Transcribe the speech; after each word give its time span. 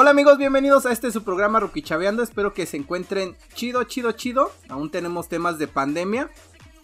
Hola 0.00 0.10
amigos, 0.10 0.38
bienvenidos 0.38 0.86
a 0.86 0.92
este 0.92 1.10
su 1.10 1.24
programa 1.24 1.58
Ruquichaveando. 1.58 2.22
Espero 2.22 2.54
que 2.54 2.66
se 2.66 2.76
encuentren 2.76 3.36
chido, 3.54 3.82
chido, 3.82 4.12
chido. 4.12 4.52
Aún 4.68 4.92
tenemos 4.92 5.28
temas 5.28 5.58
de 5.58 5.66
pandemia, 5.66 6.30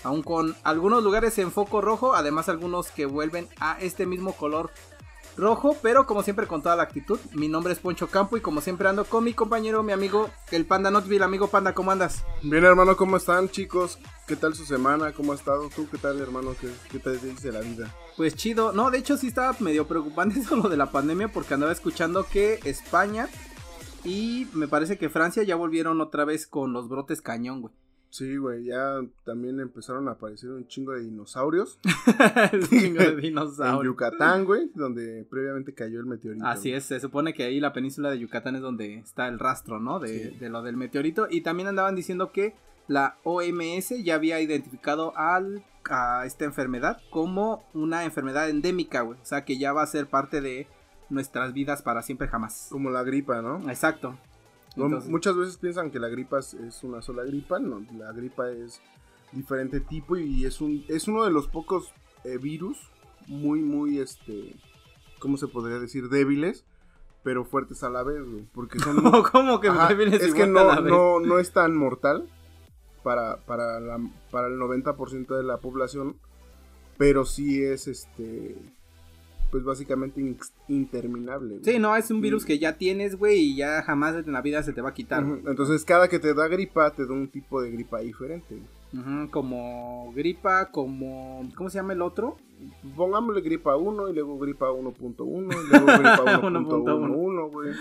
aún 0.03 0.25
con 0.25 0.57
algunos 0.65 1.05
lugares 1.05 1.39
en 1.39 1.53
foco 1.53 1.81
rojo, 1.81 2.17
además 2.17 2.49
algunos 2.49 2.91
que 2.91 3.07
vuelven 3.07 3.47
a 3.61 3.79
este 3.81 4.05
mismo 4.05 4.33
color 4.33 4.73
rojo, 5.37 5.77
pero 5.83 6.07
como 6.07 6.23
siempre 6.23 6.47
con 6.47 6.63
toda 6.63 6.77
la 6.77 6.83
actitud. 6.85 7.19
Mi 7.33 7.49
nombre 7.49 7.73
es 7.73 7.79
Poncho 7.79 8.09
Campo 8.09 8.37
y 8.37 8.41
como 8.41 8.61
siempre 8.61 8.89
ando 8.89 9.05
con 9.05 9.25
mi 9.25 9.35
compañero, 9.35 9.83
mi 9.83 9.93
amigo, 9.93 10.31
el 10.51 10.67
Panda 10.67 10.91
Notville. 10.91 11.25
Amigo 11.25 11.49
Panda, 11.49 11.75
¿cómo 11.75 11.91
andas? 11.91 12.25
Bien 12.43 12.65
hermano, 12.65 12.97
¿cómo 12.97 13.17
están 13.17 13.49
chicos? 13.49 13.99
¿Qué 14.27 14.37
tal 14.37 14.55
su 14.55 14.65
semana? 14.65 15.13
¿Cómo 15.13 15.33
ha 15.33 15.37
estado? 15.37 15.69
¿Tú 15.75 15.89
qué 15.91 15.99
tal 15.99 16.21
hermano? 16.21 16.55
¿Qué, 16.61 16.69
qué 16.91 16.99
te 16.99 17.17
dice 17.19 17.53
la 17.53 17.61
vida? 17.61 17.95
Pues 18.17 18.35
chido, 18.35 18.73
no, 18.73 18.91
de 18.91 18.99
hecho 18.99 19.17
sí 19.17 19.29
estaba 19.29 19.57
medio 19.61 19.87
preocupante 19.87 20.41
eso 20.41 20.57
lo 20.57 20.69
de 20.69 20.77
la 20.77 20.91
pandemia 20.91 21.29
porque 21.29 21.55
andaba 21.55 21.73
escuchando 21.73 22.25
que 22.25 22.61
España 22.65 23.29
y 24.05 24.47
me 24.53 24.69
parece 24.69 24.99
que 24.99 25.09
Francia 25.09 25.43
ya 25.43 25.57
volvieron 25.57 26.01
otra 26.01 26.25
vez 26.25 26.47
con 26.47 26.73
los 26.73 26.89
brotes 26.89 27.23
cañón, 27.23 27.63
güey. 27.63 27.75
Sí, 28.15 28.37
güey, 28.37 28.67
ya 28.67 29.01
también 29.25 29.59
empezaron 29.59 30.07
a 30.07 30.13
aparecer 30.13 30.49
un 30.51 30.69
chingo 30.69 30.93
de 30.93 31.01
dinosaurios. 31.01 31.81
un 32.53 32.61
chingo 32.61 33.01
de 33.01 33.09
En 33.09 33.21
dinosaurios. 33.21 33.85
Yucatán, 33.93 34.45
güey, 34.45 34.71
donde 34.73 35.27
previamente 35.29 35.75
cayó 35.75 35.99
el 35.99 36.07
meteorito. 36.07 36.47
Así 36.47 36.73
es, 36.73 36.85
se 36.85 37.01
supone 37.01 37.35
que 37.35 37.43
ahí 37.43 37.59
la 37.59 37.73
península 37.73 38.13
de 38.13 38.21
Yucatán 38.21 38.55
es 38.55 38.63
donde 38.63 38.99
está 39.01 39.27
el 39.27 39.41
rastro, 39.41 39.81
¿no? 39.81 39.99
De, 39.99 40.31
Sí. 40.31 40.37
de 40.39 40.49
lo 40.49 40.63
del 40.63 40.77
meteorito. 40.77 41.27
Y 41.29 41.41
también 41.41 41.67
andaban 41.67 41.97
diciendo 41.97 42.31
que 42.31 42.55
la 42.87 43.17
OMS 43.25 44.05
ya 44.05 44.15
había 44.15 44.41
identificado 44.41 45.13
al, 45.17 45.65
a 45.91 46.25
esta 46.25 46.45
enfermedad 46.45 47.01
como 47.11 47.65
una 47.75 48.05
enfermedad 48.05 48.49
endémica, 48.49 49.01
güey. 49.01 49.19
O 49.21 49.25
sea 49.25 49.45
que 49.45 49.59
ya 49.59 49.73
va 49.73 49.83
a 49.83 49.89
ser 49.89 50.07
parte 50.07 50.41
de 50.41 50.69
nuestras 51.11 51.53
vidas 51.53 51.83
para 51.83 52.01
siempre 52.03 52.29
jamás. 52.29 52.69
Como 52.71 52.91
la 52.91 53.03
gripa, 53.03 53.43
¿no? 53.43 53.59
Exacto. 53.69 54.17
No, 54.77 54.87
Entonces- 54.87 55.11
Muchas 55.11 55.37
veces 55.37 55.57
piensan 55.57 55.91
que 55.91 55.99
la 56.01 56.09
gripa 56.09 56.39
es, 56.41 56.55
es 56.55 56.83
una 56.83 57.01
sola 57.03 57.23
gripa, 57.25 57.59
no, 57.59 57.85
la 57.97 58.13
gripa 58.13 58.51
es 58.51 58.81
diferente 59.33 59.81
tipo 59.81 60.17
y 60.17 60.45
es 60.45 60.61
un 60.61 60.85
es 60.89 61.09
uno 61.09 61.25
de 61.25 61.31
los 61.31 61.49
pocos 61.49 61.93
eh, 62.25 62.39
virus 62.39 62.79
muy 63.27 63.61
muy 63.63 63.99
este 63.99 64.55
¿cómo 65.19 65.37
se 65.39 65.49
podría 65.49 65.79
decir? 65.81 66.09
débiles, 66.09 66.65
pero 67.25 67.45
fuertes 67.45 67.83
a 67.83 67.91
la 67.91 68.03
vez, 68.05 68.23
güey, 68.23 68.47
porque 68.53 68.79
son 68.79 68.97
¿Cómo 69.33 69.61
que 69.61 69.69
Ajá, 69.69 69.93
vienes 69.95 70.23
es 70.23 70.31
y 70.35 70.37
que 70.37 70.47
no, 70.47 70.81
no, 70.81 71.19
no 71.21 71.39
es 71.39 71.53
tan 71.53 71.75
mortal 71.77 72.29
para, 73.03 73.39
para, 73.39 73.81
la, 73.81 73.99
para 74.31 74.47
el 74.49 74.59
90% 74.59 75.37
de 75.37 75.43
la 75.43 75.59
población, 75.59 76.17
pero 76.97 77.25
sí 77.25 77.63
es 77.63 77.87
este 77.89 78.57
pues 79.55 79.63
básicamente 79.63 80.21
interminable. 80.67 81.59
güey. 81.61 81.65
Sí, 81.65 81.79
no, 81.79 81.95
es 81.95 82.11
un 82.11 82.21
virus 82.21 82.45
que 82.45 82.59
ya 82.59 82.77
tienes, 82.77 83.15
güey, 83.15 83.39
y 83.39 83.55
ya 83.55 83.83
jamás 83.83 84.17
en 84.17 84.33
la 84.33 84.43
vida 84.43 84.65
se 84.65 84.73
te 84.73 84.81
va 84.81 84.89
a 84.89 84.95
quitar. 84.95 85.25
Entonces 85.47 85.85
cada 85.85 86.09
que 86.09 86.19
te 86.19 86.35
da 86.35 86.49
gripa 86.49 86.91
te 86.91 87.07
da 87.07 87.13
un 87.13 87.29
tipo 87.29 87.63
de 87.63 87.71
gripa 87.71 88.01
diferente. 88.01 88.61
Ujú, 88.97 89.31
como 89.31 90.13
gripa, 90.15 90.71
como... 90.71 91.43
¿Cómo 91.57 91.69
se 91.69 91.79
llama 91.79 91.93
el 91.95 92.03
otro? 92.03 92.37
Pongámosle 92.97 93.41
gripa 93.43 93.77
1 93.77 94.09
y 94.09 94.13
luego 94.15 94.39
gripa 94.39 94.71
1.1 94.71 95.19
y 95.19 95.69
luego 95.69 95.87
gripa 95.87 96.41
1.11, 96.43 97.51
güey. 97.53 97.73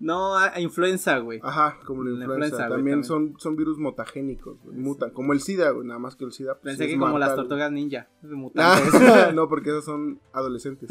No, 0.00 0.36
a- 0.36 0.52
a 0.54 0.60
influenza, 0.60 1.18
güey. 1.18 1.40
Ajá, 1.42 1.78
como 1.86 2.02
la 2.02 2.10
La 2.18 2.24
influenza. 2.26 2.56
también, 2.68 2.76
también. 2.78 3.04
Son, 3.04 3.34
son 3.38 3.56
virus 3.56 3.78
mutagénicos, 3.78 4.60
güey, 4.62 4.76
mutan. 4.76 5.10
Como 5.10 5.32
el 5.32 5.40
SIDA, 5.40 5.70
güey, 5.70 5.86
nada 5.86 5.98
más 6.00 6.16
que 6.16 6.24
el 6.24 6.32
SIDA. 6.32 6.54
pues, 6.58 6.76
Pensé 6.76 6.92
que 6.92 6.98
como 6.98 7.18
las 7.18 7.34
tortugas 7.34 7.70
ninja, 7.72 8.08
Ah, 8.56 9.30
no, 9.34 9.48
porque 9.48 9.70
esos 9.70 9.84
son 9.84 10.20
adolescentes. 10.32 10.88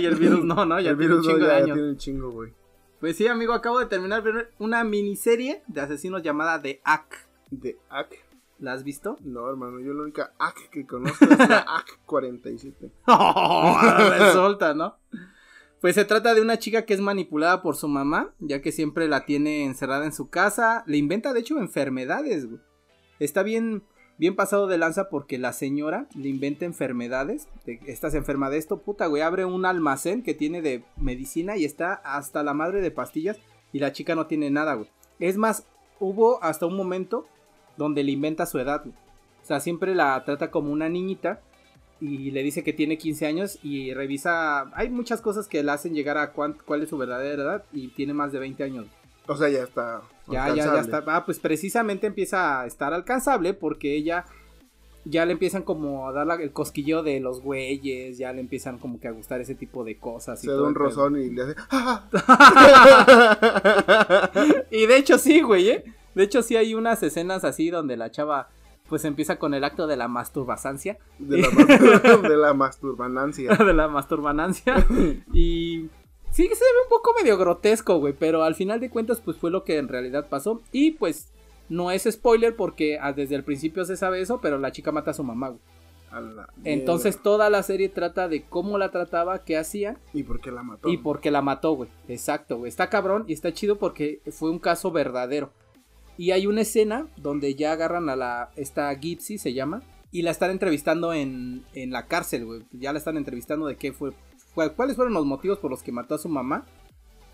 y 0.00 0.04
el 0.04 0.14
virus 0.16 0.44
no, 0.44 0.64
¿no? 0.66 0.78
Ya 0.78 0.90
el 0.90 0.98
tiene 0.98 1.14
un 1.14 1.20
virus 1.22 1.26
no, 1.26 1.32
chingo 1.32 1.46
de 1.46 1.58
ya, 1.60 1.64
tiene 1.74 1.88
un 1.88 1.96
chingo, 1.96 2.30
güey. 2.30 2.52
Pues 3.00 3.16
sí, 3.16 3.26
amigo, 3.26 3.52
acabo 3.52 3.78
de 3.80 3.86
terminar 3.86 4.22
ver 4.22 4.52
una 4.58 4.84
miniserie 4.84 5.62
de 5.66 5.80
asesinos 5.80 6.22
llamada 6.22 6.60
The 6.62 6.80
Ack. 6.84 7.26
De 7.50 7.78
AC. 7.90 8.14
¿La 8.58 8.72
has 8.72 8.84
visto? 8.84 9.16
No, 9.24 9.48
hermano, 9.48 9.80
yo 9.80 9.92
la 9.92 10.02
única 10.02 10.32
AC 10.38 10.70
que 10.70 10.86
conozco 10.86 11.24
es 11.24 11.38
la 11.48 11.58
AC 11.68 11.98
47. 12.06 12.90
Resulta, 14.18 14.74
¿no? 14.74 14.96
Pues 15.80 15.94
se 15.94 16.04
trata 16.04 16.34
de 16.34 16.40
una 16.40 16.58
chica 16.58 16.84
que 16.86 16.94
es 16.94 17.00
manipulada 17.00 17.62
por 17.62 17.76
su 17.76 17.86
mamá, 17.86 18.34
ya 18.38 18.62
que 18.62 18.72
siempre 18.72 19.08
la 19.08 19.26
tiene 19.26 19.64
encerrada 19.64 20.06
en 20.06 20.12
su 20.12 20.30
casa. 20.30 20.84
Le 20.86 20.96
inventa, 20.96 21.32
de 21.32 21.40
hecho, 21.40 21.58
enfermedades, 21.58 22.46
güey. 22.46 22.60
Está 23.20 23.42
bien, 23.42 23.82
bien 24.18 24.36
pasado 24.36 24.66
de 24.66 24.78
lanza 24.78 25.10
porque 25.10 25.38
la 25.38 25.52
señora 25.52 26.08
le 26.14 26.28
inventa 26.28 26.64
enfermedades. 26.64 27.48
De, 27.66 27.78
estás 27.86 28.14
enferma 28.14 28.48
de 28.48 28.56
esto, 28.56 28.80
puta, 28.80 29.06
güey. 29.06 29.22
Abre 29.22 29.44
un 29.44 29.66
almacén 29.66 30.22
que 30.22 30.34
tiene 30.34 30.62
de 30.62 30.82
medicina 30.96 31.56
y 31.56 31.64
está 31.64 31.92
hasta 31.92 32.42
la 32.42 32.54
madre 32.54 32.80
de 32.80 32.90
pastillas. 32.90 33.38
Y 33.72 33.78
la 33.80 33.92
chica 33.92 34.14
no 34.14 34.26
tiene 34.26 34.50
nada, 34.50 34.74
güey. 34.74 34.90
Es 35.18 35.36
más, 35.36 35.66
hubo 36.00 36.42
hasta 36.42 36.66
un 36.66 36.76
momento 36.76 37.26
donde 37.76 38.04
le 38.04 38.12
inventa 38.12 38.46
su 38.46 38.58
edad. 38.58 38.84
O 38.86 39.46
sea, 39.46 39.60
siempre 39.60 39.94
la 39.94 40.22
trata 40.24 40.50
como 40.50 40.72
una 40.72 40.88
niñita 40.88 41.40
y 42.00 42.30
le 42.30 42.42
dice 42.42 42.62
que 42.64 42.72
tiene 42.72 42.98
15 42.98 43.26
años 43.26 43.58
y 43.62 43.94
revisa. 43.94 44.70
Hay 44.74 44.90
muchas 44.90 45.20
cosas 45.20 45.48
que 45.48 45.62
le 45.62 45.70
hacen 45.72 45.94
llegar 45.94 46.18
a 46.18 46.32
cuán- 46.32 46.56
cuál 46.66 46.82
es 46.82 46.90
su 46.90 46.98
verdadera 46.98 47.42
edad 47.42 47.64
y 47.72 47.88
tiene 47.88 48.12
más 48.12 48.32
de 48.32 48.38
20 48.38 48.64
años. 48.64 48.86
O 49.28 49.36
sea, 49.36 49.48
ya 49.48 49.62
está. 49.62 50.02
Ya, 50.28 50.48
ya, 50.54 50.64
ya 50.74 50.80
está. 50.80 51.02
Ah, 51.06 51.24
pues 51.24 51.38
precisamente 51.38 52.06
empieza 52.06 52.60
a 52.60 52.66
estar 52.66 52.92
alcanzable 52.92 53.54
porque 53.54 53.96
ella 53.96 54.24
ya 55.04 55.24
le 55.24 55.32
empiezan 55.32 55.62
como 55.62 56.08
a 56.08 56.12
dar 56.12 56.26
la- 56.26 56.34
el 56.34 56.52
cosquillo 56.52 57.02
de 57.04 57.20
los 57.20 57.40
güeyes, 57.40 58.18
ya 58.18 58.32
le 58.32 58.40
empiezan 58.40 58.78
como 58.78 58.98
que 59.00 59.06
a 59.08 59.12
gustar 59.12 59.40
ese 59.40 59.54
tipo 59.54 59.84
de 59.84 59.96
cosas. 59.98 60.42
y 60.42 60.48
Se 60.48 60.52
da 60.52 60.62
un 60.62 60.74
rozón 60.74 61.16
y 61.20 61.30
le 61.30 61.42
hace. 61.42 61.54
¡Ah! 61.70 62.04
Y 64.70 64.86
de 64.86 64.96
hecho 64.96 65.18
sí, 65.18 65.40
güey, 65.40 65.70
¿eh? 65.70 65.84
De 66.16 66.24
hecho 66.24 66.42
sí 66.42 66.56
hay 66.56 66.74
unas 66.74 67.02
escenas 67.02 67.44
así 67.44 67.70
donde 67.70 67.96
la 67.96 68.10
chava 68.10 68.48
pues 68.88 69.04
empieza 69.04 69.38
con 69.38 69.52
el 69.52 69.64
acto 69.64 69.86
de 69.86 69.96
la 69.96 70.08
masturbasancia. 70.08 70.98
De 71.18 71.38
la, 71.38 71.48
de 72.28 72.36
la 72.36 72.54
masturbanancia. 72.54 73.54
de 73.64 73.74
la 73.74 73.88
masturbanancia. 73.88 74.86
y 75.32 75.90
sí 76.30 76.48
que 76.48 76.54
se 76.54 76.64
ve 76.64 76.82
un 76.84 76.88
poco 76.88 77.12
medio 77.20 77.36
grotesco, 77.36 77.98
güey. 77.98 78.14
Pero 78.18 78.44
al 78.44 78.54
final 78.54 78.80
de 78.80 78.90
cuentas, 78.90 79.20
pues 79.20 79.36
fue 79.36 79.50
lo 79.50 79.64
que 79.64 79.76
en 79.76 79.88
realidad 79.88 80.28
pasó. 80.28 80.62
Y 80.72 80.92
pues 80.92 81.32
no 81.68 81.90
es 81.90 82.08
spoiler 82.10 82.56
porque 82.56 82.98
ah, 83.00 83.12
desde 83.12 83.34
el 83.34 83.44
principio 83.44 83.84
se 83.84 83.96
sabe 83.96 84.20
eso, 84.20 84.40
pero 84.40 84.58
la 84.58 84.72
chica 84.72 84.92
mata 84.92 85.10
a 85.10 85.14
su 85.14 85.22
mamá, 85.24 85.48
güey. 85.48 85.60
Entonces 86.64 87.20
toda 87.20 87.50
la 87.50 87.62
serie 87.62 87.90
trata 87.90 88.28
de 88.28 88.42
cómo 88.44 88.78
la 88.78 88.90
trataba, 88.90 89.44
qué 89.44 89.58
hacía 89.58 89.98
¿Y 90.14 90.22
por 90.22 90.40
qué 90.40 90.50
la 90.50 90.62
mató? 90.62 90.88
y 90.88 90.96
por 90.96 91.20
qué 91.20 91.30
la 91.30 91.42
mató, 91.42 91.72
güey. 91.72 91.90
Exacto, 92.08 92.56
güey. 92.58 92.70
Está 92.70 92.88
cabrón 92.88 93.24
y 93.26 93.34
está 93.34 93.52
chido 93.52 93.76
porque 93.76 94.22
fue 94.30 94.50
un 94.50 94.58
caso 94.58 94.90
verdadero. 94.90 95.50
Y 96.18 96.30
hay 96.30 96.46
una 96.46 96.62
escena 96.62 97.08
donde 97.16 97.54
ya 97.54 97.72
agarran 97.72 98.08
a 98.08 98.16
la. 98.16 98.50
Esta 98.56 98.92
Gypsy 98.94 99.38
se 99.38 99.52
llama. 99.52 99.82
Y 100.12 100.22
la 100.22 100.30
están 100.30 100.50
entrevistando 100.50 101.12
en, 101.12 101.64
en 101.74 101.90
la 101.90 102.06
cárcel, 102.06 102.46
güey. 102.46 102.62
Ya 102.72 102.92
la 102.92 102.98
están 102.98 103.16
entrevistando 103.16 103.66
de 103.66 103.76
qué 103.76 103.92
fue, 103.92 104.12
fue- 104.54 104.72
¿Cuáles 104.74 104.96
fueron 104.96 105.12
los 105.14 105.26
motivos 105.26 105.58
por 105.58 105.70
los 105.70 105.82
que 105.82 105.92
mató 105.92 106.14
a 106.14 106.18
su 106.18 106.28
mamá? 106.28 106.64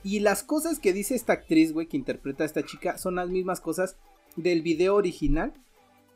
Y 0.02 0.18
las 0.20 0.42
cosas 0.42 0.80
que 0.80 0.92
dice 0.92 1.14
esta 1.14 1.34
actriz, 1.34 1.72
güey, 1.72 1.86
que 1.86 1.96
interpreta 1.96 2.42
a 2.42 2.46
esta 2.46 2.64
chica, 2.64 2.98
son 2.98 3.14
las 3.14 3.28
mismas 3.28 3.60
cosas 3.60 3.96
del 4.34 4.62
video 4.62 4.96
original 4.96 5.52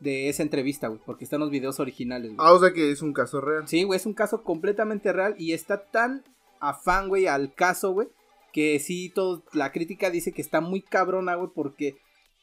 de 0.01 0.27
esa 0.27 0.43
entrevista, 0.43 0.89
güey. 0.89 0.99
Porque 1.05 1.23
están 1.23 1.39
los 1.39 1.51
videos 1.51 1.79
originales, 1.79 2.35
güey. 2.35 2.45
Ah, 2.45 2.51
o 2.51 2.59
sea 2.59 2.73
que 2.73 2.91
es 2.91 3.01
un 3.01 3.13
caso 3.13 3.39
real. 3.39 3.65
Sí, 3.67 3.83
güey, 3.83 3.97
es 3.97 4.05
un 4.05 4.13
caso 4.13 4.43
completamente 4.43 5.13
real 5.13 5.35
y 5.37 5.53
está 5.53 5.85
tan 5.85 6.23
afán, 6.59 7.07
güey, 7.07 7.27
al 7.27 7.53
caso, 7.53 7.91
güey, 7.91 8.09
que 8.51 8.77
sí, 8.79 9.09
todo, 9.13 9.43
la 9.53 9.71
crítica 9.71 10.09
dice 10.09 10.33
que 10.33 10.41
está 10.41 10.59
muy 10.59 10.81
cabrona, 10.81 11.35
güey, 11.35 11.51
porque 11.55 11.95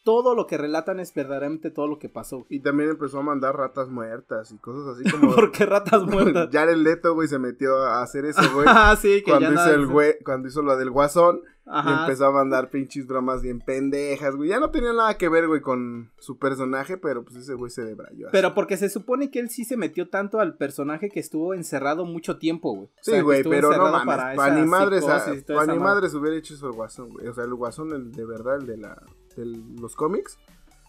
todo 0.04 0.34
lo 0.34 0.46
que 0.46 0.58
relatan 0.58 1.00
es 1.00 1.12
verdaderamente 1.12 1.70
todo 1.70 1.88
lo 1.88 1.98
que 1.98 2.08
pasó. 2.08 2.46
Y 2.50 2.60
también 2.60 2.90
empezó 2.90 3.18
a 3.18 3.22
mandar 3.22 3.56
ratas 3.56 3.88
muertas 3.88 4.52
y 4.52 4.58
cosas 4.58 4.96
así 4.96 5.10
como. 5.10 5.34
Porque 5.34 5.66
ratas 5.66 6.02
muertas. 6.06 6.50
Jared 6.52 6.76
Leto, 6.76 7.14
güey, 7.14 7.26
se 7.26 7.38
metió 7.38 7.78
a 7.78 8.02
hacer 8.02 8.26
eso, 8.26 8.42
güey. 8.52 8.66
ah, 8.68 8.94
sí, 9.00 9.22
que 9.24 9.30
cuando 9.30 9.52
ya 9.52 9.54
hizo 9.54 9.74
el 9.74 9.86
güey, 9.86 10.14
cuando 10.24 10.48
hizo 10.48 10.62
lo 10.62 10.76
del 10.76 10.90
guasón, 10.90 11.40
y 11.66 11.92
empezó 12.00 12.26
a 12.26 12.30
mandar 12.30 12.68
pinches 12.68 13.06
bromas 13.06 13.40
bien 13.40 13.58
pendejas, 13.58 14.36
güey. 14.36 14.50
Ya 14.50 14.60
no 14.60 14.70
tenía 14.70 14.92
nada 14.92 15.16
que 15.16 15.30
ver, 15.30 15.48
güey, 15.48 15.62
con 15.62 16.12
su 16.18 16.38
personaje, 16.38 16.98
pero 16.98 17.24
pues 17.24 17.36
ese 17.36 17.54
güey 17.54 17.70
se 17.70 17.84
debrayó. 17.84 18.26
así. 18.26 18.32
Pero 18.32 18.54
porque 18.54 18.76
se 18.76 18.90
supone 18.90 19.30
que 19.30 19.38
él 19.38 19.48
sí 19.48 19.64
se 19.64 19.78
metió 19.78 20.10
tanto 20.10 20.40
al 20.40 20.58
personaje 20.58 21.08
que 21.08 21.20
estuvo 21.20 21.54
encerrado 21.54 22.04
mucho 22.04 22.36
tiempo, 22.36 22.74
güey. 22.74 22.90
Sí, 23.00 23.18
güey, 23.22 23.42
pero 23.42 23.70
no 23.74 23.90
mames, 23.90 24.04
para 24.04 24.34
para 24.34 24.48
esa 24.48 24.60
ni 24.60 24.66
madre. 24.66 25.78
madres 25.78 26.12
hubiera 26.12 26.36
hecho 26.36 26.52
eso 26.52 26.66
el 26.66 26.74
guasón, 26.74 27.08
güey. 27.08 27.28
O 27.28 27.32
sea, 27.32 27.44
el 27.44 27.54
guasón, 27.54 27.92
el 27.94 28.12
de 28.12 28.26
verdad, 28.26 28.56
el 28.56 28.66
de 28.66 28.76
la, 28.76 29.02
de 29.36 29.46
los 29.80 29.96
cómics, 29.96 30.38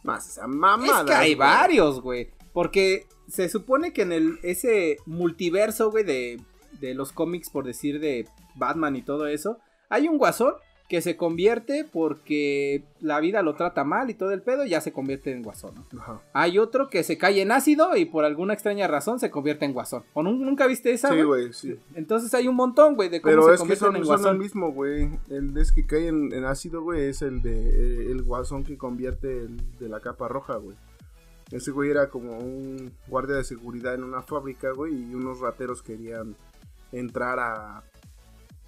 más 0.04 0.28
esa 0.28 0.48
mamada. 0.48 1.00
Es 1.02 1.06
que 1.06 1.14
hay 1.14 1.36
varios, 1.36 2.02
güey. 2.02 2.32
Porque 2.54 3.08
se 3.28 3.50
supone 3.50 3.92
que 3.92 4.04
en 4.04 4.12
el 4.12 4.40
ese 4.44 4.98
multiverso, 5.06 5.92
güey, 5.92 6.04
de, 6.04 6.42
de 6.80 6.94
los 6.94 7.12
cómics, 7.12 7.50
por 7.50 7.66
decir, 7.66 8.00
de 8.00 8.28
Batman 8.56 8.96
y 8.96 9.02
todo 9.02 9.28
eso, 9.28 9.58
hay 9.90 10.08
un 10.08 10.18
guasón 10.18 10.54
que 10.88 11.02
se 11.02 11.18
convierte 11.18 11.84
porque 11.92 12.84
la 13.02 13.20
vida 13.20 13.42
lo 13.42 13.56
trata 13.56 13.84
mal 13.84 14.12
y 14.12 14.14
todo 14.14 14.30
el 14.32 14.44
pedo, 14.44 14.66
ya 14.66 14.82
se 14.82 14.94
convierte 14.94 15.32
en 15.32 15.42
guasón. 15.42 15.74
¿no? 15.92 16.00
Ajá. 16.00 16.22
Hay 16.34 16.60
otro 16.60 16.90
que 16.92 17.02
se 17.04 17.18
cae 17.18 17.42
en 17.42 17.52
ácido 17.52 17.96
y 17.98 18.06
por 18.06 18.24
alguna 18.24 18.54
extraña 18.54 18.86
razón 18.88 19.20
se 19.20 19.32
convierte 19.32 19.66
en 19.66 19.74
guasón. 19.74 20.04
¿O 20.14 20.22
nun- 20.22 20.42
nunca 20.42 20.68
viste 20.68 20.92
esa, 20.92 21.10
Sí, 21.10 21.24
güey? 21.24 21.54
sí. 21.54 21.76
Entonces 21.96 22.32
hay 22.36 22.48
un 22.48 22.56
montón, 22.56 22.96
güey, 22.96 23.10
de 23.10 23.20
cómo 23.20 23.32
Pero 23.32 23.44
se 23.46 23.50
es 23.50 23.56
que 23.56 23.60
convierten 23.62 23.88
son, 23.88 23.96
en 23.96 24.06
son 24.06 24.14
el 24.14 24.22
guasón. 24.22 24.38
mismo, 24.38 24.72
güey. 24.74 25.10
El 25.30 25.58
es 25.58 25.72
que 25.72 25.88
cae 25.88 26.08
en, 26.08 26.32
en 26.32 26.46
ácido, 26.46 26.84
güey, 26.84 27.06
es 27.06 27.24
el 27.24 27.42
de 27.42 27.52
eh, 27.70 28.12
el 28.12 28.22
guasón 28.22 28.64
que 28.64 28.78
convierte 28.78 29.40
el 29.40 29.58
de 29.80 29.90
la 29.90 30.02
capa 30.02 30.28
roja, 30.28 30.58
güey. 30.58 30.78
Ese 31.52 31.72
güey 31.72 31.90
era 31.90 32.10
como 32.12 32.38
un 32.38 32.92
guardia 33.08 33.38
de 33.38 33.44
seguridad 33.44 33.96
en 33.96 34.04
una 34.04 34.22
fábrica, 34.22 34.72
güey, 34.72 34.94
y 34.94 35.16
unos 35.16 35.40
rateros 35.40 35.82
querían 35.82 36.36
entrar 36.92 37.40
a, 37.40 37.84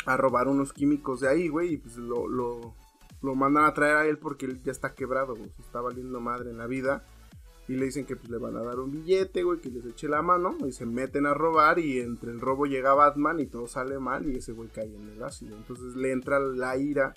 a 0.07 0.17
robar 0.17 0.47
unos 0.47 0.73
químicos 0.73 1.19
de 1.19 1.29
ahí, 1.29 1.47
güey, 1.49 1.73
y 1.73 1.77
pues 1.77 1.97
lo, 1.97 2.27
lo, 2.27 2.73
lo 3.21 3.35
mandan 3.35 3.65
a 3.65 3.73
traer 3.73 3.97
a 3.97 4.05
él 4.07 4.17
porque 4.17 4.45
él 4.45 4.61
ya 4.63 4.71
está 4.71 4.93
quebrado, 4.95 5.35
güey, 5.35 5.49
se 5.51 5.61
está 5.61 5.81
valiendo 5.81 6.19
madre 6.19 6.49
en 6.49 6.57
la 6.57 6.65
vida. 6.67 7.03
Y 7.69 7.75
le 7.75 7.83
dicen 7.83 8.05
que 8.05 8.15
pues 8.15 8.29
le 8.29 8.37
van 8.37 8.55
a 8.55 8.63
dar 8.63 8.79
un 8.79 8.91
billete, 8.91 9.43
güey, 9.43 9.59
que 9.59 9.69
les 9.69 9.85
eche 9.85 10.07
la 10.07 10.21
mano. 10.21 10.55
Y 10.65 10.71
se 10.71 10.85
meten 10.85 11.25
a 11.25 11.33
robar 11.33 11.79
y 11.79 11.99
entre 11.99 12.31
el 12.31 12.39
robo 12.39 12.65
llega 12.65 12.93
Batman 12.93 13.41
y 13.41 13.45
todo 13.45 13.67
sale 13.67 13.99
mal 13.99 14.25
y 14.25 14.37
ese 14.37 14.53
güey 14.53 14.69
cae 14.69 14.85
en 14.95 15.09
el 15.09 15.21
ácido. 15.21 15.57
Entonces 15.57 15.97
le 15.97 16.13
entra 16.13 16.39
la 16.39 16.77
ira 16.77 17.13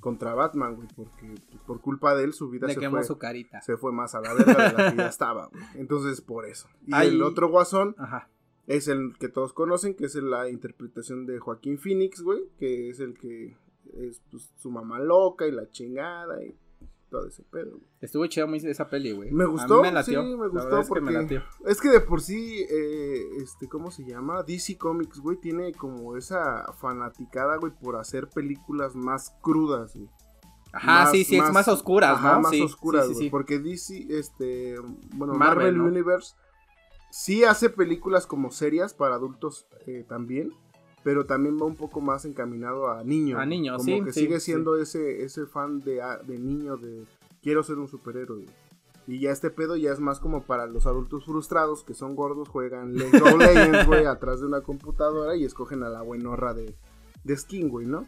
contra 0.00 0.34
Batman, 0.34 0.76
güey, 0.76 0.88
porque 0.96 1.34
pues, 1.50 1.62
por 1.66 1.82
culpa 1.82 2.14
de 2.14 2.24
él 2.24 2.32
su 2.32 2.48
vida 2.48 2.66
Le 2.66 2.72
se 2.72 2.80
quemó 2.80 2.96
fue, 2.96 3.04
su 3.04 3.18
carita. 3.18 3.60
se 3.60 3.76
fue 3.76 3.92
más 3.92 4.14
a 4.14 4.22
la 4.22 4.32
verga 4.32 4.70
de 4.70 4.72
la 4.72 4.90
que 4.92 4.96
ya 4.96 5.08
estaba, 5.08 5.48
güey. 5.48 5.62
Entonces 5.74 6.22
por 6.22 6.46
eso. 6.46 6.66
Y 6.86 6.94
el 6.94 7.22
otro 7.22 7.50
guasón 7.50 7.94
Ajá. 7.98 8.30
Es 8.76 8.86
el 8.88 9.14
que 9.18 9.28
todos 9.28 9.52
conocen, 9.52 9.94
que 9.94 10.04
es 10.04 10.14
la 10.14 10.48
interpretación 10.48 11.26
de 11.26 11.38
Joaquín 11.40 11.78
Phoenix, 11.78 12.22
güey, 12.22 12.40
que 12.58 12.88
es 12.90 13.00
el 13.00 13.18
que 13.18 13.56
es 13.94 14.22
pues, 14.30 14.50
su 14.56 14.70
mamá 14.70 15.00
loca 15.00 15.46
y 15.46 15.50
la 15.50 15.68
chingada 15.70 16.42
y 16.44 16.54
todo 17.10 17.26
ese 17.26 17.42
pedo. 17.42 17.70
güey. 17.72 17.82
Estuvo 18.00 18.24
chido 18.26 18.46
muy 18.46 18.58
esa 18.58 18.88
peli, 18.88 19.10
güey. 19.10 19.32
Me 19.32 19.42
A 19.42 19.48
gustó, 19.48 19.76
mí 19.78 19.82
me 19.82 19.92
latió. 19.92 20.22
sí, 20.22 20.36
me 20.36 20.46
gustó 20.48 20.80
que 20.82 20.86
porque 20.86 21.04
me 21.04 21.10
latió. 21.12 21.42
es 21.66 21.80
que 21.80 21.88
de 21.88 22.00
por 22.00 22.20
sí, 22.20 22.64
eh, 22.70 23.22
este, 23.42 23.68
¿cómo 23.68 23.90
se 23.90 24.04
llama? 24.04 24.44
DC 24.44 24.78
Comics, 24.78 25.18
güey, 25.18 25.36
tiene 25.38 25.72
como 25.72 26.16
esa 26.16 26.72
fanaticada, 26.74 27.56
güey, 27.56 27.72
por 27.72 27.96
hacer 27.96 28.28
películas 28.28 28.94
más 28.94 29.34
crudas, 29.42 29.96
güey. 29.96 30.08
Ajá, 30.72 30.86
Más- 31.02 31.10
sí, 31.10 31.24
sí, 31.24 31.36
es 31.36 31.50
más 31.52 31.66
oscuras, 31.66 32.12
ajá, 32.12 32.34
¿no? 32.36 32.42
más 32.42 32.52
sí, 32.52 32.62
oscuras, 32.62 33.08
sí, 33.18 33.28
porque 33.28 33.58
DC, 33.58 34.06
este, 34.10 34.76
bueno, 35.16 35.34
Marvel, 35.34 35.74
Marvel, 35.74 35.78
¿no? 35.78 35.84
Universe 35.86 36.36
sí 37.10 37.44
hace 37.44 37.70
películas 37.70 38.26
como 38.26 38.50
serias 38.50 38.94
para 38.94 39.16
adultos 39.16 39.66
eh, 39.86 40.04
también, 40.08 40.52
pero 41.02 41.26
también 41.26 41.58
va 41.60 41.66
un 41.66 41.76
poco 41.76 42.00
más 42.00 42.24
encaminado 42.24 42.90
a 42.90 43.02
niños. 43.04 43.38
A 43.40 43.46
niños, 43.46 43.78
como 43.78 43.84
sí, 43.98 44.04
que 44.04 44.12
sí, 44.12 44.20
sigue 44.20 44.40
sí. 44.40 44.46
siendo 44.46 44.76
ese 44.76 45.22
ese 45.24 45.46
fan 45.46 45.80
de, 45.80 46.02
a- 46.02 46.18
de 46.18 46.38
niño 46.38 46.76
de 46.76 47.04
quiero 47.42 47.62
ser 47.62 47.78
un 47.78 47.88
superhéroe. 47.88 48.46
Y 49.06 49.18
ya 49.18 49.30
este 49.32 49.50
pedo 49.50 49.76
ya 49.76 49.92
es 49.92 49.98
más 49.98 50.20
como 50.20 50.42
para 50.42 50.66
los 50.66 50.86
adultos 50.86 51.24
frustrados 51.24 51.82
que 51.82 51.94
son 51.94 52.14
gordos, 52.14 52.48
juegan 52.48 52.94
League 52.94 53.20
of 53.20 53.38
Legends, 53.38 53.86
güey, 53.86 54.04
atrás 54.06 54.40
de 54.40 54.46
una 54.46 54.60
computadora 54.60 55.34
y 55.36 55.44
escogen 55.44 55.82
a 55.82 55.88
la 55.88 56.02
buenorra 56.02 56.54
de, 56.54 56.76
de 57.24 57.36
skin, 57.36 57.70
güey, 57.70 57.86
¿no? 57.86 58.06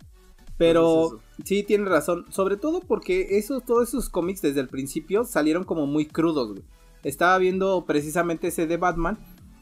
Pero 0.58 1.19
sí, 1.44 1.64
tiene 1.64 1.87
razón. 1.88 2.26
Sobre 2.28 2.56
todo 2.56 2.81
porque 2.81 3.38
esos, 3.38 3.64
todos 3.64 3.88
esos 3.88 4.10
cómics 4.10 4.43
desde 4.43 4.60
el 4.60 4.69
principio 4.69 5.25
salieron 5.25 5.64
como 5.64 5.87
muy 5.87 6.06
crudos, 6.06 6.52
güey. 6.52 6.62
Estaba 7.02 7.38
viendo 7.38 7.84
precisamente 7.84 8.49
ese 8.49 8.66
de 8.66 8.76
Batman, 8.76 9.19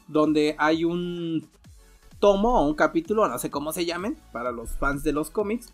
donde 0.07 0.55
hay 0.59 0.83
un 0.85 1.47
tomo 2.19 2.59
o 2.61 2.67
un 2.67 2.75
capítulo, 2.75 3.27
no 3.27 3.39
sé 3.39 3.49
cómo 3.49 3.73
se 3.73 3.85
llamen, 3.85 4.17
para 4.31 4.51
los 4.51 4.71
fans 4.71 5.03
de 5.03 5.11
los 5.13 5.29
cómics. 5.31 5.73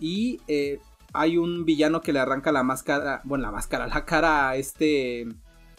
Y 0.00 0.40
eh, 0.48 0.80
hay 1.12 1.38
un 1.38 1.64
villano 1.64 2.00
que 2.00 2.12
le 2.12 2.18
arranca 2.18 2.52
la 2.52 2.62
máscara, 2.62 3.20
bueno, 3.24 3.42
la 3.42 3.52
máscara, 3.52 3.86
la 3.86 4.04
cara 4.04 4.50
a 4.50 4.56
este, 4.56 5.26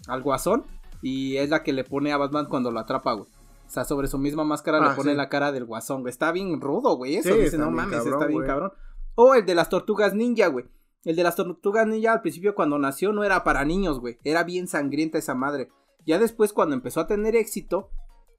al 0.08 0.22
guasón. 0.22 0.64
Y 1.02 1.38
es 1.38 1.50
la 1.52 1.62
que 1.62 1.74
le 1.74 1.84
pone 1.84 2.12
a 2.12 2.18
Batman 2.18 2.48
cuando 2.48 2.72
lo 2.72 2.80
atrapa, 2.80 3.14
güey. 3.14 3.28
O 3.68 3.70
sea, 3.70 3.84
sobre 3.86 4.08
su 4.08 4.18
misma 4.18 4.44
máscara 4.44 4.80
Ah, 4.82 4.90
le 4.90 4.96
pone 4.96 5.12
sí. 5.12 5.18
la 5.18 5.30
cara 5.30 5.52
del 5.52 5.66
guasón, 5.66 6.02
güey. 6.02 6.10
Está 6.10 6.32
bien 6.32 6.60
rudo, 6.60 6.96
güey. 6.96 7.18
Eso 7.18 7.34
Sí, 7.36 7.40
dice, 7.42 7.58
no 7.58 7.70
mames, 7.70 7.98
cabrón, 8.00 8.14
está 8.14 8.26
bien 8.28 8.38
güey. 8.40 8.48
cabrón. 8.48 8.72
O 9.16 9.36
el 9.36 9.46
de 9.46 9.54
las 9.56 9.70
tortugas 9.70 10.14
ninja, 10.16 10.48
güey. 10.48 10.66
El 11.08 11.16
de 11.16 11.24
las 11.24 11.38
tortugas 11.38 11.88
ninja 11.88 12.12
al 12.12 12.22
principio 12.22 12.54
cuando 12.54 12.78
nació 12.78 13.14
no 13.14 13.24
era 13.24 13.46
para 13.46 13.64
niños, 13.64 14.02
güey. 14.02 14.18
Era 14.26 14.44
bien 14.44 14.68
sangrienta 14.68 15.18
esa 15.18 15.36
madre. 15.36 15.70
Ya 16.06 16.20
después 16.20 16.52
cuando 16.52 16.76
empezó 16.76 17.00
a 17.00 17.08
tener 17.08 17.34
éxito, 17.38 17.90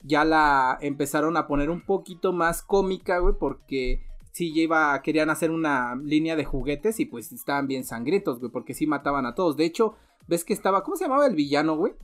ya 0.03 0.23
la 0.27 0.77
empezaron 0.83 1.39
a 1.39 1.47
poner 1.47 1.71
un 1.71 1.81
poquito 1.81 2.35
más 2.35 2.61
cómica, 2.61 3.21
güey, 3.21 3.37
porque 3.41 4.03
sí 4.33 4.53
iba, 4.55 5.01
querían 5.01 5.31
hacer 5.31 5.51
una 5.51 5.95
línea 5.97 6.37
de 6.37 6.45
juguetes 6.45 7.01
y 7.01 7.07
pues 7.07 7.33
estaban 7.33 7.69
bien 7.69 7.85
sangrientos, 7.85 8.39
güey, 8.39 8.53
porque 8.53 8.75
sí 8.75 8.87
mataban 8.87 9.25
a 9.25 9.35
todos. 9.35 9.57
De 9.57 9.65
hecho, 9.65 9.95
ves 10.27 10.45
que 10.45 10.53
estaba, 10.53 10.85
¿cómo 10.85 10.99
se 10.99 11.05
llamaba 11.05 11.27
el 11.27 11.35
villano, 11.35 11.75
güey? 11.75 11.95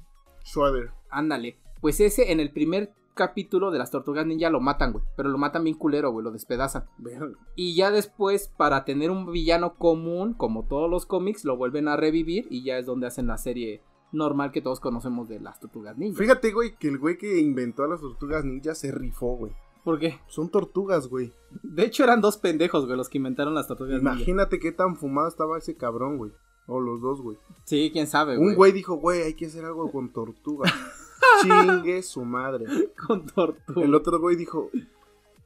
Schroeder. 0.47 0.93
Ándale. 1.11 1.59
Pues 1.83 2.01
ese 2.01 2.33
en 2.33 2.41
el 2.41 2.51
primer 2.51 2.95
capítulo 3.15 3.71
de 3.71 3.79
las 3.79 3.91
tortugas 3.91 4.27
ninja 4.27 4.51
lo 4.51 4.61
matan, 4.61 4.93
güey. 4.93 5.05
Pero 5.17 5.29
lo 5.29 5.39
matan 5.39 5.65
bien 5.65 5.77
culero, 5.77 6.11
güey, 6.11 6.25
lo 6.25 6.33
despedazan. 6.33 6.85
Verga. 6.99 7.37
Y 7.57 7.75
ya 7.75 7.91
después, 7.91 8.53
para 8.57 8.85
tener 8.85 9.11
un 9.11 9.31
villano 9.31 9.75
común, 9.77 10.35
como 10.35 10.67
todos 10.67 10.91
los 10.91 11.07
cómics, 11.07 11.45
lo 11.45 11.57
vuelven 11.57 11.89
a 11.89 11.97
revivir 11.97 12.47
y 12.51 12.65
ya 12.65 12.79
es 12.79 12.87
donde 12.87 13.07
hacen 13.07 13.27
la 13.27 13.39
serie 13.39 13.83
normal 14.13 14.53
que 14.53 14.61
todos 14.61 14.81
conocemos 14.81 15.29
de 15.29 15.41
las 15.41 15.61
tortugas 15.61 15.97
ninja. 15.97 16.19
Fíjate, 16.19 16.53
güey, 16.53 16.77
que 16.77 16.89
el 16.89 16.99
güey 16.99 17.19
que 17.19 17.41
inventó 17.41 17.85
a 17.85 17.89
las 17.89 18.01
tortugas 18.01 18.45
ninja 18.45 18.75
se 18.75 18.93
rifó, 18.93 19.37
güey. 19.37 19.53
¿Por 19.85 19.99
qué? 19.99 20.19
Son 20.29 20.49
tortugas, 20.49 21.09
güey. 21.09 21.33
De 21.63 21.85
hecho, 21.85 22.05
eran 22.05 22.21
dos 22.21 22.39
pendejos, 22.39 22.87
güey, 22.87 22.97
los 22.97 23.09
que 23.09 23.19
inventaron 23.19 23.55
las 23.55 23.69
tortugas 23.69 24.03
ninja. 24.03 24.15
Imagínate 24.15 24.59
qué 24.59 24.73
tan 24.73 24.97
fumado 24.97 25.29
estaba 25.29 25.59
ese 25.59 25.77
cabrón, 25.77 26.17
güey. 26.17 26.33
O 26.67 26.81
los 26.81 27.03
dos, 27.03 27.21
güey. 27.21 27.37
Sí, 27.65 27.91
quién 27.93 28.07
sabe, 28.07 28.37
güey. 28.37 28.49
Un 28.49 28.55
güey 28.55 28.73
dijo, 28.73 28.95
güey, 28.95 29.23
hay 29.23 29.35
que 29.35 29.47
hacer 29.47 29.67
algo 29.67 29.91
con 29.93 30.13
tortugas. 30.13 30.73
Chingue 31.43 32.03
su 32.03 32.25
madre. 32.25 32.67
con 33.07 33.27
tortugas. 33.27 33.85
El 33.85 33.95
otro 33.95 34.19
güey 34.21 34.37
dijo, 34.37 34.71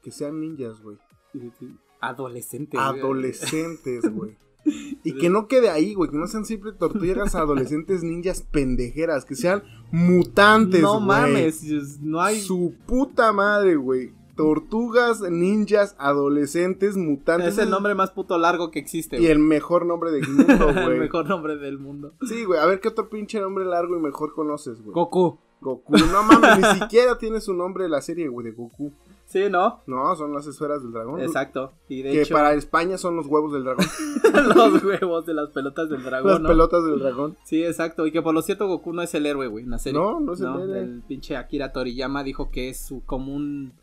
que 0.03 0.11
sean 0.11 0.41
ninjas, 0.41 0.81
güey. 0.83 0.97
Adolescente. 2.01 2.77
güey. 2.77 2.87
Adolescentes, 3.01 4.13
güey. 4.13 4.37
Y 5.03 5.15
que 5.15 5.31
no 5.31 5.47
quede 5.49 5.71
ahí, 5.71 5.95
güey. 5.95 6.11
Que 6.11 6.19
no 6.19 6.27
sean 6.27 6.45
siempre 6.45 6.73
tortugas 6.73 7.35
adolescentes 7.35 8.03
ninjas 8.03 8.43
pendejeras. 8.43 9.25
Que 9.25 9.35
sean 9.35 9.63
mutantes, 9.93 10.83
No 10.83 10.97
güey. 10.97 11.07
mames, 11.07 12.01
no 12.03 12.21
hay. 12.21 12.39
Su 12.41 12.75
puta 12.87 13.33
madre, 13.33 13.77
güey. 13.77 14.13
Tortugas 14.37 15.21
ninjas 15.23 15.97
adolescentes 15.99 16.97
mutantes. 16.97 17.55
Es 17.55 17.59
el 17.59 17.71
nombre 17.71 17.95
más 17.95 18.11
puto 18.11 18.37
largo 18.37 18.71
que 18.71 18.79
existe, 18.79 19.17
Y 19.17 19.21
güey. 19.21 19.33
el 19.33 19.39
mejor 19.39 19.87
nombre 19.87 20.11
del 20.11 20.29
mundo, 20.29 20.69
el 20.69 20.85
güey. 20.85 20.99
mejor 20.99 21.27
nombre 21.29 21.57
del 21.57 21.79
mundo. 21.79 22.13
Sí, 22.29 22.45
güey. 22.45 22.61
A 22.61 22.67
ver 22.67 22.81
qué 22.81 22.89
otro 22.89 23.09
pinche 23.09 23.41
nombre 23.41 23.65
largo 23.65 23.97
y 23.97 24.01
mejor 24.01 24.35
conoces, 24.35 24.83
güey. 24.83 24.93
Goku. 24.93 25.39
Goku. 25.61 25.97
No 25.97 26.23
mames, 26.23 26.59
ni 26.59 26.81
siquiera 26.81 27.19
tiene 27.19 27.41
su 27.41 27.53
nombre 27.55 27.89
la 27.89 28.01
serie, 28.01 28.29
güey, 28.29 28.47
de 28.47 28.53
Goku. 28.53 28.93
Sí, 29.27 29.51
¿no? 29.51 29.83
No, 29.87 30.17
son 30.17 30.33
las 30.33 30.47
esferas 30.47 30.83
del 30.83 30.93
dragón. 30.93 31.21
Exacto. 31.21 31.73
Y 31.89 32.03
de 32.03 32.13
Que 32.13 32.23
hecho, 32.23 32.35
para 32.35 32.55
España 32.55 32.97
son 32.97 33.17
los 33.17 33.27
huevos 33.27 33.53
del 33.53 33.65
dragón. 33.65 33.85
los 34.57 34.83
huevos 34.83 35.27
de 35.27 35.35
las 35.35 35.51
pelotas 35.51 35.91
del 35.91 36.03
dragón. 36.03 36.31
las 36.31 36.41
¿no? 36.41 36.49
pelotas 36.49 36.85
del 36.85 36.99
dragón. 36.99 37.37
Sí, 37.45 37.63
exacto. 37.63 38.07
Y 38.07 38.13
que 38.13 38.23
por 38.23 38.33
lo 38.33 38.41
cierto, 38.41 38.67
Goku 38.67 38.93
no 38.95 39.03
es 39.03 39.15
el 39.15 39.27
héroe, 39.27 39.47
güey, 39.49 39.65
en 39.65 39.71
la 39.71 39.79
serie. 39.79 40.01
No, 40.01 40.19
no 40.19 40.33
es 40.33 40.41
el 40.41 40.47
héroe. 40.47 40.79
El 40.79 41.03
pinche 41.03 41.37
Akira 41.37 41.73
Toriyama 41.73 42.25
dijo 42.25 42.51
que 42.51 42.71
es 42.71 42.81
su, 42.87 43.05
como 43.05 43.35
un. 43.35 43.75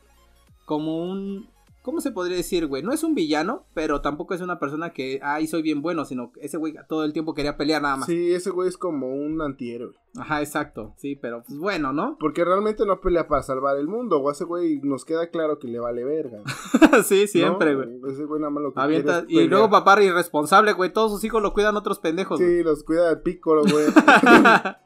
Como 0.65 1.03
un. 1.03 1.47
¿Cómo 1.85 2.01
se 2.01 2.11
podría 2.11 2.35
decir, 2.35 2.65
güey? 2.65 2.81
No 2.81 2.91
es 2.91 3.03
un 3.03 3.13
villano, 3.13 3.67
pero 3.75 4.01
tampoco 4.01 4.33
es 4.33 4.41
una 4.41 4.57
persona 4.57 4.89
que, 4.91 5.19
ay, 5.21 5.45
soy 5.45 5.61
bien 5.61 5.83
bueno, 5.83 6.03
sino 6.03 6.31
que 6.31 6.39
ese 6.41 6.57
güey 6.57 6.73
todo 6.89 7.05
el 7.05 7.13
tiempo 7.13 7.35
quería 7.35 7.57
pelear 7.57 7.83
nada 7.83 7.97
más. 7.97 8.07
Sí, 8.07 8.33
ese 8.33 8.49
güey 8.49 8.67
es 8.69 8.75
como 8.75 9.13
un 9.13 9.39
antihéroe. 9.39 9.93
Ajá, 10.17 10.41
exacto. 10.41 10.95
Sí, 10.97 11.15
pero 11.15 11.43
pues 11.45 11.59
bueno, 11.59 11.93
¿no? 11.93 12.17
Porque 12.19 12.43
realmente 12.43 12.87
no 12.87 13.01
pelea 13.01 13.27
para 13.27 13.43
salvar 13.43 13.77
el 13.77 13.87
mundo. 13.87 14.19
O 14.19 14.31
ese 14.31 14.45
güey 14.45 14.79
nos 14.81 15.05
queda 15.05 15.29
claro 15.29 15.59
que 15.59 15.67
le 15.67 15.77
vale 15.79 16.03
verga. 16.03 16.41
sí, 17.03 17.27
siempre, 17.27 17.73
¿no? 17.75 17.83
güey. 17.99 18.13
Ese 18.13 18.25
güey 18.25 18.41
nada 18.41 18.49
más 18.49 18.63
lo 18.63 18.73
que 18.73 18.79
Avienta- 18.79 19.25
quiere 19.27 19.41
es 19.43 19.45
y 19.45 19.49
luego 19.49 19.69
papá 19.69 20.01
irresponsable, 20.01 20.73
güey. 20.73 20.91
Todos 20.91 21.11
sus 21.11 21.23
hijos 21.23 21.43
lo 21.43 21.53
cuidan 21.53 21.77
otros 21.77 21.99
pendejos. 21.99 22.39
Sí, 22.39 22.63
los 22.63 22.83
cuida 22.83 23.09
de 23.09 23.17
pícoro, 23.17 23.61
güey. 23.61 23.85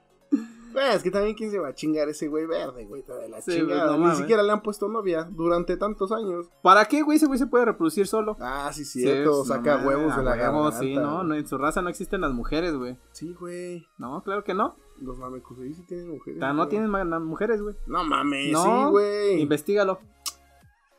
Güey, 0.79 0.95
es 0.95 1.03
que 1.03 1.11
también 1.11 1.35
quién 1.35 1.51
se 1.51 1.59
va 1.59 1.67
a 1.69 1.73
chingar 1.73 2.07
ese 2.07 2.27
güey 2.29 2.45
verde, 2.45 2.85
güey. 2.85 3.03
toda 3.03 3.27
la 3.27 3.41
Sí, 3.41 3.51
chingada. 3.51 3.87
pues, 3.89 3.99
no 3.99 4.07
Ni 4.09 4.15
siquiera 4.15 4.43
le 4.43 4.51
han 4.51 4.61
puesto 4.61 4.87
novia 4.87 5.27
durante 5.29 5.75
tantos 5.75 6.11
años. 6.11 6.47
¿Para 6.61 6.85
qué, 6.85 7.01
güey? 7.01 7.17
Ese 7.17 7.25
güey 7.25 7.37
se 7.37 7.47
puede 7.47 7.65
reproducir 7.65 8.07
solo. 8.07 8.37
Ah, 8.39 8.71
sí, 8.73 8.85
Sí, 8.85 9.01
cierto. 9.01 9.31
pues, 9.39 9.47
saca 9.49 9.77
no 9.81 9.87
huevos 9.87 10.15
de 10.15 10.23
la 10.23 10.31
a 10.31 10.35
huevo, 10.35 10.63
garganta. 10.63 10.79
Sí, 10.79 10.95
no, 10.95 11.33
en 11.33 11.47
su 11.47 11.57
raza 11.57 11.81
no 11.81 11.89
existen 11.89 12.21
las 12.21 12.31
mujeres, 12.31 12.73
güey. 12.75 12.97
Sí, 13.11 13.33
güey. 13.37 13.87
No, 13.97 14.23
claro 14.23 14.43
que 14.43 14.53
no. 14.53 14.75
Los 15.01 15.17
Namekusei 15.19 15.73
sí 15.73 15.83
tienen 15.85 16.09
mujeres. 16.09 16.39
No 16.39 16.55
güey. 16.55 16.69
tienen 16.69 16.89
mujeres, 17.25 17.61
güey. 17.61 17.75
No 17.87 18.03
mames, 18.03 18.51
No, 18.51 18.63
sí, 18.63 18.91
güey. 18.91 19.41
Investígalo. 19.41 19.99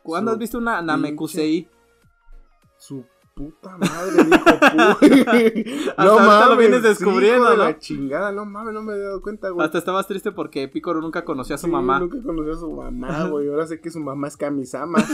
¿Cuándo 0.03 0.31
Su 0.31 0.35
has 0.35 0.39
visto 0.39 0.59
una 0.59 0.81
Namekusei? 0.83 1.69
Su 2.79 3.05
puta 3.41 3.79
madre, 3.79 4.25
dijo. 4.25 4.45
Hasta 5.97 6.13
ahorita 6.13 6.49
lo 6.49 6.57
vienes 6.57 6.83
descubriendo, 6.83 7.45
hijo 7.45 7.51
de 7.51 7.57
¿no? 7.57 7.65
la 7.65 7.79
chingada, 7.79 8.33
no 8.33 8.45
mames, 8.45 8.75
no 8.75 8.83
me 8.83 8.95
he 8.95 8.99
dado 8.99 9.23
cuenta, 9.23 9.49
güey. 9.49 9.65
Hasta 9.65 9.79
estabas 9.79 10.07
triste 10.07 10.33
porque 10.33 10.69
Picoro 10.69 11.01
nunca 11.01 11.25
conoció 11.25 11.55
a 11.55 11.59
su 11.59 11.67
Sí, 11.67 11.73
mamá. 11.73 12.01
Nunca 12.01 12.23
conocí 12.23 12.51
a 12.51 12.57
su 12.57 12.71
mamá, 12.71 13.25
güey. 13.29 13.49
Ahora 13.49 13.67
sé 13.67 13.81
que 13.81 13.91
su 13.91 14.01
mamá 14.01 14.29
es 14.29 14.37
Kamisama. 14.37 14.99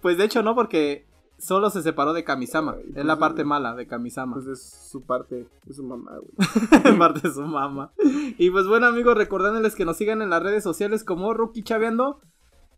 Pues 0.00 0.16
de 0.16 0.24
hecho 0.24 0.42
no, 0.42 0.54
porque 0.54 1.06
solo 1.38 1.70
se 1.70 1.82
separó 1.82 2.12
de 2.12 2.24
Kamisama. 2.24 2.76
Ay, 2.76 2.84
es 2.88 2.94
pues, 2.94 3.04
la 3.04 3.18
parte 3.18 3.42
eh, 3.42 3.44
mala 3.44 3.74
de 3.74 3.86
Kamisama. 3.86 4.34
Pues 4.34 4.46
es 4.46 4.88
su 4.90 5.02
parte, 5.02 5.46
es 5.68 5.76
su 5.76 5.82
mamá, 5.82 6.12
güey. 6.18 6.98
parte 6.98 7.28
de 7.28 7.34
su 7.34 7.42
mamá. 7.42 7.92
Y 8.38 8.50
pues 8.50 8.66
bueno 8.66 8.86
amigos, 8.86 9.16
recordándoles 9.16 9.74
que 9.74 9.84
nos 9.84 9.96
sigan 9.96 10.22
en 10.22 10.30
las 10.30 10.42
redes 10.42 10.62
sociales 10.62 11.04
como 11.04 11.34
Rookie 11.34 11.62
Chaveando. 11.62 12.20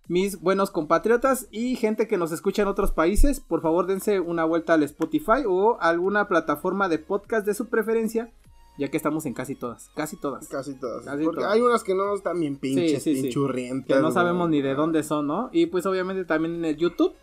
Mis 0.09 0.41
buenos 0.41 0.71
compatriotas 0.71 1.47
y 1.51 1.77
gente 1.77 2.09
que 2.09 2.17
nos 2.19 2.33
escucha 2.33 2.63
en 2.63 2.69
otros 2.69 2.91
países, 2.91 3.41
por 3.41 3.63
favor 3.63 3.87
dense 3.87 4.21
una 4.21 4.45
vuelta 4.45 4.75
al 4.75 4.83
Spotify 4.83 5.45
o 5.47 5.79
alguna 5.81 6.27
plataforma 6.29 6.89
de 6.89 6.99
podcast 6.99 7.47
de 7.47 7.55
su 7.55 7.69
preferencia, 7.69 8.33
ya 8.79 8.89
que 8.91 8.97
estamos 8.97 9.27
en 9.27 9.33
casi 9.35 9.55
todas, 9.55 9.91
casi 9.95 10.17
todas. 10.17 10.49
Casi 10.49 10.75
todas. 10.75 11.05
Casi 11.05 11.25
Porque 11.25 11.41
todas. 11.43 11.53
hay 11.55 11.61
unas 11.61 11.85
que 11.85 11.95
no 11.95 12.15
están 12.15 12.41
bien 12.41 12.57
pinches, 12.57 13.03
Sí, 13.03 13.11
sí, 13.11 13.17
sí. 13.17 13.23
pinchurrientas. 13.23 13.97
Que 13.97 14.03
no 14.03 14.11
sabemos 14.11 14.51
ni 14.51 14.61
de 14.61 14.75
dónde 14.75 15.03
son, 15.05 15.29
¿no? 15.29 15.51
Y 15.53 15.67
pues 15.67 15.87
obviamente 15.87 16.25
también 16.25 16.57
en 16.57 16.65
el 16.65 16.77
YouTube. 16.77 17.15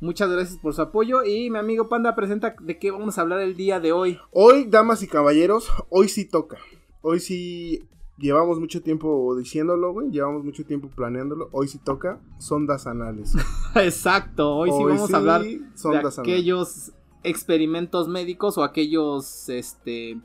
Muchas 0.00 0.30
gracias 0.30 0.58
por 0.58 0.74
su 0.74 0.80
apoyo 0.82 1.22
y 1.24 1.50
mi 1.50 1.58
amigo 1.58 1.88
Panda 1.88 2.14
presenta 2.16 2.56
de 2.60 2.78
qué 2.78 2.90
vamos 2.90 3.18
a 3.18 3.20
hablar 3.20 3.40
el 3.40 3.54
día 3.54 3.78
de 3.80 3.92
hoy. 3.92 4.18
Hoy, 4.32 4.64
damas 4.64 5.02
y 5.02 5.06
caballeros, 5.06 5.70
hoy 5.90 6.08
sí 6.08 6.24
toca. 6.24 6.56
Hoy 7.02 7.20
sí 7.20 7.82
llevamos 8.20 8.60
mucho 8.60 8.82
tiempo 8.82 9.34
diciéndolo, 9.36 9.92
güey. 9.92 10.10
Llevamos 10.10 10.44
mucho 10.44 10.64
tiempo 10.64 10.88
planeándolo. 10.88 11.48
Hoy 11.52 11.66
sí 11.68 11.78
toca 11.78 12.20
sondas 12.38 12.86
anales. 12.86 13.34
Exacto, 13.74 14.54
hoy 14.56 14.70
sí 14.70 14.84
vamos 14.84 15.12
a 15.12 15.16
hablar 15.16 15.42
de 15.42 15.60
sondas 15.74 16.18
anales. 16.18 16.18
aquellos 16.18 16.92
experimentos 17.22 18.08
médicos 18.08 18.56
o 18.58 18.62
aquellos, 18.64 19.48
este, 19.48 20.18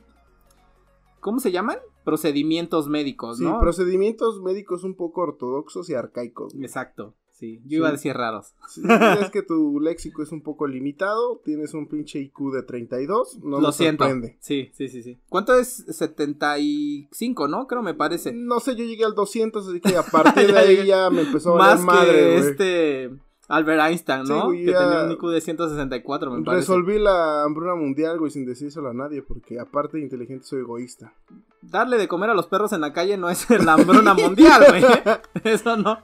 ¿cómo 1.19 1.39
se 1.39 1.51
llaman? 1.51 1.77
Procedimientos 2.03 2.87
médicos, 2.87 3.39
Sí, 3.39 3.43
¿no? 3.43 3.59
procedimientos 3.59 4.41
médicos 4.41 4.83
un 4.83 4.95
poco 4.95 5.21
ortodoxos 5.21 5.89
y 5.89 5.95
arcaicos. 5.95 6.53
güey. 6.53 6.65
Exacto, 6.65 7.15
sí. 7.37 7.61
Yo 7.65 7.77
iba 7.77 7.87
a 7.87 7.91
Sí. 7.91 7.95
decir 7.97 8.13
raros. 8.15 8.53
Si 8.69 8.81
es 9.21 9.29
que 9.31 9.41
tu 9.43 9.79
léxico 9.79 10.23
es 10.23 10.31
un 10.31 10.41
poco 10.41 10.67
limitado, 10.67 11.41
tienes 11.43 11.73
un 11.73 11.87
pinche 11.87 12.19
IQ 12.19 12.51
de 12.53 12.63
32, 12.63 13.39
no 13.43 13.59
Lo 13.59 13.67
me 13.67 13.73
siento. 13.73 14.03
sorprende. 14.03 14.37
Sí, 14.39 14.71
sí, 14.73 14.89
sí, 14.89 15.03
sí. 15.03 15.17
¿Cuánto 15.29 15.55
es? 15.55 15.85
75, 15.89 17.47
¿no? 17.47 17.67
Creo 17.67 17.81
me 17.81 17.93
parece. 17.93 18.31
No 18.33 18.59
sé, 18.59 18.75
yo 18.75 18.83
llegué 18.85 19.05
al 19.05 19.15
200, 19.15 19.67
así 19.67 19.79
que 19.81 19.95
a 19.97 20.03
partir 20.03 20.47
de 20.53 20.57
ahí 20.59 20.85
ya 20.85 21.09
me 21.09 21.21
empezó 21.21 21.55
a 21.55 21.57
Más 21.57 21.85
valer 21.85 22.05
madre, 22.07 22.19
que 22.19 22.37
este 22.37 23.11
Albert 23.47 23.81
Einstein, 23.81 24.25
Sí, 24.25 24.31
¿no? 24.33 24.45
güey, 24.45 24.65
que 24.65 24.71
tenía 24.71 25.03
un 25.03 25.11
IQ 25.11 25.27
de 25.29 25.41
164, 25.41 26.31
me 26.31 26.43
parece. 26.43 26.61
Resolví 26.61 26.97
la 26.97 27.43
hambruna 27.43 27.75
mundial, 27.75 28.17
güey, 28.17 28.31
sin 28.31 28.45
decírselo 28.45 28.89
a 28.89 28.93
nadie, 28.93 29.21
porque 29.21 29.59
aparte 29.59 29.97
de 29.97 30.03
inteligente 30.03 30.45
soy 30.45 30.61
egoísta. 30.61 31.13
Darle 31.61 31.97
de 31.97 32.07
comer 32.07 32.29
a 32.29 32.33
los 32.33 32.47
perros 32.47 32.73
en 32.73 32.81
la 32.81 32.91
calle 32.93 33.17
no 33.17 33.29
es 33.29 33.47
la 33.63 33.73
hambruna 33.73 34.13
mundial, 34.15 34.63
güey. 34.69 34.83
Eso 35.43 35.77
no. 35.77 35.99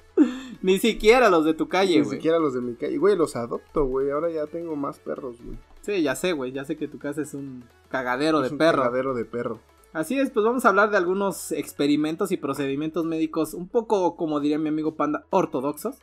Ni 0.63 0.79
siquiera 0.79 1.29
los 1.29 1.45
de 1.45 1.53
tu 1.53 1.67
calle, 1.67 1.97
Ni 1.97 2.03
güey. 2.03 2.17
siquiera 2.17 2.39
los 2.39 2.53
de 2.53 2.61
mi 2.61 2.75
calle. 2.75 2.97
Güey, 2.97 3.15
los 3.15 3.35
adopto, 3.35 3.85
güey. 3.85 4.09
Ahora 4.11 4.29
ya 4.29 4.47
tengo 4.47 4.75
más 4.75 4.99
perros, 4.99 5.37
güey. 5.43 5.57
Sí, 5.81 6.01
ya 6.03 6.15
sé, 6.15 6.33
güey. 6.33 6.51
Ya 6.51 6.65
sé 6.65 6.77
que 6.77 6.87
tu 6.87 6.99
casa 6.99 7.21
es 7.21 7.33
un 7.33 7.63
cagadero 7.89 8.39
Es 8.43 8.49
de 8.49 8.53
un 8.53 8.57
perro. 8.59 8.83
cagadero 8.83 9.13
de 9.13 9.25
perro. 9.25 9.59
Así 9.93 10.17
es, 10.17 10.29
pues 10.29 10.45
vamos 10.45 10.63
a 10.63 10.69
hablar 10.69 10.89
de 10.91 10.97
algunos 10.97 11.51
experimentos 11.51 12.31
y 12.31 12.37
procedimientos 12.37 13.03
médicos 13.05 13.53
un 13.53 13.67
poco, 13.67 14.15
como 14.15 14.39
diría 14.39 14.57
mi 14.57 14.69
amigo 14.69 14.95
Panda, 14.95 15.25
ortodoxos. 15.31 15.97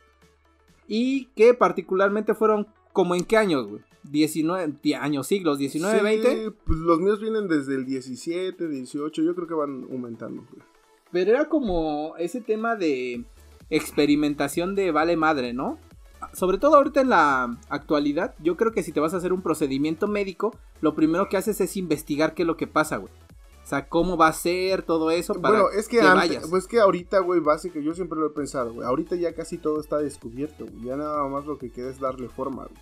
Y 0.87 1.25
que 1.35 1.53
particularmente 1.53 2.33
fueron 2.33 2.67
como 2.93 3.15
en 3.15 3.23
qué 3.23 3.37
años, 3.37 3.67
güey. 3.67 3.81
19 4.03 4.75
di- 4.81 4.93
años, 4.93 5.27
siglos, 5.27 5.57
19, 5.59 5.97
Sí, 5.97 6.03
20. 6.03 6.51
Pues 6.65 6.79
los 6.79 6.99
míos 6.99 7.19
vienen 7.21 7.47
desde 7.47 7.75
el 7.75 7.85
17, 7.85 8.67
18. 8.67 9.21
Yo 9.21 9.35
creo 9.35 9.47
que 9.47 9.53
van 9.53 9.87
aumentando, 9.91 10.43
güey. 10.51 10.63
Pero 11.11 11.31
era 11.31 11.45
como 11.49 12.15
ese 12.17 12.41
tema 12.41 12.75
de 12.75 13.25
experimentación 13.69 14.75
de 14.75 14.91
vale 14.91 15.15
madre, 15.17 15.53
¿no? 15.53 15.77
Sobre 16.33 16.57
todo 16.57 16.75
ahorita 16.75 17.01
en 17.01 17.09
la 17.09 17.57
actualidad, 17.69 18.35
yo 18.39 18.57
creo 18.57 18.71
que 18.71 18.83
si 18.83 18.91
te 18.91 18.99
vas 18.99 19.13
a 19.13 19.17
hacer 19.17 19.33
un 19.33 19.41
procedimiento 19.41 20.07
médico, 20.07 20.55
lo 20.81 20.93
primero 20.93 21.29
que 21.29 21.37
haces 21.37 21.61
es 21.61 21.77
investigar 21.77 22.33
qué 22.33 22.43
es 22.43 22.47
lo 22.47 22.57
que 22.57 22.67
pasa, 22.67 22.97
güey. 22.97 23.11
O 23.63 23.67
sea, 23.69 23.87
cómo 23.87 24.17
va 24.17 24.27
a 24.27 24.33
ser 24.33 24.81
todo 24.81 25.11
eso 25.11 25.35
para 25.35 25.61
Bueno, 25.61 25.69
es 25.77 25.87
que, 25.87 25.99
que 25.99 26.07
antes, 26.07 26.29
vayas. 26.29 26.47
pues 26.49 26.67
que 26.67 26.79
ahorita, 26.79 27.19
güey, 27.19 27.39
básico, 27.39 27.79
yo 27.79 27.93
siempre 27.93 28.19
lo 28.19 28.27
he 28.27 28.31
pensado, 28.31 28.73
güey. 28.73 28.87
Ahorita 28.87 29.15
ya 29.15 29.33
casi 29.33 29.57
todo 29.59 29.79
está 29.79 29.97
descubierto, 29.99 30.65
güey. 30.65 30.85
Ya 30.85 30.97
nada 30.97 31.27
más 31.27 31.45
lo 31.45 31.57
que 31.57 31.71
queda 31.71 31.89
es 31.89 31.99
darle 31.99 32.29
forma, 32.29 32.65
güey. 32.65 32.81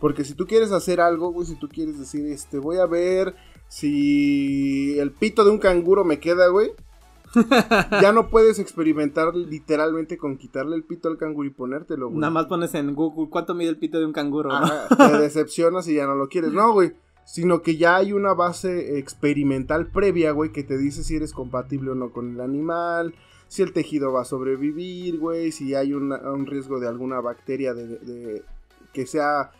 Porque 0.00 0.24
si 0.24 0.34
tú 0.34 0.46
quieres 0.46 0.72
hacer 0.72 1.00
algo, 1.00 1.30
güey, 1.30 1.46
si 1.46 1.54
tú 1.56 1.68
quieres 1.68 1.98
decir, 1.98 2.26
este, 2.26 2.58
voy 2.58 2.78
a 2.78 2.86
ver 2.86 3.36
si 3.68 4.98
el 4.98 5.12
pito 5.12 5.44
de 5.44 5.50
un 5.50 5.58
canguro 5.58 6.04
me 6.04 6.18
queda, 6.18 6.48
güey. 6.48 6.72
ya 8.02 8.12
no 8.12 8.28
puedes 8.28 8.58
experimentar 8.58 9.34
literalmente 9.34 10.18
con 10.18 10.36
quitarle 10.36 10.76
el 10.76 10.84
pito 10.84 11.08
al 11.08 11.18
canguro 11.18 11.46
y 11.48 11.52
ponértelo, 11.52 12.08
güey. 12.08 12.18
Nada 12.20 12.30
más 12.32 12.46
pones 12.46 12.74
en 12.74 12.94
Google 12.94 13.28
cuánto 13.30 13.54
mide 13.54 13.70
el 13.70 13.78
pito 13.78 13.98
de 13.98 14.06
un 14.06 14.12
canguro, 14.12 14.48
¿no? 14.50 14.56
Ajá, 14.56 14.88
te 14.96 15.18
decepcionas 15.18 15.86
y 15.88 15.94
ya 15.94 16.06
no 16.06 16.14
lo 16.14 16.28
quieres. 16.28 16.52
No, 16.52 16.72
güey. 16.72 16.92
Sino 17.24 17.62
que 17.62 17.76
ya 17.76 17.96
hay 17.96 18.12
una 18.12 18.34
base 18.34 18.98
experimental 18.98 19.86
previa, 19.86 20.32
güey, 20.32 20.50
que 20.50 20.64
te 20.64 20.76
dice 20.76 21.04
si 21.04 21.14
eres 21.16 21.32
compatible 21.32 21.90
o 21.92 21.94
no 21.94 22.10
con 22.10 22.34
el 22.34 22.40
animal, 22.40 23.14
si 23.46 23.62
el 23.62 23.72
tejido 23.72 24.12
va 24.12 24.22
a 24.22 24.24
sobrevivir, 24.24 25.18
güey, 25.18 25.52
si 25.52 25.74
hay 25.76 25.92
una- 25.92 26.18
un 26.32 26.46
riesgo 26.46 26.80
de 26.80 26.88
alguna 26.88 27.20
bacteria 27.20 27.72
de, 27.74 27.86
de- 27.98 28.42
que 28.92 29.06
sea 29.06 29.52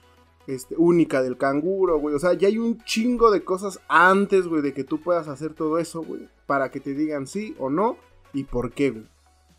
este, 0.48 0.74
única 0.78 1.22
del 1.22 1.36
canguro, 1.36 2.00
güey. 2.00 2.14
O 2.14 2.18
sea, 2.18 2.32
ya 2.32 2.48
hay 2.48 2.58
un 2.58 2.78
chingo 2.82 3.30
de 3.30 3.44
cosas 3.44 3.78
antes, 3.88 4.48
güey, 4.48 4.62
de 4.62 4.72
que 4.74 4.82
tú 4.82 5.00
puedas 5.00 5.28
hacer 5.28 5.54
todo 5.54 5.78
eso, 5.78 6.02
güey, 6.02 6.28
para 6.50 6.72
que 6.72 6.80
te 6.80 6.94
digan 6.94 7.28
sí 7.28 7.54
o 7.60 7.70
no 7.70 7.96
y 8.32 8.42
por 8.42 8.72
qué. 8.72 9.04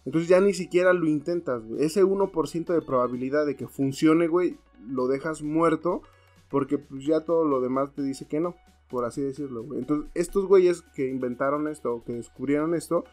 Entonces 0.03 0.27
ya 0.27 0.41
ni 0.41 0.53
siquiera 0.53 0.91
lo 0.91 1.07
intentas, 1.07 1.63
güey. 1.65 1.85
Ese 1.85 2.03
1% 2.03 2.65
de 2.65 2.81
probabilidad 2.81 3.45
de 3.45 3.55
que 3.55 3.65
funcione, 3.65 4.27
güey, 4.27 4.57
lo 4.89 5.07
dejas 5.07 5.41
muerto 5.41 6.01
porque 6.49 6.77
pues 6.77 7.05
ya 7.05 7.21
todo 7.21 7.45
lo 7.45 7.61
demás 7.61 7.93
te 7.95 8.01
dice 8.01 8.27
que 8.27 8.41
no, 8.41 8.57
por 8.89 9.05
así 9.05 9.21
decirlo. 9.21 9.65
Entonces, 9.73 10.11
estos 10.15 10.47
güeyes 10.47 10.81
que 10.93 11.07
inventaron 11.07 11.69
esto 11.69 11.93
o 11.93 12.03
que 12.03 12.11
descubrieron 12.11 12.75
esto, 12.75 13.05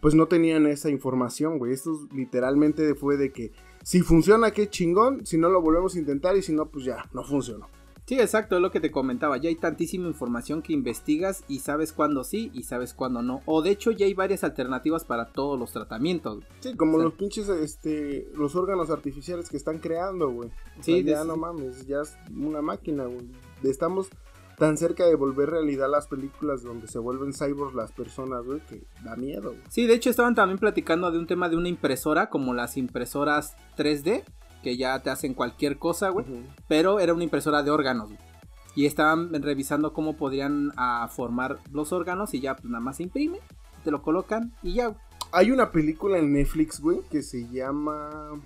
pues 0.00 0.14
no 0.14 0.26
tenían 0.26 0.66
esa 0.66 0.88
información, 0.88 1.58
güey. 1.58 1.74
Esto 1.74 2.08
literalmente 2.14 2.94
fue 2.94 3.18
de 3.18 3.30
que 3.30 3.52
si 3.82 4.00
funciona, 4.00 4.52
qué 4.52 4.70
chingón, 4.70 5.26
si 5.26 5.36
no 5.36 5.50
lo 5.50 5.60
volvemos 5.60 5.94
a 5.94 5.98
intentar 5.98 6.34
y 6.34 6.40
si 6.40 6.54
no, 6.54 6.70
pues 6.70 6.86
ya, 6.86 7.10
no 7.12 7.22
funcionó. 7.24 7.68
Sí, 8.08 8.18
exacto, 8.18 8.56
es 8.56 8.62
lo 8.62 8.70
que 8.70 8.80
te 8.80 8.90
comentaba. 8.90 9.36
Ya 9.36 9.50
hay 9.50 9.56
tantísima 9.56 10.06
información 10.08 10.62
que 10.62 10.72
investigas 10.72 11.44
y 11.46 11.58
sabes 11.58 11.92
cuándo 11.92 12.24
sí 12.24 12.50
y 12.54 12.62
sabes 12.62 12.94
cuándo 12.94 13.20
no. 13.20 13.42
O 13.44 13.60
de 13.60 13.68
hecho 13.68 13.90
ya 13.90 14.06
hay 14.06 14.14
varias 14.14 14.44
alternativas 14.44 15.04
para 15.04 15.26
todos 15.26 15.58
los 15.58 15.72
tratamientos. 15.72 16.42
Sí, 16.60 16.74
como 16.74 16.96
los 16.96 17.12
pinches, 17.12 17.50
este, 17.50 18.26
los 18.34 18.56
órganos 18.56 18.88
artificiales 18.88 19.50
que 19.50 19.58
están 19.58 19.78
creando, 19.78 20.30
güey. 20.30 20.48
O 20.78 20.82
Sí, 20.82 21.02
sea, 21.02 21.18
ya 21.18 21.24
no 21.24 21.36
mames, 21.36 21.86
ya 21.86 22.00
es 22.00 22.16
una 22.34 22.62
máquina, 22.62 23.04
güey. 23.04 23.28
Estamos 23.62 24.08
tan 24.56 24.78
cerca 24.78 25.04
de 25.06 25.14
volver 25.14 25.50
realidad 25.50 25.90
las 25.90 26.08
películas 26.08 26.62
donde 26.62 26.88
se 26.88 26.98
vuelven 26.98 27.34
cyborgs 27.34 27.74
las 27.74 27.92
personas, 27.92 28.42
güey, 28.44 28.60
que 28.60 28.84
da 29.04 29.16
miedo, 29.16 29.50
güey. 29.50 29.62
Sí, 29.68 29.86
de 29.86 29.92
hecho 29.92 30.08
estaban 30.08 30.34
también 30.34 30.58
platicando 30.58 31.10
de 31.12 31.18
un 31.18 31.26
tema 31.26 31.50
de 31.50 31.56
una 31.56 31.68
impresora, 31.68 32.30
como 32.30 32.54
las 32.54 32.78
impresoras 32.78 33.54
3D, 33.76 34.24
que 34.62 34.76
ya 34.76 35.00
te 35.02 35.10
hacen 35.10 35.34
cualquier 35.34 35.78
cosa, 35.78 36.08
güey. 36.10 36.26
Pero 36.68 37.00
era 37.00 37.14
una 37.14 37.24
impresora 37.24 37.62
de 37.62 37.70
órganos, 37.70 38.08
güey. 38.08 38.18
Y 38.74 38.86
estaban 38.86 39.32
revisando 39.42 39.92
cómo 39.92 40.16
podrían 40.16 40.72
ah, 40.76 41.08
formar 41.10 41.58
los 41.72 41.92
órganos 41.92 42.32
y 42.34 42.40
ya 42.40 42.54
pues 42.54 42.66
nada 42.66 42.80
más 42.80 42.96
se 42.98 43.02
imprime, 43.04 43.40
te 43.84 43.90
lo 43.90 44.02
colocan 44.02 44.52
y 44.62 44.74
ya. 44.74 44.88
güey. 44.88 44.98
Hay 45.32 45.50
una 45.50 45.70
película 45.72 46.18
en 46.18 46.32
Netflix, 46.32 46.80
güey, 46.80 47.00
que 47.10 47.22
se 47.22 47.48
llama... 47.48 48.40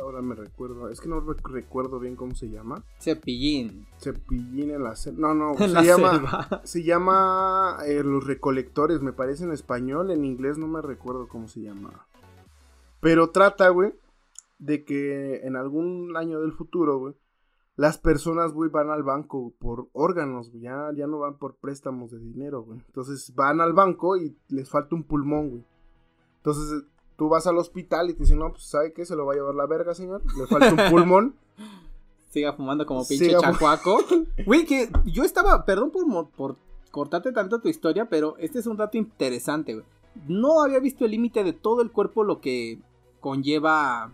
Ahora 0.00 0.22
me 0.22 0.34
recuerdo, 0.34 0.88
es 0.88 0.98
que 1.00 1.08
no 1.10 1.20
rec- 1.20 1.46
recuerdo 1.46 1.98
bien 2.00 2.16
cómo 2.16 2.34
se 2.34 2.48
llama. 2.48 2.82
Cepillín. 3.00 3.86
Cepillín 4.00 4.70
en 4.70 4.82
la 4.82 4.96
selva. 4.96 5.20
No, 5.20 5.34
no, 5.34 5.54
se 5.58 5.68
la 5.68 5.82
llama... 5.82 6.10
selva. 6.12 6.60
Se 6.64 6.82
llama 6.82 7.76
eh, 7.86 8.02
Los 8.02 8.26
Recolectores, 8.26 9.02
me 9.02 9.12
parece 9.12 9.44
en 9.44 9.52
español, 9.52 10.10
en 10.10 10.24
inglés 10.24 10.56
no 10.56 10.66
me 10.68 10.80
recuerdo 10.80 11.28
cómo 11.28 11.48
se 11.48 11.60
llama. 11.60 12.06
Pero 13.00 13.28
trata, 13.30 13.68
güey, 13.68 13.92
de 14.64 14.84
que 14.84 15.46
en 15.46 15.56
algún 15.56 16.16
año 16.16 16.40
del 16.40 16.52
futuro, 16.52 16.98
güey, 16.98 17.14
las 17.76 17.98
personas, 17.98 18.52
güey, 18.52 18.70
van 18.70 18.90
al 18.90 19.02
banco 19.02 19.52
por 19.58 19.88
órganos, 19.92 20.50
güey, 20.50 20.62
ya, 20.62 20.90
ya 20.94 21.06
no 21.06 21.18
van 21.18 21.38
por 21.38 21.56
préstamos 21.56 22.10
de 22.12 22.18
dinero, 22.18 22.62
güey. 22.62 22.80
Entonces 22.86 23.34
van 23.34 23.60
al 23.60 23.72
banco 23.72 24.16
y 24.16 24.36
les 24.48 24.70
falta 24.70 24.94
un 24.94 25.02
pulmón, 25.02 25.50
güey. 25.50 25.64
Entonces 26.36 26.84
tú 27.16 27.28
vas 27.28 27.46
al 27.46 27.58
hospital 27.58 28.10
y 28.10 28.14
te 28.14 28.20
dicen, 28.20 28.38
no, 28.38 28.52
pues 28.52 28.64
¿sabe 28.64 28.92
qué? 28.92 29.04
Se 29.04 29.16
lo 29.16 29.26
va 29.26 29.32
a 29.32 29.36
llevar 29.36 29.54
la 29.54 29.66
verga, 29.66 29.94
señor. 29.94 30.22
Le 30.36 30.46
falta 30.46 30.70
un 30.70 30.90
pulmón. 30.90 31.34
Siga 32.30 32.52
fumando 32.54 32.86
como 32.86 33.06
pinche 33.06 33.26
Siga 33.26 33.40
chacuaco. 33.40 33.98
Güey, 34.46 34.64
que 34.64 34.90
yo 35.04 35.22
estaba, 35.22 35.64
perdón 35.64 35.90
por, 35.90 36.30
por 36.30 36.56
cortarte 36.90 37.32
tanto 37.32 37.60
tu 37.60 37.68
historia, 37.68 38.08
pero 38.08 38.36
este 38.38 38.58
es 38.58 38.66
un 38.66 38.76
dato 38.76 38.98
interesante, 38.98 39.74
güey. 39.74 39.86
No 40.26 40.62
había 40.62 40.78
visto 40.80 41.04
el 41.04 41.12
límite 41.12 41.44
de 41.44 41.52
todo 41.52 41.82
el 41.82 41.90
cuerpo 41.92 42.24
lo 42.24 42.40
que 42.40 42.80
conlleva 43.20 44.12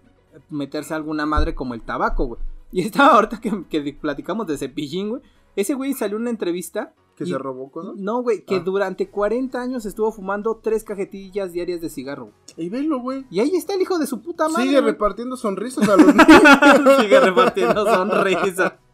meterse 0.50 0.94
a 0.94 0.96
alguna 0.96 1.26
madre 1.26 1.54
como 1.54 1.74
el 1.74 1.82
tabaco, 1.82 2.26
güey. 2.26 2.40
Y 2.72 2.82
estaba 2.82 3.14
ahorita 3.14 3.40
que, 3.40 3.64
que 3.68 3.92
platicamos 3.94 4.46
de 4.46 4.56
cepillín, 4.56 5.08
güey. 5.10 5.22
Ese 5.56 5.74
güey 5.74 5.92
salió 5.94 6.16
en 6.16 6.22
una 6.22 6.30
entrevista 6.30 6.94
¿Que 7.16 7.24
Y- 7.24 7.30
se 7.32 7.36
robó 7.38 7.70
cosas? 7.70 7.96
No, 7.96 8.22
güey, 8.22 8.44
que 8.46 8.56
Ah. 8.56 8.60
durante 8.60 9.08
40 9.10 9.60
años 9.60 9.84
estuvo 9.84 10.10
fumando 10.10 10.56
tres 10.62 10.84
cajetillas 10.84 11.52
diarias 11.52 11.82
de 11.82 11.90
cigarro. 11.90 12.30
Y 12.56 12.70
velo, 12.70 13.00
güey. 13.00 13.26
Y 13.30 13.40
ahí 13.40 13.54
está 13.56 13.74
el 13.74 13.82
hijo 13.82 13.98
de 13.98 14.06
su 14.06 14.22
puta 14.22 14.48
madre. 14.48 14.68
Sigue 14.68 14.80
güey. 14.80 14.92
repartiendo 14.92 15.36
sonrisas 15.36 15.86
a 15.86 15.96
los 15.98 16.06
niños. 16.14 17.00
Sigue 17.00 17.20
repartiendo 17.20 17.84
sonrisa. 17.84 18.78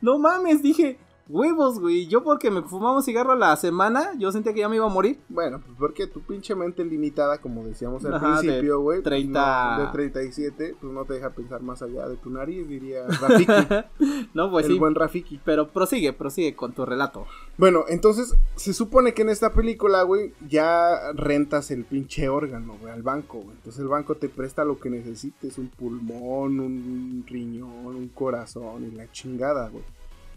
No 0.00 0.18
mames, 0.18 0.62
dije, 0.62 0.98
huevos, 1.28 1.80
güey. 1.80 2.06
Yo 2.06 2.22
porque 2.22 2.50
me 2.50 2.62
fumaba 2.62 2.96
un 2.96 3.02
cigarro 3.02 3.32
a 3.32 3.36
la 3.36 3.56
semana, 3.56 4.12
yo 4.18 4.32
sentía 4.32 4.52
que 4.52 4.60
ya 4.60 4.68
me 4.68 4.76
iba 4.76 4.86
a 4.86 4.90
morir. 4.90 5.18
Bueno, 5.28 5.60
pues 5.64 5.76
porque 5.78 6.06
tu 6.06 6.20
pinche 6.20 6.54
mente 6.54 6.84
limitada, 6.84 7.38
como 7.38 7.64
decíamos 7.64 8.04
al 8.04 8.14
Ajá, 8.14 8.40
principio, 8.40 8.80
güey. 8.80 9.02
pues 9.02 9.04
30. 9.04 9.76
no, 9.78 9.84
de 9.84 9.92
37, 9.92 10.76
pues 10.80 10.92
no 10.92 11.04
te 11.04 11.14
deja 11.14 11.30
pensar 11.30 11.62
más 11.62 11.82
allá 11.82 12.08
de 12.08 12.16
tu 12.16 12.30
nariz, 12.30 12.68
diría 12.68 13.06
Rafiki. 13.06 13.52
no, 14.34 14.50
pues 14.50 14.66
el 14.66 14.72
sí. 14.72 14.78
buen 14.78 14.94
Rafiki. 14.94 15.40
Pero 15.44 15.68
prosigue, 15.68 16.12
prosigue 16.12 16.54
con 16.54 16.72
tu 16.72 16.84
relato. 16.84 17.26
Bueno, 17.58 17.84
entonces 17.88 18.36
se 18.54 18.72
supone 18.74 19.14
que 19.14 19.22
en 19.22 19.30
esta 19.30 19.52
película, 19.52 20.02
güey, 20.02 20.34
ya 20.48 21.12
rentas 21.14 21.70
el 21.70 21.84
pinche 21.84 22.28
órgano, 22.28 22.76
güey, 22.80 22.92
al 22.92 23.02
banco, 23.02 23.38
güey. 23.38 23.56
Entonces 23.56 23.80
el 23.80 23.88
banco 23.88 24.16
te 24.16 24.28
presta 24.28 24.64
lo 24.64 24.78
que 24.78 24.90
necesites, 24.90 25.58
un 25.58 25.68
pulmón, 25.68 26.60
un 26.60 27.24
riñón, 27.26 27.96
un 27.96 28.08
corazón 28.08 28.84
y 28.84 28.94
la 28.96 29.10
chingada, 29.10 29.68
güey. 29.68 29.84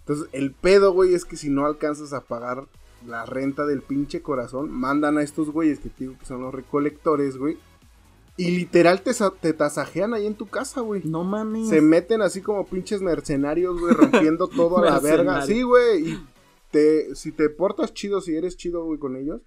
Entonces 0.09 0.27
el 0.33 0.51
pedo, 0.53 0.91
güey, 0.91 1.13
es 1.13 1.23
que 1.23 1.37
si 1.37 1.49
no 1.51 1.67
alcanzas 1.67 2.13
a 2.13 2.21
pagar 2.21 2.67
la 3.07 3.27
renta 3.27 3.67
del 3.67 3.83
pinche 3.83 4.21
corazón, 4.23 4.71
mandan 4.71 5.19
a 5.19 5.21
estos 5.23 5.51
güeyes 5.51 5.79
que 5.79 5.89
te 5.89 6.05
digo 6.05 6.15
que 6.19 6.25
son 6.25 6.41
los 6.41 6.51
recolectores, 6.53 7.37
güey. 7.37 7.57
Y 8.35 8.51
literal 8.51 9.01
te, 9.03 9.13
sa- 9.13 9.31
te 9.39 9.53
tasajean 9.53 10.13
ahí 10.15 10.25
en 10.25 10.33
tu 10.33 10.47
casa, 10.47 10.81
güey. 10.81 11.01
No 11.05 11.23
mames. 11.23 11.69
Se 11.69 11.81
meten 11.81 12.21
así 12.23 12.41
como 12.41 12.65
pinches 12.65 13.01
mercenarios, 13.01 13.79
güey, 13.79 13.93
rompiendo 13.93 14.47
todo 14.55 14.79
a 14.79 14.85
la 14.85 14.99
verga. 14.99 15.45
Sí, 15.45 15.61
güey. 15.61 16.09
Y 16.13 16.23
te, 16.71 17.13
si 17.15 17.31
te 17.31 17.49
portas 17.49 17.93
chido, 17.93 18.19
si 18.21 18.35
eres 18.35 18.57
chido, 18.57 18.85
güey, 18.85 18.97
con 18.97 19.15
ellos, 19.15 19.41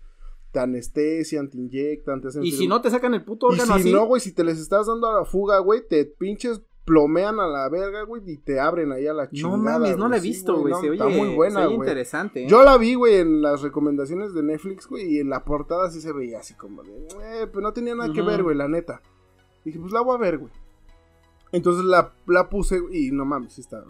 te 0.52 0.60
anestesian, 0.60 1.48
te 1.48 1.56
inyectan, 1.56 2.20
te 2.20 2.28
hacen. 2.28 2.44
Y 2.44 2.52
si 2.52 2.68
no 2.68 2.80
te 2.82 2.90
sacan 2.90 3.14
el 3.14 3.24
puto 3.24 3.48
Y 3.50 3.54
órgano 3.54 3.74
si 3.74 3.80
así. 3.80 3.92
no, 3.92 4.04
güey, 4.06 4.20
si 4.20 4.32
te 4.32 4.44
les 4.44 4.58
estás 4.58 4.86
dando 4.86 5.08
a 5.08 5.14
la 5.20 5.24
fuga, 5.24 5.58
güey, 5.58 5.80
te 5.88 6.04
pinches 6.04 6.60
plomean 6.84 7.38
a 7.38 7.46
la 7.46 7.68
verga, 7.68 8.02
güey, 8.02 8.22
y 8.26 8.38
te 8.38 8.58
abren 8.58 8.90
ahí 8.92 9.06
a 9.06 9.12
la 9.12 9.30
chingada. 9.30 9.56
no 9.56 9.62
mames, 9.62 9.96
no 9.96 10.08
la 10.08 10.16
he 10.16 10.20
Sí, 10.20 10.28
visto, 10.28 10.58
güey. 10.58 10.72
no, 10.74 10.80
se 10.80 10.90
oye, 10.90 10.98
está 10.98 11.08
muy 11.08 11.34
buena, 11.34 11.64
güey. 11.66 11.76
interesante. 11.76 12.44
¿eh? 12.44 12.48
Yo 12.48 12.62
la 12.64 12.76
vi, 12.78 12.94
güey, 12.94 13.16
en 13.16 13.40
las 13.42 13.62
recomendaciones 13.62 14.34
de 14.34 14.42
Netflix, 14.42 14.86
güey, 14.88 15.14
y 15.16 15.18
en 15.20 15.30
la 15.30 15.44
portada 15.44 15.90
sí 15.90 16.00
se 16.00 16.12
veía 16.12 16.40
así 16.40 16.54
como 16.54 16.82
de, 16.82 16.90
eh, 17.22 17.46
pero 17.46 17.60
no 17.60 17.72
tenía 17.72 17.94
nada 17.94 18.12
que 18.12 18.22
ver, 18.22 18.42
güey, 18.42 18.56
la 18.56 18.68
neta. 18.68 19.00
Dije, 19.64 19.78
pues 19.78 19.92
la 19.92 20.00
voy 20.00 20.16
a 20.16 20.18
ver, 20.18 20.38
güey. 20.38 20.52
Entonces 21.52 21.84
la, 21.84 22.12
la 22.26 22.48
puse 22.48 22.80
y 22.90 23.10
no 23.12 23.24
mames, 23.24 23.52
sí 23.54 23.60
está 23.60 23.84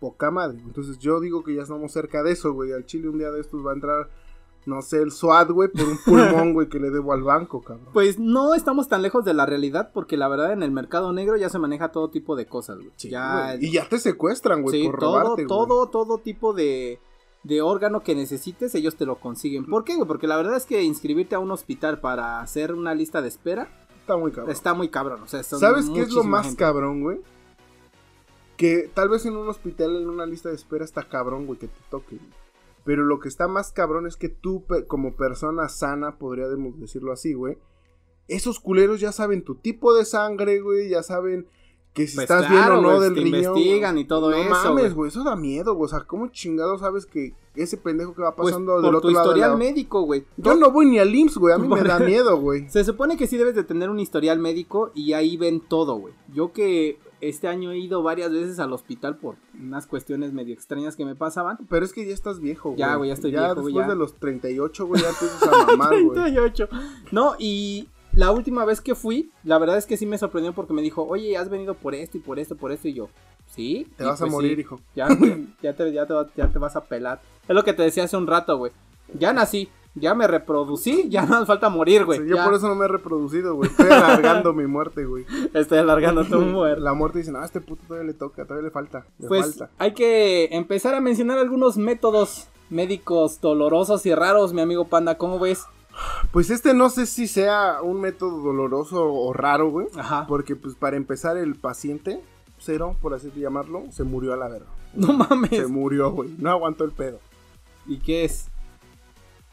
poca 0.00 0.30
madre. 0.30 0.58
Entonces 0.64 0.98
yo 0.98 1.18
digo 1.20 1.42
que 1.42 1.54
ya 1.54 1.62
estamos 1.62 1.90
cerca 1.92 2.22
de 2.22 2.30
eso, 2.32 2.52
güey. 2.52 2.72
Al 2.72 2.86
Chile 2.86 3.08
un 3.08 3.18
día 3.18 3.30
de 3.32 3.40
estos 3.40 3.66
va 3.66 3.72
a 3.72 3.74
entrar, 3.74 4.08
no 4.68 4.82
sé, 4.82 5.02
el 5.02 5.10
SWAT, 5.10 5.50
güey, 5.50 5.68
por 5.70 5.88
un 5.88 5.98
pulmón, 6.04 6.52
güey, 6.54 6.68
que 6.68 6.78
le 6.78 6.90
debo 6.90 7.12
al 7.12 7.22
banco, 7.22 7.62
cabrón. 7.62 7.88
Pues 7.92 8.18
no 8.18 8.54
estamos 8.54 8.88
tan 8.88 9.02
lejos 9.02 9.24
de 9.24 9.34
la 9.34 9.46
realidad 9.46 9.90
porque 9.92 10.16
la 10.16 10.28
verdad 10.28 10.52
en 10.52 10.62
el 10.62 10.70
mercado 10.70 11.12
negro 11.12 11.36
ya 11.36 11.48
se 11.48 11.58
maneja 11.58 11.90
todo 11.90 12.10
tipo 12.10 12.36
de 12.36 12.46
cosas, 12.46 12.76
güey. 12.76 12.90
ya 12.98 13.56
Y 13.60 13.72
ya 13.72 13.88
te 13.88 13.98
secuestran, 13.98 14.62
güey, 14.62 14.80
sí, 14.80 14.86
por 14.86 15.00
todo, 15.00 15.18
robarte, 15.18 15.44
güey. 15.44 15.46
todo, 15.46 15.86
todo 15.88 16.18
tipo 16.18 16.52
de, 16.52 17.00
de 17.42 17.62
órgano 17.62 18.02
que 18.02 18.14
necesites, 18.14 18.74
ellos 18.74 18.96
te 18.96 19.06
lo 19.06 19.16
consiguen. 19.16 19.66
¿Por 19.66 19.84
qué, 19.84 19.96
güey? 19.96 20.06
Porque 20.06 20.26
la 20.26 20.36
verdad 20.36 20.56
es 20.56 20.66
que 20.66 20.82
inscribirte 20.82 21.34
a 21.34 21.38
un 21.38 21.50
hospital 21.50 22.00
para 22.00 22.40
hacer 22.40 22.74
una 22.74 22.94
lista 22.94 23.22
de 23.22 23.28
espera 23.28 23.68
Está 24.08 24.16
muy 24.16 24.32
cabrón. 24.32 24.50
está 24.52 24.74
muy 24.74 24.88
cabrón. 24.88 25.22
O 25.22 25.28
sea, 25.28 25.42
son 25.42 25.60
¿Sabes 25.60 25.90
qué 25.90 26.00
es 26.00 26.12
lo 26.12 26.24
más 26.24 26.46
gente. 26.46 26.58
cabrón, 26.58 27.02
güey? 27.02 27.20
Que 28.56 28.90
tal 28.94 29.10
vez 29.10 29.26
en 29.26 29.36
un 29.36 29.46
hospital, 29.48 29.96
en 29.96 30.08
una 30.08 30.24
lista 30.24 30.48
de 30.48 30.54
espera, 30.54 30.82
está 30.84 31.02
cabrón, 31.02 31.44
güey, 31.46 31.58
que 31.58 31.68
te 31.68 31.80
toque. 31.90 32.18
Pero 32.88 33.04
lo 33.04 33.20
que 33.20 33.28
está 33.28 33.48
más 33.48 33.70
cabrón 33.70 34.06
es 34.06 34.16
que 34.16 34.30
tú, 34.30 34.64
como 34.86 35.14
persona 35.14 35.68
sana, 35.68 36.16
podríamos 36.16 36.80
decirlo 36.80 37.12
así, 37.12 37.34
güey. 37.34 37.58
Esos 38.28 38.60
culeros 38.60 38.98
ya 38.98 39.12
saben 39.12 39.42
tu 39.44 39.56
tipo 39.56 39.92
de 39.94 40.06
sangre, 40.06 40.60
güey. 40.62 40.88
Ya 40.88 41.02
saben 41.02 41.46
que 41.92 42.06
si 42.06 42.14
Pues 42.16 42.24
estás 42.30 42.46
claro, 42.46 42.76
bien 42.80 42.86
o 42.86 42.90
no 42.94 43.00
del 43.00 43.14
riñón. 43.14 43.58
investigan 43.58 43.98
y 43.98 44.06
todo 44.06 44.30
no 44.30 44.36
eso, 44.38 44.48
mames, 44.48 44.94
güey. 44.94 45.08
Eso 45.08 45.22
da 45.22 45.36
miedo, 45.36 45.74
güey. 45.74 45.84
O 45.84 45.88
sea, 45.88 46.00
¿cómo 46.06 46.28
chingado 46.28 46.78
sabes 46.78 47.04
que 47.04 47.34
ese 47.54 47.76
pendejo 47.76 48.14
que 48.14 48.22
va 48.22 48.34
Pues 48.34 48.52
pasando 48.52 48.76
por 48.76 48.82
del 48.84 48.90
tu 48.92 48.96
otro 48.98 49.10
lado 49.10 49.24
de 49.24 49.28
historial 49.32 49.50
la- 49.50 49.56
médico, 49.58 50.00
güey. 50.02 50.24
Yo 50.38 50.54
no 50.56 50.70
voy 50.70 50.86
ni 50.86 50.98
al 50.98 51.14
IMSS, 51.14 51.36
güey. 51.36 51.52
A 51.54 51.58
mí 51.58 51.68
me 51.68 51.82
da 51.82 51.98
miedo, 52.00 52.38
güey. 52.40 52.70
Se 52.70 52.84
supone 52.84 53.18
que 53.18 53.26
sí 53.26 53.36
debes 53.36 53.54
de 53.54 53.64
tener 53.64 53.90
un 53.90 54.00
historial 54.00 54.38
médico 54.38 54.92
y 54.94 55.12
ahí 55.12 55.36
ven 55.36 55.60
todo, 55.60 55.94
güey. 55.96 56.14
Yo 56.32 56.52
que 56.54 56.98
este 57.20 57.48
año 57.48 57.72
he 57.72 57.78
ido 57.78 58.02
varias 58.02 58.30
veces 58.30 58.58
al 58.58 58.72
hospital 58.72 59.16
por 59.16 59.36
unas 59.58 59.86
cuestiones 59.86 60.32
medio 60.32 60.54
extrañas 60.54 60.96
que 60.96 61.04
me 61.04 61.14
pasaban. 61.14 61.58
Pero 61.68 61.84
es 61.84 61.92
que 61.92 62.06
ya 62.06 62.14
estás 62.14 62.40
viejo, 62.40 62.70
güey. 62.70 62.78
Ya, 62.78 62.94
güey, 62.94 63.08
ya 63.08 63.14
estoy 63.14 63.30
viejo, 63.30 63.54
güey, 63.54 63.66
después 63.66 63.86
ya. 63.86 63.90
de 63.90 63.96
los 63.96 64.14
38, 64.14 64.86
güey, 64.86 65.02
ya 65.02 65.08
empiezas 65.08 65.42
a 65.42 65.66
mamar, 65.66 65.90
güey. 65.90 66.08
38. 66.10 66.68
No, 67.10 67.34
y 67.38 67.88
la 68.12 68.30
última 68.32 68.64
vez 68.64 68.80
que 68.80 68.94
fui, 68.94 69.30
la 69.44 69.58
verdad 69.58 69.78
es 69.78 69.86
que 69.86 69.96
sí 69.96 70.06
me 70.06 70.18
sorprendió 70.18 70.52
porque 70.52 70.72
me 70.72 70.82
dijo, 70.82 71.04
oye, 71.04 71.36
has 71.36 71.48
venido 71.48 71.74
por 71.74 71.94
esto 71.94 72.16
y 72.16 72.20
por 72.20 72.38
esto, 72.38 72.56
por 72.56 72.72
esto, 72.72 72.88
y 72.88 72.94
yo, 72.94 73.08
¿sí? 73.46 73.86
Te 73.96 74.04
Y 74.04 74.06
vas 74.06 74.20
a 74.20 74.24
pues 74.24 74.32
morir, 74.32 74.54
sí, 74.56 74.60
hijo. 74.62 74.80
Ya, 74.94 75.08
ya, 75.62 75.74
te, 75.74 75.92
ya, 75.92 76.06
te, 76.06 76.14
ya 76.36 76.48
te 76.48 76.58
vas 76.58 76.76
a 76.76 76.84
pelar. 76.84 77.20
Es 77.48 77.54
lo 77.54 77.64
que 77.64 77.72
te 77.72 77.82
decía 77.82 78.04
hace 78.04 78.16
un 78.16 78.26
rato, 78.26 78.56
güey. 78.56 78.72
Ya 79.18 79.32
nací, 79.32 79.68
ya 80.00 80.14
me 80.14 80.26
reproducí, 80.26 81.08
ya 81.08 81.24
no 81.26 81.44
falta 81.46 81.68
morir, 81.68 82.04
güey. 82.04 82.20
Sí, 82.20 82.26
yo 82.28 82.42
por 82.44 82.54
eso 82.54 82.68
no 82.68 82.74
me 82.74 82.84
he 82.84 82.88
reproducido, 82.88 83.54
güey. 83.54 83.70
Estoy 83.70 83.90
alargando 83.90 84.52
mi 84.54 84.66
muerte, 84.66 85.04
güey. 85.04 85.24
Estoy 85.54 85.78
alargando 85.78 86.24
tu 86.24 86.40
muerte. 86.40 86.80
La 86.80 86.94
muerte 86.94 87.18
dice, 87.18 87.32
no, 87.32 87.38
a 87.40 87.44
este 87.44 87.60
puto 87.60 87.82
todavía 87.86 88.06
le 88.06 88.14
toca, 88.14 88.44
todavía 88.44 88.66
le 88.66 88.70
falta. 88.72 89.04
Le 89.18 89.28
Pues 89.28 89.56
falta. 89.56 89.70
hay 89.78 89.94
que 89.94 90.48
empezar 90.52 90.94
a 90.94 91.00
mencionar 91.00 91.38
algunos 91.38 91.76
métodos 91.76 92.48
médicos 92.70 93.40
dolorosos 93.40 94.04
y 94.06 94.14
raros, 94.14 94.52
mi 94.52 94.60
amigo 94.60 94.86
Panda. 94.86 95.16
¿Cómo 95.18 95.38
ves? 95.38 95.64
Pues 96.30 96.50
este 96.50 96.74
no 96.74 96.90
sé 96.90 97.06
si 97.06 97.26
sea 97.26 97.78
un 97.82 98.00
método 98.00 98.38
doloroso 98.38 99.04
o 99.12 99.32
raro, 99.32 99.70
güey. 99.70 99.88
Ajá. 99.96 100.26
Porque, 100.28 100.54
pues, 100.54 100.74
para 100.76 100.96
empezar, 100.96 101.36
el 101.36 101.56
paciente, 101.56 102.20
cero, 102.58 102.96
por 103.02 103.14
así 103.14 103.32
llamarlo, 103.34 103.84
se 103.90 104.04
murió 104.04 104.32
a 104.32 104.36
la 104.36 104.48
verga. 104.48 104.66
No 104.94 105.12
mames. 105.12 105.50
Se 105.50 105.66
murió, 105.66 106.12
güey. 106.12 106.30
No 106.38 106.50
aguantó 106.50 106.84
el 106.84 106.92
pedo. 106.92 107.18
¿Y 107.86 107.98
qué 107.98 108.24
es? 108.24 108.48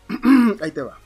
Ahí 0.61 0.71
te 0.71 0.81
va. 0.81 0.97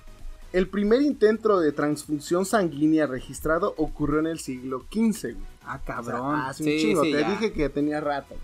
El 0.52 0.68
primer 0.68 1.02
intento 1.04 1.60
de 1.60 1.72
transfusión 1.72 2.46
sanguínea 2.46 3.06
registrado 3.06 3.74
ocurrió 3.78 4.20
en 4.20 4.28
el 4.28 4.40
siglo 4.40 4.86
XV, 4.92 5.34
güey. 5.36 5.46
Ah, 5.64 5.80
O 5.82 5.86
sea, 5.86 5.96
cabrón. 5.96 6.36
hace 6.42 6.64
un 6.64 6.70
Sí, 6.70 6.80
chingo. 6.80 7.04
sí, 7.04 7.12
Te 7.12 7.22
ya. 7.22 7.30
dije 7.30 7.54
que 7.54 7.70
tenía 7.70 8.02
rato. 8.02 8.36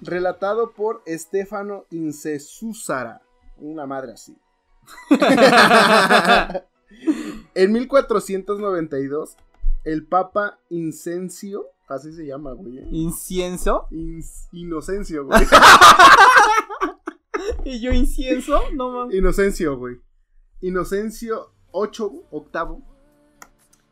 Relatado 0.00 0.72
por 0.72 1.02
Stefano 1.06 1.84
Incesúzara. 1.90 3.20
Una 3.58 3.86
madre 3.86 4.12
así. 4.14 4.36
en 7.54 7.72
1492, 7.72 9.36
el 9.84 10.06
Papa 10.06 10.58
Incencio, 10.70 11.66
así 11.88 12.12
se 12.12 12.26
llama, 12.26 12.52
güey. 12.52 12.80
¿Incienso? 12.90 13.86
Ins- 13.90 14.48
Inocencio, 14.52 15.26
güey. 15.26 15.40
¿Y 17.64 17.80
yo 17.80 17.92
incienso? 17.92 18.60
No 18.74 18.90
mames. 18.90 19.14
Inocencio, 19.16 19.76
güey. 19.76 20.00
Inocencio 20.60 21.52
8, 21.72 22.10
octavo, 22.30 22.82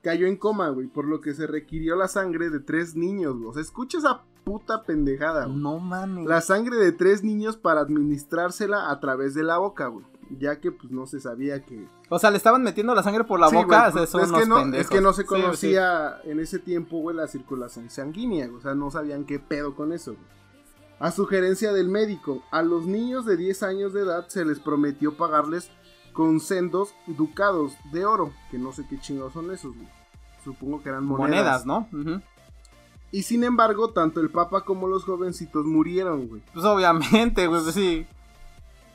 cayó 0.03 0.27
en 0.27 0.37
coma, 0.37 0.69
güey, 0.71 0.87
por 0.87 1.07
lo 1.07 1.21
que 1.21 1.35
se 1.35 1.47
requirió 1.47 1.97
la 1.97 2.09
sangre 2.09 2.51
de 2.51 2.61
tres 2.61 2.95
niños, 2.95 3.35
güey. 3.37 3.49
O 3.49 3.53
sea, 3.53 3.63
escucha 3.63 3.99
esa 3.99 4.23
puta 4.45 4.83
pendejada, 4.85 5.47
güey. 5.47 5.57
No 5.57 5.79
mames. 5.79 6.27
La 6.27 6.41
sangre 6.41 6.77
de 6.77 6.93
tres 6.93 7.23
niños 7.25 7.57
para 7.57 7.81
administrársela 7.81 8.91
a 8.91 9.01
través 9.01 9.35
de 9.35 9.43
la 9.45 9.59
boca, 9.59 9.87
güey. 9.89 10.05
Ya 10.39 10.61
que 10.61 10.71
pues 10.73 10.91
no 10.93 11.07
se 11.07 11.21
sabía 11.21 11.65
que... 11.65 11.89
O 12.11 12.19
sea, 12.19 12.31
le 12.31 12.37
estaban 12.37 12.63
metiendo 12.63 12.95
la 12.95 13.03
sangre 13.03 13.25
por 13.25 13.41
la 13.41 13.49
Sí, 13.49 13.57
boca. 13.57 13.91
güey, 13.91 14.05
o 14.05 14.07
sea, 14.07 14.21
pues, 14.21 14.31
es, 14.31 14.39
que 14.43 14.47
no, 14.49 14.57
pendejos. 14.57 14.85
es 14.85 14.91
que 14.91 15.01
no 15.01 15.13
se 15.15 15.23
Sí, 15.23 15.29
conocía 15.29 16.21
en 16.25 16.41
ese 16.41 16.59
tiempo, 16.59 16.99
güey, 16.99 17.17
la 17.17 17.29
circulación 17.29 17.89
sanguínea. 17.89 18.47
güey. 18.47 18.59
O 18.59 18.61
sea, 18.61 18.75
no 18.75 18.91
sabían 18.91 19.25
qué 19.25 19.39
pedo 19.39 19.75
con 19.75 19.93
eso, 19.93 20.13
güey. 20.15 20.25
A 21.01 21.11
sugerencia 21.13 21.73
del 21.73 21.89
médico, 21.89 22.43
a 22.51 22.63
los 22.63 22.87
niños 22.87 23.25
de 23.25 23.37
10 23.37 23.63
años 23.63 23.93
de 23.93 24.01
edad 24.01 24.27
se 24.29 24.45
les 24.45 24.59
prometió 24.59 25.17
pagarles 25.17 25.71
con 26.13 26.41
sendos 26.41 26.93
ducados 27.07 27.73
de 27.93 28.05
oro. 28.05 28.33
Que 28.51 28.59
no 28.59 28.73
sé 28.73 28.85
qué 28.91 28.99
chingados 28.99 29.33
son 29.33 29.53
esos, 29.53 29.75
güey. 29.77 29.89
Supongo 30.43 30.83
que 30.83 30.89
eran 30.89 31.05
monedas. 31.05 31.65
Monedas, 31.65 31.67
¿no? 31.67 32.21
Y 33.13 33.23
sin 33.23 33.45
embargo, 33.45 33.91
tanto 33.91 34.21
el 34.21 34.31
papa 34.31 34.65
como 34.65 34.89
los 34.89 35.05
jovencitos 35.05 35.65
murieron, 35.65 36.27
güey. 36.29 36.43
Pues 36.53 36.65
obviamente, 36.65 37.47
güey, 37.47 37.63
pues 37.63 37.75
sí. 37.75 38.07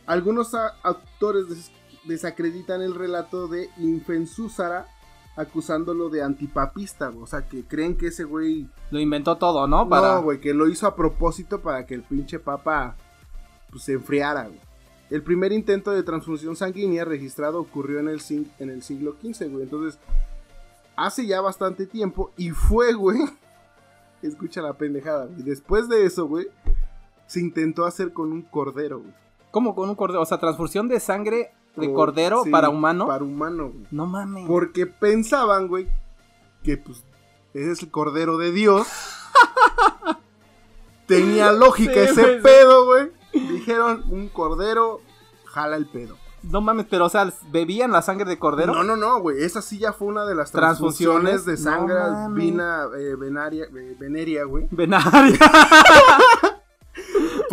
Algunos 0.06 0.54
a- 0.54 0.76
autores 0.84 1.48
des- 1.48 1.72
desacreditan 2.04 2.82
el 2.82 2.96
relato 2.96 3.48
de 3.48 3.70
Infensúzara 3.78 4.88
acusándolo 5.36 6.10
de 6.10 6.22
antipapista, 6.22 7.10
o 7.10 7.26
sea, 7.26 7.48
que 7.48 7.64
creen 7.64 7.96
que 7.98 8.08
ese 8.08 8.24
güey... 8.24 8.68
Lo 8.92 9.00
inventó 9.00 9.38
todo, 9.38 9.68
¿no? 9.68 9.88
Para... 9.90 10.16
No, 10.16 10.24
güey, 10.24 10.40
que 10.40 10.54
lo 10.54 10.68
hizo 10.68 10.86
a 10.88 10.96
propósito 10.96 11.60
para 11.62 11.86
que 11.86 11.96
el 11.96 12.04
pinche 12.04 12.38
papa 12.40 12.96
pues, 13.72 13.84
se 13.84 13.94
enfriara, 13.94 14.44
güey. 14.48 14.60
El 15.10 15.22
primer 15.24 15.52
intento 15.52 15.92
de 15.92 16.02
transfusión 16.04 16.56
sanguínea 16.56 17.06
registrado 17.06 17.60
ocurrió 17.60 18.00
en 18.00 18.10
el, 18.10 18.20
sin- 18.22 18.52
en 18.60 18.70
el 18.70 18.82
siglo 18.84 19.16
XV, 19.22 19.50
güey. 19.52 19.64
Entonces, 19.64 20.00
hace 20.96 21.26
ya 21.28 21.42
bastante 21.42 21.86
tiempo 21.86 22.32
y 22.38 22.50
fue, 22.52 22.94
güey. 22.94 23.20
Escucha 24.22 24.62
la 24.62 24.74
pendejada, 24.74 25.26
güey. 25.26 25.44
Después 25.44 25.90
de 25.90 26.06
eso, 26.06 26.28
güey, 26.28 26.48
se 27.28 27.42
intentó 27.42 27.86
hacer 27.86 28.14
con 28.14 28.32
un 28.32 28.42
cordero, 28.44 29.00
güey. 29.00 29.14
¿Cómo 29.52 29.76
con 29.76 29.90
un 29.90 29.96
cordero? 29.96 30.22
O 30.22 30.26
sea, 30.26 30.40
transfusión 30.40 30.88
de 30.88 31.00
sangre 31.00 31.52
de 31.76 31.88
O- 31.88 31.94
cordero 31.94 32.44
sí, 32.44 32.52
para 32.52 32.70
humano. 32.70 33.08
Para 33.08 33.24
humano, 33.24 33.70
güey. 33.70 33.88
No 33.92 34.06
mames. 34.06 34.46
Porque 34.48 34.86
pensaban, 34.88 35.68
güey, 35.68 35.88
que 36.64 36.78
pues 36.78 37.04
ese 37.54 37.72
es 37.72 37.84
el 37.84 37.92
cordero 37.92 38.38
de 38.38 38.52
Dios. 38.52 38.88
Tenía 41.08 41.52
lógica 41.52 41.94
Sí, 41.94 42.00
ese 42.00 42.22
güey, 42.22 42.42
pedo, 42.42 42.86
güey. 42.86 43.12
Dijeron, 43.34 44.04
un 44.10 44.30
cordero 44.30 45.02
jala 45.46 45.76
el 45.76 45.88
pedo. 45.88 46.18
No 46.44 46.60
mames, 46.62 46.86
pero 46.90 47.06
o 47.06 47.10
sea, 47.10 47.32
¿bebían 47.52 47.92
la 47.92 48.02
sangre 48.02 48.30
de 48.30 48.38
cordero? 48.38 48.74
No, 48.74 48.84
no, 48.84 48.96
no, 48.98 49.20
güey. 49.22 49.44
Esa 49.44 49.62
sí 49.62 49.80
ya 49.80 49.94
fue 49.94 50.10
una 50.10 50.26
de 50.26 50.36
las 50.36 50.52
Transfusiones. 50.52 51.44
transfusiones 51.44 51.46
de 51.46 51.58
sangre 51.58 51.96
vina, 52.34 52.86
eh, 52.98 53.16
venaria, 53.16 53.66
eh, 53.66 53.96
veneria, 53.98 54.44
güey. 54.44 54.68
Venaria. 54.72 55.40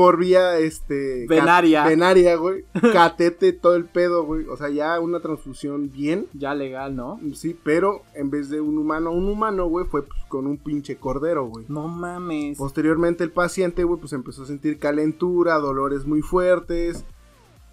Por 0.00 0.16
vía, 0.16 0.58
este... 0.58 1.26
Venaria. 1.28 1.84
Venaria, 1.84 2.34
güey. 2.36 2.64
Catete, 2.94 3.52
todo 3.52 3.74
el 3.74 3.84
pedo, 3.84 4.24
güey. 4.24 4.46
O 4.46 4.56
sea, 4.56 4.70
ya 4.70 4.98
una 4.98 5.20
transfusión 5.20 5.90
bien. 5.92 6.26
ya 6.32 6.54
legal, 6.54 6.96
¿no? 6.96 7.20
Sí, 7.34 7.54
pero 7.62 8.00
en 8.14 8.30
vez 8.30 8.48
de 8.48 8.62
un 8.62 8.78
humano 8.78 9.10
un 9.12 9.28
humano, 9.28 9.66
güey, 9.66 9.84
fue 9.84 10.06
pues, 10.06 10.18
con 10.28 10.46
un 10.46 10.56
pinche 10.56 10.96
cordero, 10.96 11.44
güey. 11.44 11.66
No 11.68 11.86
mames. 11.86 12.56
Posteriormente 12.56 13.24
el 13.24 13.30
paciente, 13.30 13.84
güey, 13.84 14.00
pues 14.00 14.14
empezó 14.14 14.44
a 14.44 14.46
sentir 14.46 14.78
calentura, 14.78 15.58
dolores 15.58 16.06
muy 16.06 16.22
fuertes. 16.22 17.04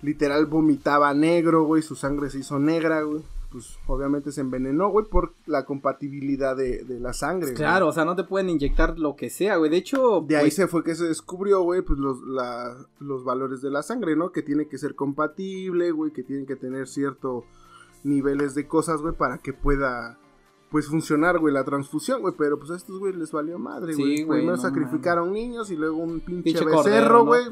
Literal 0.01 0.47
vomitaba 0.47 1.13
negro, 1.13 1.63
güey, 1.63 1.81
su 1.81 1.95
sangre 1.95 2.29
se 2.29 2.39
hizo 2.39 2.59
negra, 2.59 3.03
güey. 3.03 3.23
Pues 3.51 3.77
obviamente 3.88 4.33
se 4.33 4.41
envenenó, 4.41 4.89
güey, 4.89 5.05
por 5.05 5.33
la 5.45 5.63
compatibilidad 5.65 6.55
de, 6.57 6.83
de 6.83 6.99
la 6.99 7.13
sangre. 7.13 7.45
güey. 7.51 7.55
Claro, 7.55 7.88
o 7.88 7.91
sea, 7.93 8.03
no 8.03 8.15
te 8.15 8.25
pueden 8.25 8.49
inyectar 8.49 8.99
lo 8.99 9.15
que 9.15 9.29
sea, 9.29 9.55
güey. 9.55 9.71
De 9.71 9.77
hecho, 9.77 10.19
De 10.27 10.36
ahí 10.36 10.41
güey, 10.43 10.51
se 10.51 10.67
fue 10.67 10.83
que 10.83 10.95
se 10.95 11.05
descubrió, 11.05 11.62
güey, 11.62 11.81
pues 11.81 11.97
los, 11.97 12.21
la- 12.23 12.75
los 12.99 13.23
valores 13.23 13.62
de 13.62 13.71
la 13.71 13.83
sangre, 13.83 14.17
¿no? 14.17 14.33
Que 14.33 14.41
tiene 14.41 14.67
que 14.67 14.77
ser 14.77 14.95
compatible, 14.95 15.91
güey, 15.91 16.12
que 16.12 16.23
tienen 16.23 16.45
que 16.45 16.57
tener 16.57 16.88
ciertos 16.89 17.45
niveles 18.03 18.53
de 18.53 18.67
cosas, 18.67 19.01
güey, 19.01 19.15
para 19.15 19.38
que 19.38 19.53
pueda, 19.53 20.17
pues, 20.69 20.88
funcionar, 20.88 21.39
güey, 21.39 21.53
la 21.53 21.63
transfusión, 21.63 22.21
güey. 22.21 22.33
Pero, 22.38 22.60
pues, 22.60 22.71
a 22.71 22.75
estos, 22.75 22.99
güey, 22.99 23.13
les 23.13 23.31
valió 23.31 23.57
madre, 23.57 23.93
Sí, 23.93 24.01
güey. 24.01 24.23
güey, 24.23 24.39
Primero 24.39 24.57
no 24.57 24.62
sacrificaron 24.62 25.31
niños 25.31 25.71
y 25.71 25.77
luego 25.77 25.97
un 25.97 26.19
pinche, 26.19 26.43
Pinche 26.43 26.65
becerro, 26.65 26.83
cordero, 26.83 27.13
¿no? 27.19 27.25
güey. 27.25 27.43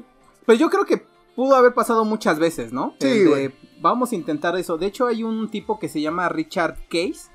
Pues 0.46 0.60
yo 0.60 0.70
creo 0.70 0.86
que 0.86 1.06
pudo 1.36 1.56
haber 1.56 1.74
pasado 1.74 2.06
muchas 2.06 2.40
veces, 2.40 2.72
¿no? 2.74 2.94
Sí, 3.00 3.08
El 3.08 3.20
de, 3.20 3.30
güey. 3.30 3.54
Vamos 3.82 4.12
a 4.12 4.16
intentar 4.16 4.58
eso. 4.58 4.78
De 4.78 4.88
hecho, 4.88 5.08
hay 5.08 5.24
un 5.24 5.50
tipo 5.50 5.80
que 5.80 5.90
se 5.90 6.02
llama 6.02 6.30
Richard 6.30 6.78
Case. 6.90 7.30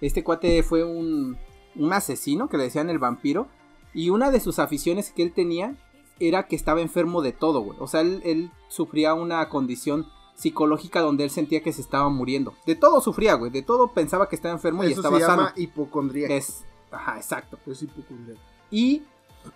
Este 0.00 0.22
cuate 0.22 0.62
fue 0.62 0.84
un, 0.84 1.36
un 1.74 1.92
asesino 1.92 2.48
que 2.48 2.56
le 2.56 2.64
decían 2.64 2.90
el 2.90 2.98
vampiro. 2.98 3.48
Y 3.94 4.10
una 4.10 4.30
de 4.30 4.40
sus 4.40 4.58
aficiones 4.58 5.12
que 5.12 5.22
él 5.22 5.32
tenía 5.32 5.74
era 6.20 6.46
que 6.46 6.56
estaba 6.56 6.80
enfermo 6.80 7.22
de 7.22 7.32
todo, 7.32 7.60
güey. 7.60 7.78
O 7.80 7.86
sea, 7.86 8.02
él, 8.02 8.20
él 8.24 8.50
sufría 8.68 9.14
una 9.14 9.48
condición 9.48 10.06
psicológica 10.34 11.00
donde 11.00 11.24
él 11.24 11.30
sentía 11.30 11.62
que 11.62 11.72
se 11.72 11.80
estaba 11.80 12.08
muriendo. 12.10 12.54
De 12.66 12.76
todo 12.76 13.00
sufría, 13.00 13.34
güey. 13.34 13.50
De 13.50 13.62
todo 13.62 13.92
pensaba 13.92 14.28
que 14.28 14.36
estaba 14.36 14.54
enfermo 14.54 14.84
y 14.84 14.88
Eso 14.92 15.00
estaba 15.00 15.16
se 15.18 15.22
llama 15.26 15.48
sano. 15.48 15.52
hipocondría. 15.56 16.28
Es, 16.28 16.64
ajá, 16.92 17.16
exacto. 17.16 17.58
Es 17.66 17.82
hipocondría. 17.82 18.36
Y 18.70 19.02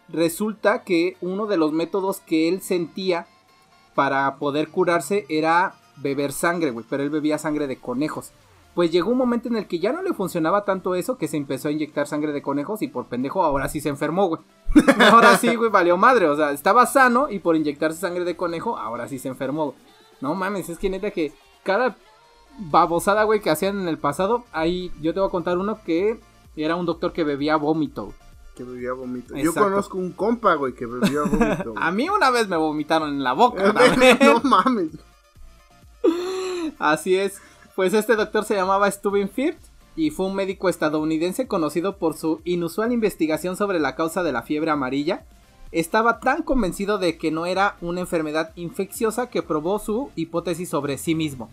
resulta 0.09 0.83
que 0.83 1.17
uno 1.21 1.47
de 1.47 1.57
los 1.57 1.73
métodos 1.73 2.21
que 2.21 2.49
él 2.49 2.63
sentía 2.63 3.27
para 3.95 4.37
poder 4.37 4.69
curarse 4.69 5.27
era 5.29 5.75
beber 5.97 6.33
sangre, 6.33 6.71
güey. 6.71 6.87
Pero 6.89 7.03
él 7.03 7.11
bebía 7.11 7.39
sangre 7.39 7.67
de 7.67 7.77
conejos. 7.77 8.33
Pues 8.75 8.91
llegó 8.91 9.11
un 9.11 9.19
momento 9.19 9.49
en 9.49 9.57
el 9.57 9.67
que 9.67 9.79
ya 9.79 9.93
no 9.93 10.03
le 10.03 10.15
funcionaba 10.15 10.65
tanto 10.65 10.95
eso 10.95 11.19
que 11.19 11.29
se 11.29 11.37
empezó 11.37 11.69
a 11.69 11.73
inyectar 11.73 12.07
sangre 12.07 12.33
de 12.33 12.41
conejos 12.41 12.81
y 12.81 12.89
por 12.89 13.07
pendejo 13.07 13.43
ahora 13.43 13.69
sí 13.69 13.81
se 13.81 13.91
enfermó, 13.91 14.29
güey. 14.29 14.41
Ahora 15.13 15.37
sí, 15.37 15.55
güey, 15.55 15.71
valió 15.71 15.99
madre. 15.99 16.27
O 16.29 16.37
sea, 16.37 16.53
estaba 16.53 16.87
sano 16.87 17.29
y 17.29 17.41
por 17.41 17.57
inyectarse 17.57 18.01
sangre 18.01 18.25
de 18.25 18.37
conejo, 18.37 18.79
ahora 18.79 19.07
sí 19.07 19.19
se 19.19 19.29
enfermó. 19.29 19.75
No 20.23 20.35
mames, 20.35 20.71
es 20.71 20.79
que 20.79 20.89
neta 20.89 21.11
que 21.11 21.35
cada 21.63 21.97
babosada, 22.59 23.25
güey, 23.25 23.41
que 23.41 23.51
hacían 23.51 23.79
en 23.81 23.89
el 23.89 23.99
pasado, 23.99 24.45
ahí 24.53 24.91
yo 25.03 25.13
te 25.13 25.21
voy 25.21 25.29
a 25.29 25.31
contar 25.31 25.59
uno 25.59 25.79
que 25.85 26.21
era 26.57 26.77
un 26.77 26.87
doctor 26.87 27.13
que 27.13 27.25
bebía 27.25 27.57
vómito. 27.57 28.15
Que 28.57 28.65
bebía 28.65 28.93
vómito. 28.93 29.35
Yo 29.37 29.55
conozco 29.55 29.97
un 29.99 30.13
compa, 30.13 30.55
güey, 30.55 30.75
que 30.75 30.87
bebía 30.87 31.23
vómito. 31.31 31.75
A 31.77 31.91
mí 31.91 32.09
una 32.09 32.31
vez 32.31 32.49
me 32.49 32.57
vomitaron 32.57 33.11
en 33.11 33.25
la 33.25 33.33
boca. 33.33 33.73
no 34.21 34.41
mames. 34.43 34.91
Así 36.79 37.17
es. 37.17 37.41
Pues 37.75 37.95
este 37.95 38.17
doctor 38.17 38.45
se 38.45 38.55
llamaba 38.55 38.91
Steuben 38.91 39.31
Firth 39.31 39.59
y 39.97 40.11
fue 40.11 40.27
un 40.27 40.35
médico 40.35 40.69
estadounidense 40.69 41.47
conocido 41.47 41.97
por 41.97 42.17
su 42.17 42.41
inusual 42.45 42.93
investigación 42.93 43.57
sobre 43.57 43.79
la 43.81 43.95
causa 43.95 44.23
de 44.23 44.33
la 44.33 44.43
fiebre 44.43 44.71
amarilla. 44.71 45.25
Estaba 45.71 46.21
tan 46.21 46.43
convencido 46.43 46.99
de 46.99 47.17
que 47.17 47.31
no 47.31 47.47
era 47.47 47.77
una 47.81 48.01
enfermedad 48.01 48.53
infecciosa 48.57 49.31
que 49.31 49.43
probó 49.43 49.79
su 49.79 50.11
hipótesis 50.17 50.69
sobre 50.69 50.99
sí 50.99 51.15
mismo. 51.15 51.49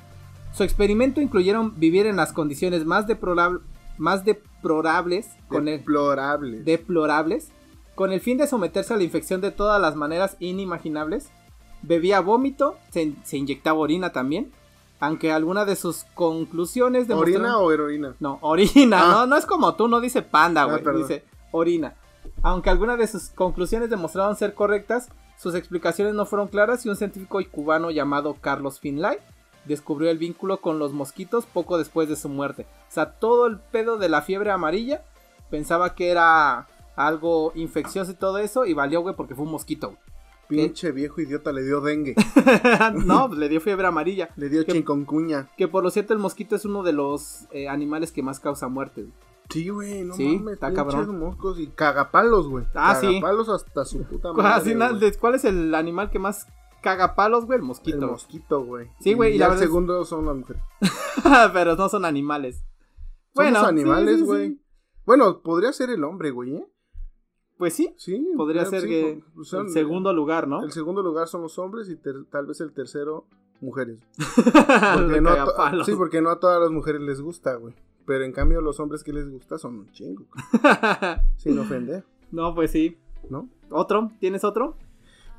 Su 0.54 0.64
experimento 0.64 1.22
incluyeron 1.22 1.80
vivir 1.80 2.06
en 2.06 2.18
las 2.18 2.34
condiciones 2.34 2.86
más, 2.86 3.08
deplorab- 3.08 3.62
más 4.00 4.26
deplorables 4.26 5.30
con 5.48 5.68
el, 5.68 5.78
Deplorable. 5.80 6.64
deplorables, 6.64 7.52
con 7.96 8.12
el 8.12 8.22
fin 8.22 8.38
de 8.38 8.48
someterse 8.48 8.94
a 8.94 8.98
la 8.98 9.04
infección 9.04 9.42
de 9.42 9.52
todas 9.52 9.80
las 9.80 9.96
maneras 9.96 10.36
inimaginables. 10.40 11.30
Bebía 11.82 12.20
vómito, 12.22 12.78
se, 12.92 13.14
se 13.24 13.38
inyectaba 13.38 13.78
orina 13.80 14.12
también, 14.12 14.52
aunque 15.00 15.32
alguna 15.32 15.64
de 15.66 15.76
sus 15.76 16.04
conclusiones. 16.14 17.10
¿Orina 17.10 17.58
o 17.60 17.72
heroína? 17.72 18.16
No, 18.20 18.38
orina, 18.42 19.00
Ah. 19.02 19.12
no, 19.12 19.28
no 19.28 19.38
es 19.38 19.46
como 19.46 19.76
tú, 19.76 19.88
no 19.88 20.02
dice 20.02 20.22
panda, 20.22 20.64
Ah, 20.64 20.66
güey, 20.78 20.98
dice 20.98 21.24
orina. 21.52 21.96
Aunque 22.42 22.70
algunas 22.70 22.98
de 22.98 23.08
sus 23.08 23.30
conclusiones 23.30 23.90
demostraron 23.90 24.36
ser 24.36 24.54
correctas, 24.54 25.10
sus 25.38 25.56
explicaciones 25.56 26.14
no 26.14 26.26
fueron 26.26 26.48
claras 26.50 26.86
y 26.86 26.90
un 26.90 26.96
científico 26.98 27.40
cubano 27.52 27.92
llamado 27.92 28.36
Carlos 28.42 28.80
Finlay 28.80 29.18
descubrió 29.70 30.10
el 30.10 30.18
vínculo 30.18 30.60
con 30.60 30.80
los 30.80 30.92
mosquitos 30.92 31.46
poco 31.46 31.78
después 31.78 32.10
de 32.10 32.18
su 32.18 32.28
muerte. 32.28 32.66
O 32.90 32.92
sea, 32.92 33.12
todo 33.14 33.46
el 33.48 33.60
pedo 33.60 33.98
de 33.98 34.10
la 34.10 34.22
fiebre 34.22 34.52
amarilla 34.52 35.04
pensaba 35.50 35.96
que 35.96 36.10
era 36.10 36.68
algo 36.98 37.54
infeccioso 37.56 38.12
y 38.12 38.16
todo 38.16 38.40
eso 38.40 38.66
y 38.66 38.74
valió, 38.74 39.00
güey, 39.02 39.16
porque 39.16 39.36
fue 39.36 39.46
un 39.46 39.52
mosquito. 39.52 39.96
Pinche 40.50 40.92
viejo 40.92 41.22
idiota 41.22 41.52
le 41.54 41.64
dio 41.64 41.80
dengue. 41.80 42.16
no, 43.06 43.28
pues, 43.28 43.40
le 43.40 43.50
dio 43.50 43.62
fiebre 43.62 43.86
amarilla. 43.88 44.30
Le 44.36 44.50
dio 44.50 44.64
chikungunya. 44.64 45.48
Que 45.58 45.68
por 45.68 45.84
lo 45.84 45.92
cierto 45.92 46.14
el 46.14 46.20
mosquito 46.20 46.56
es 46.56 46.66
uno 46.66 46.82
de 46.84 46.92
los 46.92 47.46
eh, 47.52 47.70
animales 47.70 48.12
que 48.12 48.24
más 48.24 48.40
causa 48.40 48.68
muerte. 48.68 49.02
güey. 49.04 49.14
Sí, 49.50 49.70
güey, 49.70 50.04
no 50.04 50.14
Sí, 50.16 50.38
mames. 50.38 50.56
está 50.56 50.74
cabrón. 50.74 51.20
moscos 51.20 51.60
y 51.60 51.68
cagapalos, 51.68 52.48
güey. 52.48 52.66
Ah, 52.76 52.96
sí. 53.00 53.08
Cagapalos 53.08 53.50
hasta 53.50 53.86
su 53.86 54.04
puta 54.04 54.34
madre. 54.34 54.76
Güey. 54.76 55.00
de- 55.00 55.14
¿Cuál 55.18 55.36
es 55.36 55.46
el 55.46 55.74
animal 55.76 56.10
que 56.10 56.20
más 56.20 56.48
caga 56.82 57.16
palos, 57.16 57.46
güey? 57.46 57.60
El 57.60 57.66
mosquito. 57.66 57.98
El 57.98 58.12
mosquito, 58.12 58.64
güey. 58.64 58.88
Sí, 59.00 59.14
güey, 59.14 59.34
y 59.34 59.36
Y 59.36 59.40
la 59.40 59.48
el 59.54 59.58
segundo 59.60 60.04
son 60.06 60.26
las 60.26 60.36
mujeres. 60.36 60.62
Pero 61.54 61.76
no 61.76 61.90
son 61.90 62.06
animales. 62.06 62.64
Sí, 63.36 63.42
animales, 63.44 64.16
sí, 64.16 64.20
sí. 64.22 64.26
güey. 64.26 64.62
Bueno, 65.06 65.42
podría 65.42 65.72
ser 65.74 65.90
el 65.90 66.04
hombre, 66.04 66.32
güey, 66.32 66.56
¿eh? 66.56 66.68
Pues 67.58 67.74
sí, 67.74 67.94
Sí. 67.98 68.26
podría 68.38 68.64
claro, 68.64 68.80
ser 68.80 68.90
que 68.90 69.24
pues 69.36 69.52
el 69.54 69.70
segundo 69.70 70.14
lugar, 70.14 70.48
¿no? 70.48 70.64
El 70.64 70.72
segundo 70.72 71.02
lugar 71.04 71.28
son 71.28 71.42
los 71.42 71.60
hombres 71.60 71.90
y 71.90 71.96
ter- 71.98 72.26
tal 72.32 72.46
vez 72.46 72.62
el 72.62 72.74
tercero, 72.74 73.26
mujeres. 73.60 74.00
Porque 74.36 75.20
Porque 75.20 75.22
no 75.22 75.30
a 75.32 75.72
to- 75.72 75.84
sí, 75.84 75.96
porque 75.96 76.22
no 76.22 76.30
a 76.30 76.40
todas 76.40 76.62
las 76.62 76.72
mujeres 76.72 77.02
les 77.02 77.20
gusta, 77.22 77.56
güey. 77.56 77.76
Pero 78.06 78.24
en 78.24 78.32
cambio 78.32 78.62
los 78.62 78.80
hombres 78.80 79.04
que 79.04 79.12
les 79.14 79.30
gusta 79.30 79.58
son 79.58 79.80
un 79.80 79.92
chingo. 79.92 80.26
Sin 81.38 81.60
ofender, 81.60 82.06
no, 82.32 82.56
pues 82.56 82.72
sí. 82.72 82.98
¿no? 83.30 83.50
¿Otro? 83.70 84.12
¿Tienes 84.20 84.44
otro? 84.46 84.76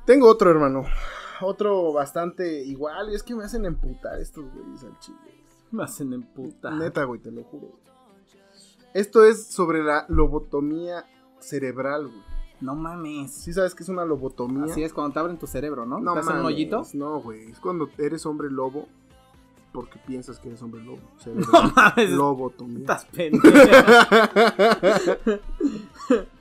Tengo 0.05 0.27
otro, 0.29 0.49
hermano. 0.51 0.83
Otro 1.41 1.91
bastante 1.93 2.63
igual. 2.63 3.11
Y 3.11 3.15
es 3.15 3.23
que 3.23 3.35
me 3.35 3.43
hacen 3.43 3.65
emputar 3.65 4.19
estos 4.19 4.45
güeyes 4.53 4.83
al 4.83 4.97
chile. 4.99 5.17
Me 5.71 5.83
hacen 5.83 6.13
en 6.13 6.23
puta. 6.23 6.71
Neta, 6.71 7.03
güey, 7.05 7.19
te 7.19 7.31
lo 7.31 7.43
juro. 7.43 7.79
Esto 8.93 9.25
es 9.25 9.47
sobre 9.47 9.83
la 9.83 10.05
lobotomía 10.09 11.05
cerebral, 11.39 12.07
güey. 12.07 12.21
No 12.59 12.75
mames. 12.75 13.33
¿Sí 13.33 13.53
sabes 13.53 13.73
qué 13.73 13.83
es 13.83 13.89
una 13.89 14.05
lobotomía? 14.05 14.65
Así 14.65 14.83
es 14.83 14.93
cuando 14.93 15.13
te 15.13 15.19
abren 15.19 15.39
tu 15.39 15.47
cerebro, 15.47 15.85
¿no? 15.85 15.99
No 15.99 16.13
te 16.13 16.19
hacen 16.19 16.33
un 16.33 16.39
mames, 16.41 16.53
hoyito. 16.53 16.83
No, 16.93 17.19
güey. 17.21 17.49
Es 17.49 17.59
cuando 17.59 17.89
eres 17.97 18.25
hombre 18.25 18.51
lobo 18.51 18.87
porque 19.71 19.97
piensas 20.05 20.37
que 20.39 20.49
eres 20.49 20.61
hombre 20.61 20.83
lobo. 20.83 20.99
No 21.15 21.19
Cerebral. 21.21 21.71
mames. 21.75 22.09
Lobotomía. 22.11 22.79
Estás 22.79 23.05
pendejo. 23.05 23.47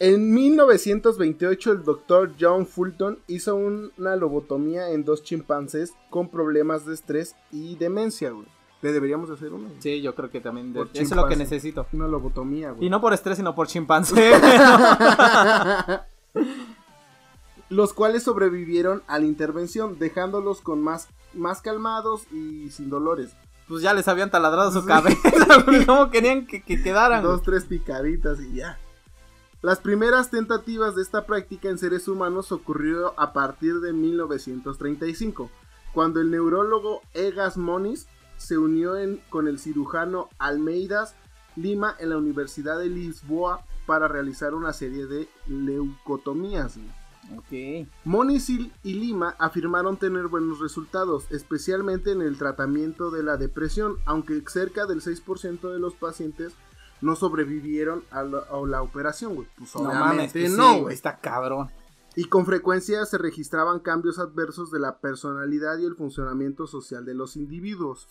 En 0.00 0.34
1928 0.34 1.72
el 1.72 1.84
doctor 1.84 2.32
John 2.38 2.66
Fulton 2.66 3.18
hizo 3.28 3.54
un- 3.54 3.92
una 3.96 4.16
lobotomía 4.16 4.90
en 4.90 5.04
dos 5.04 5.22
chimpancés 5.22 5.92
con 6.10 6.28
problemas 6.30 6.84
de 6.84 6.94
estrés 6.94 7.36
y 7.52 7.76
demencia, 7.76 8.30
güey. 8.30 8.46
Le 8.82 8.92
deberíamos 8.92 9.30
hacer 9.30 9.52
una. 9.52 9.68
güey. 9.68 9.80
Sí, 9.80 10.02
yo 10.02 10.14
creo 10.14 10.30
que 10.30 10.40
también. 10.40 10.72
de- 10.72 10.82
Eso 10.82 10.88
es 11.02 11.10
lo 11.16 11.26
que 11.26 11.36
necesito. 11.36 11.86
Una 11.92 12.06
lobotomía, 12.08 12.72
güey. 12.72 12.86
Y 12.86 12.90
no 12.90 13.00
por 13.00 13.14
estrés, 13.14 13.36
sino 13.38 13.54
por 13.54 13.66
chimpancé. 13.66 14.32
Los 17.70 17.94
cuales 17.94 18.22
sobrevivieron 18.24 19.02
a 19.06 19.18
la 19.18 19.24
intervención, 19.24 19.98
dejándolos 19.98 20.60
con 20.60 20.82
más, 20.82 21.08
más 21.32 21.62
calmados 21.62 22.24
y 22.30 22.68
sin 22.70 22.90
dolores. 22.90 23.30
pues 23.68 23.82
ya 23.82 23.94
les 23.94 24.06
habían 24.06 24.30
taladrado 24.30 24.70
su 24.70 24.84
cabeza. 24.84 25.18
güey. 25.64 25.84
¿Cómo 25.86 26.10
querían 26.10 26.46
que, 26.46 26.62
que 26.62 26.82
quedaran? 26.82 27.22
Dos, 27.22 27.42
tres 27.42 27.64
picaditas 27.64 28.38
y 28.40 28.56
ya. 28.56 28.78
Las 29.64 29.80
primeras 29.80 30.30
tentativas 30.30 30.94
de 30.94 31.00
esta 31.00 31.24
práctica 31.24 31.70
en 31.70 31.78
seres 31.78 32.06
humanos 32.06 32.52
ocurrió 32.52 33.18
a 33.18 33.32
partir 33.32 33.80
de 33.80 33.94
1935, 33.94 35.50
cuando 35.94 36.20
el 36.20 36.30
neurólogo 36.30 37.00
Egas 37.14 37.56
Moniz 37.56 38.06
se 38.36 38.58
unió 38.58 38.92
con 39.30 39.48
el 39.48 39.58
cirujano 39.58 40.28
Almeidas 40.38 41.14
Lima 41.56 41.96
en 41.98 42.10
la 42.10 42.18
Universidad 42.18 42.78
de 42.78 42.90
Lisboa 42.90 43.64
para 43.86 44.06
realizar 44.06 44.52
una 44.52 44.74
serie 44.74 45.06
de 45.06 45.30
leucotomías. 45.46 46.76
Ok. 47.34 47.88
Moniz 48.04 48.50
y 48.50 48.70
Lima 48.82 49.34
afirmaron 49.38 49.96
tener 49.96 50.26
buenos 50.26 50.60
resultados, 50.60 51.24
especialmente 51.30 52.12
en 52.12 52.20
el 52.20 52.36
tratamiento 52.36 53.10
de 53.10 53.22
la 53.22 53.38
depresión, 53.38 53.96
aunque 54.04 54.42
cerca 54.46 54.84
del 54.84 55.00
6% 55.00 55.72
de 55.72 55.78
los 55.78 55.94
pacientes 55.94 56.52
no 57.04 57.16
sobrevivieron 57.16 58.02
a 58.10 58.22
la, 58.22 58.82
operación, 58.82 59.34
güey. 59.34 59.48
Pues 59.58 59.76
obviamente 59.76 60.48
no, 60.48 60.80
güey. 60.80 60.94
está 60.94 61.18
cabrón. 61.18 61.70
Y 62.16 62.24
con 62.24 62.46
frecuencia 62.46 63.04
se 63.04 63.18
registraban 63.18 63.80
cambios 63.80 64.18
adversos 64.18 64.70
de 64.70 64.78
la 64.78 65.00
personalidad 65.00 65.78
y 65.78 65.84
el 65.84 65.96
funcionamiento 65.96 66.66
social 66.66 67.04
de 67.04 67.14
los 67.14 67.36
individuos. 67.36 68.08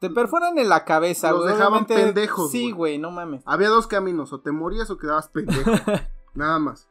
Te 0.00 0.10
perforan 0.10 0.58
en 0.58 0.68
la 0.68 0.84
cabeza, 0.84 1.32
Los 1.32 1.46
dejaban 1.46 1.86
pendejos. 1.86 2.50
Sí, 2.50 2.72
güey, 2.72 2.98
no 2.98 3.10
mames. 3.10 3.42
Había 3.46 3.68
dos 3.68 3.86
caminos, 3.86 4.34
o 4.34 4.40
te 4.40 4.52
morías 4.52 4.90
o 4.90 4.98
quedabas 4.98 5.28
pendejo. 5.28 5.70
Nada 6.34 6.58
más. 6.58 6.88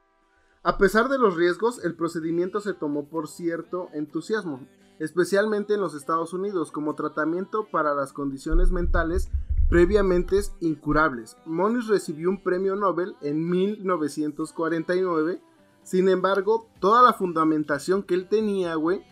A 0.64 0.80
pesar 0.80 1.10
de 1.10 1.20
los 1.20 1.36
riesgos, 1.36 1.84
el 1.84 1.96
procedimiento 1.96 2.60
se 2.60 2.74
tomó 2.74 3.08
por 3.08 3.28
cierto 3.28 3.90
entusiasmo, 3.94 4.68
especialmente 4.98 5.76
en 5.76 5.82
los 5.82 5.94
Estados 5.94 6.34
Unidos, 6.34 6.72
como 6.72 6.96
tratamiento 6.96 7.68
para 7.72 7.94
las 7.94 8.14
condiciones 8.14 8.72
mentales 8.72 9.30
previamente 9.70 10.40
incurables. 10.62 11.38
Moniz 11.46 11.88
recibió 11.88 12.30
un 12.30 12.42
premio 12.42 12.76
Nobel 12.76 13.16
en 13.22 13.50
1949. 13.50 15.42
Sin 15.84 16.10
embargo, 16.10 16.68
toda 16.80 17.02
la 17.04 17.14
fundamentación 17.14 18.04
que 18.04 18.16
él 18.16 18.28
tenía, 18.28 18.76
güey, 18.76 19.04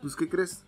pues 0.00 0.16
¿qué 0.16 0.28
crees? 0.28 0.64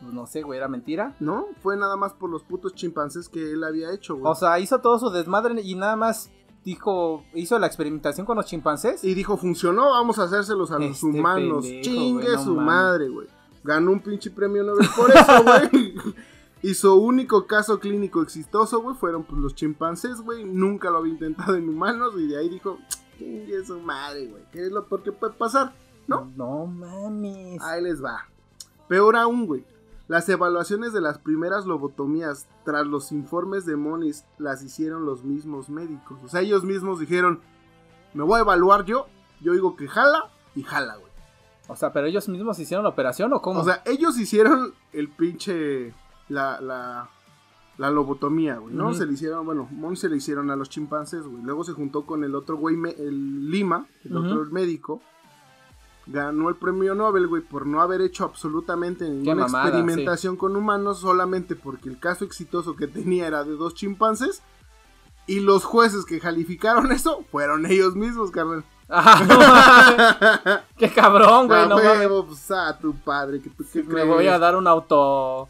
Pues 0.00 0.14
no 0.14 0.26
sé, 0.26 0.42
güey, 0.42 0.58
¿era 0.58 0.68
mentira? 0.68 1.14
No, 1.20 1.46
fue 1.62 1.76
nada 1.76 1.96
más 1.96 2.14
por 2.14 2.30
los 2.30 2.42
putos 2.42 2.74
chimpancés 2.74 3.28
que 3.28 3.52
él 3.52 3.62
había 3.64 3.92
hecho, 3.92 4.16
güey. 4.16 4.30
O 4.30 4.34
sea, 4.34 4.58
hizo 4.58 4.80
todo 4.80 4.98
su 4.98 5.10
desmadre 5.10 5.60
y 5.60 5.74
nada 5.74 5.96
más 5.96 6.30
dijo, 6.64 7.24
hizo 7.34 7.58
la 7.58 7.66
experimentación 7.66 8.26
con 8.26 8.36
los 8.36 8.46
chimpancés. 8.46 9.04
Y 9.04 9.14
dijo, 9.14 9.36
funcionó, 9.36 9.90
vamos 9.90 10.18
a 10.18 10.24
hacérselos 10.24 10.70
a 10.70 10.78
los 10.78 10.90
este 10.92 11.06
humanos. 11.06 11.64
Chingue 11.82 12.38
su 12.38 12.56
madre, 12.56 13.08
güey. 13.08 13.28
Ganó 13.62 13.92
un 13.92 14.00
pinche 14.00 14.30
premio 14.30 14.62
Nobel 14.64 14.88
por 14.96 15.10
eso, 15.10 15.44
güey. 15.44 15.94
y 16.62 16.74
su 16.74 16.94
único 16.94 17.46
caso 17.46 17.80
clínico 17.80 18.22
exitoso, 18.22 18.80
güey, 18.80 18.96
fueron 18.96 19.24
pues, 19.24 19.40
los 19.40 19.54
chimpancés, 19.54 20.20
güey. 20.20 20.44
Nunca 20.44 20.90
lo 20.90 20.98
había 20.98 21.12
intentado 21.12 21.56
en 21.56 21.68
humanos 21.68 22.14
y 22.18 22.26
de 22.26 22.38
ahí 22.38 22.48
dijo, 22.48 22.78
chingue 23.18 23.64
su 23.64 23.80
madre, 23.80 24.26
güey. 24.26 24.42
¿Qué 24.52 24.66
es 24.66 24.72
lo 24.72 24.86
peor 24.86 25.02
que 25.02 25.12
puede 25.12 25.32
pasar? 25.34 25.72
¿No? 26.06 26.30
No 26.36 26.66
mames. 26.66 27.62
Ahí 27.62 27.82
les 27.82 28.02
va. 28.02 28.26
Peor 28.88 29.16
aún, 29.16 29.46
güey. 29.46 29.64
Las 30.08 30.28
evaluaciones 30.28 30.92
de 30.92 31.00
las 31.00 31.18
primeras 31.18 31.66
lobotomías 31.66 32.48
tras 32.64 32.84
los 32.84 33.12
informes 33.12 33.64
de 33.64 33.76
Moniz 33.76 34.24
las 34.38 34.62
hicieron 34.62 35.06
los 35.06 35.22
mismos 35.22 35.70
médicos. 35.70 36.18
O 36.24 36.28
sea, 36.28 36.40
ellos 36.40 36.64
mismos 36.64 36.98
dijeron, 36.98 37.40
me 38.12 38.24
voy 38.24 38.38
a 38.38 38.42
evaluar 38.42 38.84
yo, 38.84 39.06
yo 39.40 39.52
digo 39.52 39.76
que 39.76 39.86
jala 39.86 40.30
y 40.56 40.64
jala, 40.64 40.96
güey. 40.96 41.12
O 41.68 41.76
sea, 41.76 41.92
pero 41.92 42.08
ellos 42.08 42.28
mismos 42.28 42.58
hicieron 42.58 42.82
la 42.82 42.90
operación 42.90 43.32
o 43.32 43.40
cómo? 43.40 43.60
O 43.60 43.64
sea, 43.64 43.82
ellos 43.86 44.18
hicieron 44.18 44.74
el 44.92 45.08
pinche, 45.08 45.94
la, 46.30 46.60
la, 46.60 47.10
la 47.76 47.90
lobotomía, 47.90 48.56
güey, 48.56 48.74
¿no? 48.74 48.94
Se 48.94 49.04
le 49.04 49.12
hicieron, 49.12 49.44
bueno, 49.44 49.68
Moniz 49.70 50.00
se 50.00 50.08
le 50.08 50.16
hicieron 50.16 50.50
a 50.50 50.56
los 50.56 50.70
chimpancés, 50.70 51.22
güey. 51.22 51.42
Luego 51.42 51.64
se 51.64 51.72
juntó 51.72 52.06
con 52.06 52.24
el 52.24 52.34
otro 52.34 52.56
güey, 52.56 52.76
el 52.98 53.50
Lima, 53.50 53.86
el 54.04 54.16
otro 54.16 54.44
médico 54.46 55.02
ganó 56.06 56.48
el 56.48 56.56
premio 56.56 56.94
Nobel, 56.94 57.26
güey, 57.26 57.42
por 57.42 57.66
no 57.66 57.80
haber 57.80 58.00
hecho 58.00 58.24
absolutamente 58.24 59.08
ninguna 59.08 59.42
experimentación 59.42 60.36
con 60.36 60.56
humanos, 60.56 61.00
solamente 61.00 61.56
porque 61.56 61.88
el 61.88 61.98
caso 61.98 62.24
exitoso 62.24 62.76
que 62.76 62.86
tenía 62.86 63.26
era 63.26 63.44
de 63.44 63.52
dos 63.52 63.74
chimpancés. 63.74 64.42
Y 65.26 65.40
los 65.40 65.64
jueces 65.64 66.04
que 66.04 66.18
calificaron 66.18 66.90
eso 66.92 67.24
fueron 67.30 67.66
ellos 67.66 67.94
mismos, 67.94 68.30
carnal. 68.30 68.64
qué 70.76 70.90
cabrón, 70.90 71.46
güey, 71.46 71.68
no 71.68 71.76
mames. 71.76 72.08
Pues, 72.26 72.50
a 72.50 72.76
tu 72.78 72.94
padre, 72.94 73.40
que 73.40 73.82
Me 73.84 74.04
voy 74.04 74.26
a 74.26 74.38
dar 74.38 74.56
un 74.56 74.66
auto 74.66 75.48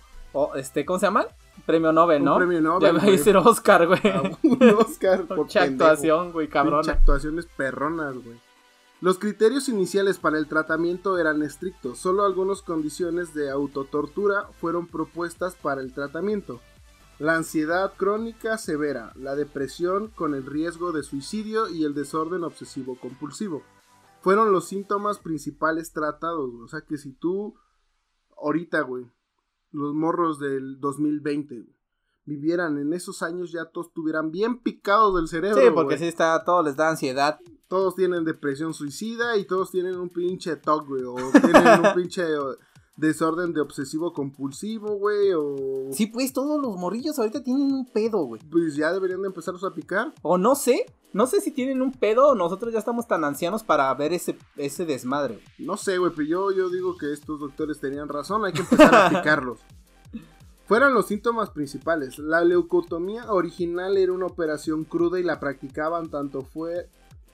este, 0.54 0.84
¿cómo 0.84 0.98
se 0.98 1.06
llama? 1.06 1.26
Premio 1.66 1.92
Nobel, 1.92 2.24
¿no? 2.24 2.32
Un 2.32 2.38
premio 2.38 2.60
Nobel. 2.60 2.96
Ya 2.96 3.02
a 3.02 3.06
decir 3.06 3.36
Oscar, 3.36 3.86
güey. 3.86 4.00
un 4.42 4.62
Oscar 4.78 5.24
por 5.28 5.38
Mucha 5.38 5.62
actuación, 5.62 6.32
güey, 6.32 6.48
cabrón. 6.48 6.88
actuaciones 6.88 7.46
perronas, 7.46 8.14
güey. 8.14 8.38
Los 9.00 9.18
criterios 9.18 9.68
iniciales 9.70 10.18
para 10.18 10.36
el 10.36 10.46
tratamiento 10.46 11.16
eran 11.16 11.42
estrictos, 11.42 11.98
solo 11.98 12.24
algunas 12.24 12.60
condiciones 12.60 13.32
de 13.32 13.50
autotortura 13.50 14.48
fueron 14.60 14.86
propuestas 14.86 15.54
para 15.54 15.80
el 15.80 15.94
tratamiento. 15.94 16.60
La 17.18 17.34
ansiedad 17.34 17.94
crónica 17.96 18.58
severa, 18.58 19.12
la 19.14 19.36
depresión 19.36 20.08
con 20.08 20.34
el 20.34 20.44
riesgo 20.44 20.92
de 20.92 21.02
suicidio 21.02 21.68
y 21.70 21.84
el 21.84 21.94
desorden 21.94 22.44
obsesivo 22.44 22.98
compulsivo. 23.00 23.62
Fueron 24.20 24.52
los 24.52 24.68
síntomas 24.68 25.18
principales 25.18 25.92
tratados, 25.92 26.50
o 26.62 26.68
sea 26.68 26.82
que 26.82 26.98
si 26.98 27.12
tú 27.12 27.54
ahorita, 28.36 28.82
güey, 28.82 29.06
los 29.70 29.94
morros 29.94 30.38
del 30.38 30.80
2020, 30.80 31.66
vivieran 32.24 32.78
en 32.78 32.92
esos 32.92 33.22
años 33.22 33.52
ya 33.52 33.66
todos 33.66 33.88
estuvieran 33.88 34.30
bien 34.30 34.58
picados 34.60 35.14
del 35.16 35.28
cerebro. 35.28 35.60
Sí, 35.60 35.68
porque 35.72 35.98
si 35.98 36.06
está, 36.06 36.42
todo 36.44 36.62
les 36.62 36.76
da 36.76 36.90
ansiedad 36.90 37.38
todos 37.70 37.94
tienen 37.94 38.24
depresión 38.24 38.74
suicida 38.74 39.36
y 39.36 39.44
todos 39.44 39.70
tienen 39.70 39.94
un 39.94 40.08
pinche 40.08 40.56
TOC, 40.56 40.88
güey, 40.88 41.04
o 41.04 41.14
tienen 41.14 41.86
un 41.86 41.94
pinche 41.94 42.24
desorden 43.00 43.52
de 43.52 43.60
obsesivo 43.60 44.12
compulsivo, 44.12 44.96
güey, 44.96 45.32
o... 45.32 45.88
Sí, 45.92 46.06
pues 46.06 46.32
todos 46.32 46.60
los 46.60 46.76
morrillos 46.76 47.18
ahorita 47.18 47.42
tienen 47.42 47.72
un 47.72 47.86
pedo, 47.86 48.24
güey. 48.24 48.42
Pues 48.50 48.76
ya 48.76 48.92
deberían 48.92 49.22
de 49.22 49.28
empezarlos 49.28 49.64
a 49.64 49.74
picar. 49.74 50.12
O 50.22 50.36
no 50.36 50.54
sé, 50.54 50.86
no 51.12 51.26
sé 51.26 51.40
si 51.40 51.50
tienen 51.50 51.80
un 51.80 51.92
pedo 51.92 52.28
o 52.28 52.34
nosotros 52.34 52.72
ya 52.72 52.78
estamos 52.78 53.08
tan 53.08 53.24
ancianos 53.24 53.64
para 53.64 53.92
ver 53.94 54.12
ese, 54.12 54.36
ese 54.56 54.84
desmadre. 54.84 55.40
No 55.58 55.76
sé, 55.76 55.98
güey, 55.98 56.12
pero 56.14 56.28
yo, 56.28 56.52
yo 56.52 56.68
digo 56.68 56.96
que 56.96 57.12
estos 57.12 57.40
doctores 57.40 57.80
tenían 57.80 58.08
razón, 58.08 58.44
hay 58.44 58.52
que 58.52 58.60
empezar 58.60 58.94
a 58.94 59.08
picarlos. 59.18 59.60
Fueron 60.66 60.94
los 60.94 61.06
síntomas 61.06 61.50
principales. 61.50 62.18
La 62.18 62.44
leucotomía 62.44 63.32
original 63.32 63.96
era 63.96 64.12
una 64.12 64.26
operación 64.26 64.84
cruda 64.84 65.18
y 65.18 65.24
la 65.24 65.40
practicaban 65.40 66.10
tanto 66.10 66.42
fue 66.42 66.88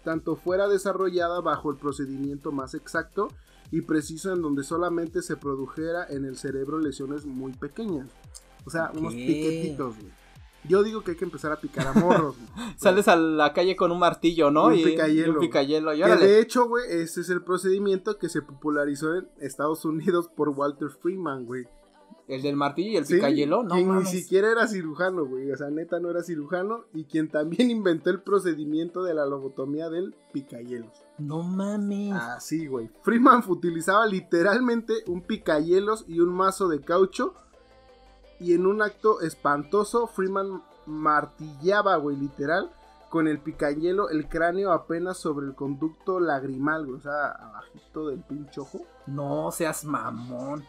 tanto 0.05 0.37
fuera 0.37 0.69
desarrollada 0.69 1.41
bajo 1.41 1.69
el 1.73 1.77
procedimiento 1.77 2.53
más 2.53 2.75
exacto 2.75 3.29
y 3.71 3.83
preciso 3.83 4.33
en 4.33 4.43
donde 4.43 4.65
solamente 4.65 5.23
se 5.23 5.37
produjera 5.37 6.07
en 6.09 6.25
el 6.25 6.37
cerebro 6.37 6.79
lesiones 6.79 7.27
muy 7.27 7.53
pequeñas. 7.53 8.09
O 8.65 8.71
sea, 8.71 8.91
unos 8.95 9.15
piquetitos, 9.15 9.97
güey. 9.97 10.13
Yo 10.69 10.83
digo 10.83 11.03
que 11.03 11.13
hay 11.13 11.17
que 11.17 11.25
empezar 11.25 11.53
a 11.53 11.61
picar 11.61 11.87
a 11.87 11.93
morros. 11.93 12.35
Sales 12.77 13.07
a 13.09 13.17
la 13.17 13.53
calle 13.53 13.77
con 13.77 13.93
un 13.93 13.99
martillo, 13.99 14.51
¿no? 14.51 14.67
Un 14.67 14.75
y 14.75 14.85
picayelo. 14.85 15.35
Un 15.35 15.41
picayelo. 15.41 15.95
Y 15.95 16.01
de 16.01 16.41
hecho, 16.41 16.67
güey, 16.69 16.85
ese 16.89 17.21
es 17.21 17.31
el 17.31 17.43
procedimiento 17.43 18.19
que 18.19 18.29
se 18.29 18.43
popularizó 18.43 19.15
en 19.15 19.29
Estados 19.41 19.85
Unidos 19.85 20.29
por 20.29 20.49
Walter 20.49 20.89
Freeman, 20.89 21.47
güey. 21.47 21.67
El 22.29 22.43
del 22.43 22.57
martillo 22.57 22.91
y 22.91 22.97
el 22.97 23.07
picayelo, 23.07 23.63
no 23.63 23.77
quien 23.77 23.95
ni 23.99 24.05
siquiera 24.05 24.51
era 24.51 24.67
cirujano, 24.67 25.25
güey. 25.27 25.51
O 25.53 25.57
sea, 25.57 25.71
neta 25.71 26.01
no 26.01 26.11
era 26.11 26.25
cirujano. 26.25 26.85
Y 26.93 27.05
quien 27.05 27.29
también 27.29 27.71
inventó 27.71 28.11
el 28.11 28.21
procedimiento 28.21 29.05
de 29.05 29.15
la 29.15 29.27
lobotomía 29.27 29.89
del 29.91 30.15
picayelos. 30.33 30.91
No 31.19 31.43
mames. 31.43 32.15
Así, 32.15 32.67
güey. 32.67 32.91
Freeman 33.03 33.45
utilizaba 33.47 34.07
literalmente 34.07 34.95
un 35.07 35.23
picayelos 35.23 36.05
y 36.09 36.19
un 36.19 36.31
mazo 36.35 36.69
de 36.69 36.81
caucho. 36.81 37.35
Y 38.41 38.55
en 38.55 38.67
un 38.67 38.83
acto 38.83 39.21
espantoso, 39.21 40.09
Freeman 40.09 40.63
martillaba, 40.85 41.97
güey, 41.97 42.17
literal, 42.17 42.71
con 43.09 43.29
el 43.29 43.39
picayelo 43.39 44.11
el 44.11 44.29
cráneo 44.29 44.73
apenas 44.73 45.17
sobre 45.17 45.47
el 45.47 45.55
conducto 45.55 46.19
lagrimal, 46.19 46.87
güey. 46.87 46.99
O 46.99 47.03
sea, 47.03 47.31
abajito 47.31 48.09
del 48.09 48.21
pinche 48.21 48.61
ojo. 48.61 48.81
No 49.07 49.53
seas 49.53 49.85
mamón 49.85 50.65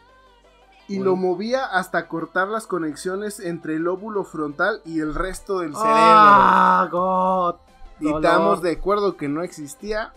y 0.88 0.98
lo 0.98 1.16
movía 1.16 1.66
hasta 1.66 2.08
cortar 2.08 2.48
las 2.48 2.66
conexiones 2.66 3.40
entre 3.40 3.76
el 3.76 3.86
óvulo 3.86 4.24
frontal 4.24 4.80
y 4.84 5.00
el 5.00 5.14
resto 5.14 5.60
del 5.60 5.74
cerebro. 5.74 5.94
Ah, 5.94 6.88
God. 6.90 7.56
Y 8.00 8.08
estamos 8.08 8.62
de 8.62 8.72
acuerdo 8.72 9.16
que 9.16 9.28
no 9.28 9.42
existía 9.42 10.12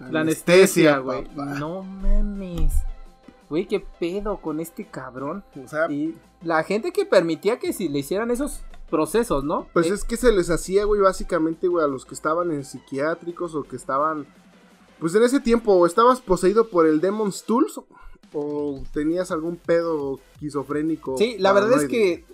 la 0.00 0.20
anestesia, 0.20 0.98
güey. 0.98 1.28
No 1.34 1.82
mames. 1.82 2.74
Güey, 3.48 3.66
qué 3.66 3.80
pedo 3.80 4.38
con 4.38 4.58
este 4.58 4.86
cabrón. 4.86 5.44
O 5.64 5.68
sea, 5.68 5.90
y 5.90 6.16
la 6.42 6.64
gente 6.64 6.92
que 6.92 7.06
permitía 7.06 7.58
que 7.58 7.72
si 7.72 7.88
le 7.88 8.00
hicieran 8.00 8.30
esos 8.32 8.62
procesos, 8.90 9.44
¿no? 9.44 9.68
Pues 9.72 9.86
eh, 9.86 9.94
es 9.94 10.04
que 10.04 10.16
se 10.16 10.32
les 10.32 10.50
hacía, 10.50 10.84
güey, 10.84 11.00
básicamente, 11.00 11.68
güey, 11.68 11.84
a 11.84 11.88
los 11.88 12.04
que 12.04 12.14
estaban 12.14 12.50
en 12.50 12.64
psiquiátricos 12.64 13.54
o 13.54 13.62
que 13.62 13.76
estaban. 13.76 14.26
Pues 14.98 15.14
en 15.14 15.22
ese 15.22 15.40
tiempo, 15.40 15.74
o 15.74 15.86
estabas 15.86 16.20
poseído 16.20 16.68
por 16.68 16.86
el 16.86 17.00
Demon's 17.00 17.44
Tools 17.44 17.80
o 18.32 18.82
tenías 18.92 19.30
algún 19.30 19.56
pedo 19.56 20.20
esquizofrénico. 20.34 21.16
Sí, 21.18 21.36
la 21.38 21.52
verdad 21.52 21.82
es 21.82 21.88
que 21.88 22.24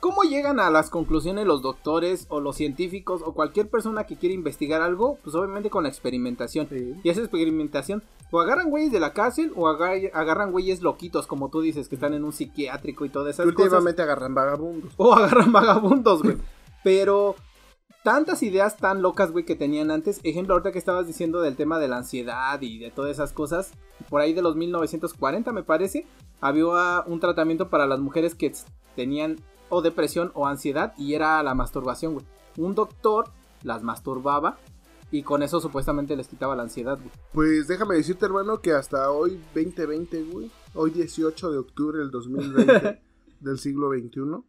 ¿Cómo 0.00 0.24
llegan 0.24 0.58
a 0.58 0.68
las 0.68 0.90
conclusiones 0.90 1.46
los 1.46 1.62
doctores 1.62 2.26
o 2.28 2.40
los 2.40 2.56
científicos 2.56 3.22
o 3.24 3.34
cualquier 3.34 3.68
persona 3.70 4.02
que 4.02 4.16
quiere 4.16 4.34
investigar 4.34 4.82
algo? 4.82 5.16
Pues 5.22 5.36
obviamente 5.36 5.70
con 5.70 5.84
la 5.84 5.90
experimentación. 5.90 6.66
Sí. 6.68 6.96
Y 7.04 7.08
esa 7.08 7.20
experimentación, 7.20 8.02
o 8.32 8.40
agarran 8.40 8.68
güeyes 8.68 8.90
de 8.90 8.98
la 8.98 9.12
cárcel 9.12 9.52
o 9.54 9.68
agar- 9.68 10.10
agarran 10.12 10.50
güeyes 10.50 10.82
loquitos, 10.82 11.28
como 11.28 11.50
tú 11.50 11.60
dices, 11.60 11.86
que 11.88 11.94
están 11.94 12.14
en 12.14 12.24
un 12.24 12.32
psiquiátrico 12.32 13.04
y 13.04 13.10
todas 13.10 13.28
esas 13.36 13.46
cosas. 13.46 13.60
Últimamente 13.60 14.02
agarran 14.02 14.34
vagabundos. 14.34 14.92
O 14.96 15.14
agarran 15.14 15.52
vagabundos, 15.52 16.20
güey. 16.24 16.36
Pero 16.82 17.36
tantas 18.02 18.42
ideas 18.42 18.76
tan 18.76 19.02
locas, 19.02 19.30
güey, 19.30 19.44
que 19.44 19.56
tenían 19.56 19.90
antes. 19.90 20.20
Ejemplo, 20.22 20.54
ahorita 20.54 20.72
que 20.72 20.78
estabas 20.78 21.06
diciendo 21.06 21.40
del 21.40 21.56
tema 21.56 21.78
de 21.78 21.88
la 21.88 21.98
ansiedad 21.98 22.60
y 22.60 22.78
de 22.78 22.90
todas 22.90 23.12
esas 23.12 23.32
cosas. 23.32 23.72
Por 24.08 24.20
ahí 24.20 24.32
de 24.32 24.42
los 24.42 24.56
1940, 24.56 25.52
me 25.52 25.62
parece, 25.62 26.06
había 26.40 27.04
un 27.06 27.20
tratamiento 27.20 27.70
para 27.70 27.86
las 27.86 28.00
mujeres 28.00 28.34
que 28.34 28.52
tenían 28.96 29.36
o 29.68 29.80
depresión 29.82 30.32
o 30.34 30.46
ansiedad 30.46 30.92
y 30.98 31.14
era 31.14 31.42
la 31.42 31.54
masturbación, 31.54 32.14
güey. 32.14 32.26
Un 32.58 32.74
doctor 32.74 33.30
las 33.62 33.82
masturbaba 33.82 34.58
y 35.10 35.22
con 35.22 35.42
eso 35.42 35.60
supuestamente 35.60 36.16
les 36.16 36.28
quitaba 36.28 36.56
la 36.56 36.64
ansiedad, 36.64 36.98
güey. 36.98 37.10
Pues 37.32 37.68
déjame 37.68 37.94
decirte, 37.94 38.26
hermano, 38.26 38.60
que 38.60 38.72
hasta 38.72 39.10
hoy 39.10 39.40
2020, 39.54 40.24
güey, 40.24 40.50
hoy 40.74 40.90
18 40.90 41.52
de 41.52 41.58
octubre 41.58 41.98
del 41.98 42.10
2020 42.10 43.00
del 43.40 43.58
siglo 43.58 43.90
XXI, 43.90 44.42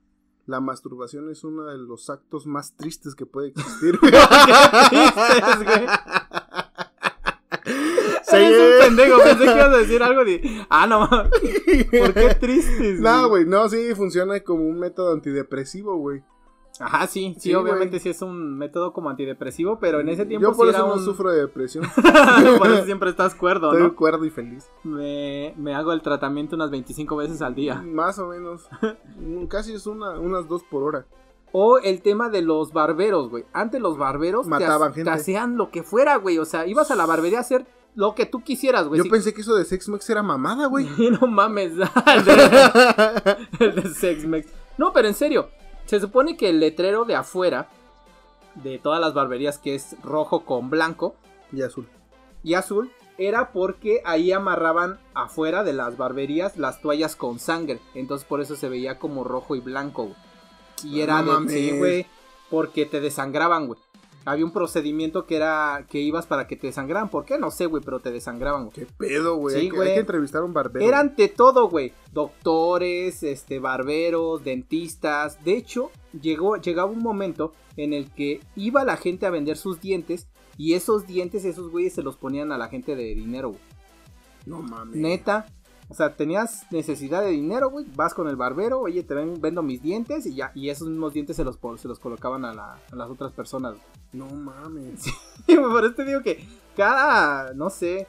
la 0.46 0.60
masturbación 0.60 1.30
es 1.30 1.44
uno 1.44 1.66
de 1.66 1.78
los 1.78 2.10
actos 2.10 2.46
más 2.46 2.74
tristes 2.76 3.16
que 3.16 3.26
puede 3.26 3.50
existir. 3.50 3.98
güey. 4.00 4.12
tristes, 4.90 5.64
güey. 5.64 5.88
Sí. 8.24 8.36
Eres 8.36 8.60
un 8.60 8.88
pendejo, 8.88 9.18
pensé 9.24 9.46
que 9.46 9.52
ibas 9.52 9.74
a 9.74 9.78
decir 9.78 10.04
algo 10.04 10.26
de. 10.26 10.66
Ah, 10.70 10.88
no. 10.88 11.08
¿por 11.10 12.14
qué 12.14 12.36
tristes? 12.40 13.00
No, 13.00 13.30
güey, 13.30 13.46
no, 13.46 13.70
sí, 13.70 13.94
funciona 13.96 14.40
como 14.42 14.66
un 14.68 14.80
método 14.80 15.14
antidepresivo, 15.14 15.98
güey. 15.98 16.24
Ajá, 16.80 17.06
sí, 17.06 17.34
sí, 17.36 17.50
Sí, 17.50 17.54
obviamente 17.56 18.00
sí 18.00 18.10
es 18.10 18.22
un 18.24 18.58
método 18.58 18.94
como 18.94 19.10
antidepresivo, 19.12 19.78
pero 19.80 20.00
en 20.00 20.10
ese 20.10 20.26
tiempo 20.26 20.50
Yo 20.50 20.58
por 20.58 20.66
sí 20.66 20.70
eso 20.72 20.80
era 20.80 20.88
no 20.88 20.96
un... 20.96 21.06
sufro 21.06 21.30
de 21.32 21.42
depresión. 21.42 21.86
por 22.58 22.68
eso 22.72 22.86
siempre 22.86 23.12
estás 23.12 23.36
cuerdo, 23.36 23.72
Estoy 23.72 23.84
¿no? 23.90 23.96
cuerdo 23.96 24.26
y 24.26 24.32
feliz. 24.32 24.68
Me, 24.84 25.54
me 25.58 25.76
hago 25.76 25.94
el 25.94 26.02
tratamiento 26.02 26.56
unas 26.56 26.72
25 26.72 27.16
veces 27.16 27.42
al 27.44 27.54
día. 27.54 27.76
Más 27.86 28.18
o 28.18 28.28
menos. 28.28 28.68
Casi 29.50 29.74
es 29.74 29.86
una, 29.86 30.20
unas 30.20 30.48
dos 30.48 30.64
por 30.64 30.82
hora. 30.84 31.06
O 31.52 31.78
el 31.78 32.02
tema 32.02 32.30
de 32.30 32.42
los 32.42 32.74
barberos, 32.74 33.30
güey. 33.30 33.46
Antes 33.54 33.80
los 33.80 33.96
barberos 34.00 34.48
Mataban 34.48 34.90
ha- 34.90 34.94
gente. 34.96 35.04
te 35.12 35.16
hacían 35.16 35.56
lo 35.58 35.70
que 35.70 35.84
fuera, 35.84 36.16
güey. 36.16 36.40
O 36.40 36.46
sea, 36.46 36.66
ibas 36.66 36.90
a 36.90 36.96
la 36.96 37.06
barbería 37.06 37.38
a 37.38 37.42
hacer 37.42 37.68
lo 37.94 38.16
que 38.16 38.26
tú 38.26 38.42
quisieras, 38.42 38.88
güey. 38.88 38.98
Yo 38.98 39.04
Si- 39.04 39.10
pensé 39.12 39.36
que 39.36 39.42
eso 39.42 39.54
de 39.54 39.64
Sex 39.64 39.88
Mex 39.90 40.10
era 40.10 40.24
mamada, 40.24 40.66
güey. 40.66 40.88
no 41.22 41.28
mames. 41.28 41.74
el, 41.74 42.26
de, 42.26 43.38
el 43.60 43.76
de 43.76 43.90
Sex 43.94 44.26
Mex. 44.26 44.48
No, 44.80 44.92
pero 44.92 45.08
en 45.08 45.14
serio. 45.14 45.50
Se 45.94 46.00
supone 46.00 46.38
que 46.38 46.50
el 46.50 46.60
letrero 46.60 47.06
de 47.06 47.14
afuera 47.14 47.68
de 48.56 48.80
todas 48.80 49.00
las 49.00 49.14
barberías, 49.14 49.60
que 49.60 49.76
es 49.76 49.96
rojo 50.02 50.44
con 50.44 50.72
blanco 50.72 51.14
y 51.52 51.62
azul. 51.62 51.88
y 52.42 52.56
azul, 52.56 52.92
era 53.20 53.52
porque 53.52 54.02
ahí 54.04 54.32
amarraban 54.32 54.98
afuera 55.14 55.64
de 55.64 55.74
las 55.74 55.96
barberías 55.96 56.58
las 56.58 56.82
toallas 56.82 57.16
con 57.16 57.38
sangre. 57.38 57.80
Entonces 57.94 58.28
por 58.28 58.42
eso 58.42 58.56
se 58.56 58.70
veía 58.70 58.98
como 58.98 59.24
rojo 59.24 59.56
y 59.56 59.60
blanco, 59.60 60.06
güey. 60.06 60.16
Y 60.84 61.02
era 61.02 61.22
de 61.22 61.48
sí, 61.48 61.78
güey, 61.78 62.08
porque 62.50 62.88
te 62.88 63.00
desangraban, 63.00 63.68
güey. 63.68 63.80
Había 64.26 64.46
un 64.46 64.52
procedimiento 64.52 65.26
que 65.26 65.36
era 65.36 65.86
que 65.90 66.00
ibas 66.00 66.26
para 66.26 66.48
que 66.48 66.56
te 66.56 66.68
desangraran. 66.68 67.10
¿Por 67.10 67.26
qué? 67.26 67.38
No 67.38 67.52
sé, 67.52 67.66
güey, 67.66 67.84
pero 67.84 68.00
te 68.00 68.12
desangraban, 68.12 68.66
güey. 68.66 68.74
Qué 68.74 68.86
pedo, 68.86 69.36
güey. 69.36 69.56
Sí, 69.56 69.70
hay, 69.74 69.88
hay 69.88 69.94
que 69.96 70.00
entrevistar 70.00 70.42
a 70.42 70.46
un 70.46 70.54
barbero. 70.54 70.86
Era 70.86 71.00
ante 71.00 71.28
todo, 71.28 71.70
güey. 71.70 71.94
Doctores, 72.14 73.24
este, 73.24 73.60
barberos, 73.60 74.44
dentistas. 74.44 75.44
De 75.44 75.58
hecho, 75.58 75.92
llegó, 76.20 76.56
llegaba 76.58 76.90
un 76.90 77.04
momento 77.04 77.54
en 77.76 77.94
el 77.94 78.12
que 78.12 78.40
iba 78.56 78.86
la 78.86 78.98
gente 78.98 79.26
a 79.26 79.30
vender 79.30 79.58
sus 79.58 79.82
dientes. 79.82 80.28
Y 80.58 80.74
esos 80.76 81.08
dientes, 81.08 81.46
esos 81.46 81.70
güeyes 81.70 81.94
se 81.94 82.04
los 82.04 82.16
ponían 82.16 82.52
a 82.52 82.58
la 82.58 82.70
gente 82.70 82.96
de 82.96 83.16
dinero, 83.16 83.50
güey. 83.50 83.62
No 84.46 84.62
mames. 84.62 84.96
Neta. 84.96 85.48
O 85.94 85.96
sea, 85.96 86.16
tenías 86.16 86.66
necesidad 86.72 87.22
de 87.22 87.30
dinero, 87.30 87.70
güey. 87.70 87.86
Vas 87.96 88.16
con 88.16 88.28
el 88.28 88.36
barbero, 88.36 88.80
oye, 88.80 89.04
te 89.04 89.14
ven- 89.14 89.40
vendo 89.40 89.62
mis 89.62 89.80
dientes 89.80 90.26
y 90.26 90.34
ya. 90.34 90.52
Y 90.56 90.70
esos 90.70 90.88
mismos 90.88 91.14
dientes 91.14 91.36
se 91.36 91.44
los, 91.44 91.60
se 91.78 91.88
los 91.88 92.00
colocaban 92.00 92.46
a, 92.46 92.54
la- 92.56 92.80
a 92.92 92.96
las 92.96 93.10
otras 93.12 93.32
personas. 93.32 93.76
No 94.12 94.26
mames. 94.26 95.06
Por 95.46 95.86
eso 95.86 95.94
te 95.94 96.04
digo 96.04 96.24
que 96.24 96.44
cada, 96.76 97.54
no 97.54 97.70
sé, 97.70 98.08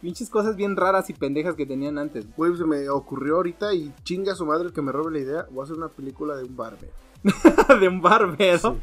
pinches 0.00 0.28
cosas 0.28 0.56
bien 0.56 0.74
raras 0.74 1.08
y 1.08 1.12
pendejas 1.12 1.54
que 1.54 1.66
tenían 1.66 1.98
antes. 1.98 2.26
Güey, 2.36 2.56
se 2.56 2.64
me 2.64 2.88
ocurrió 2.88 3.36
ahorita 3.36 3.72
y 3.74 3.94
chinga 4.02 4.32
a 4.32 4.36
su 4.36 4.44
madre 4.44 4.66
el 4.66 4.72
que 4.72 4.82
me 4.82 4.90
robe 4.90 5.12
la 5.12 5.18
idea. 5.20 5.46
Voy 5.52 5.60
a 5.60 5.64
hacer 5.64 5.76
una 5.76 5.88
película 5.88 6.34
de 6.36 6.42
un 6.42 6.56
barbero. 6.56 6.92
de 7.80 7.88
un 7.88 8.02
barbero. 8.02 8.58
Sí. 8.58 8.80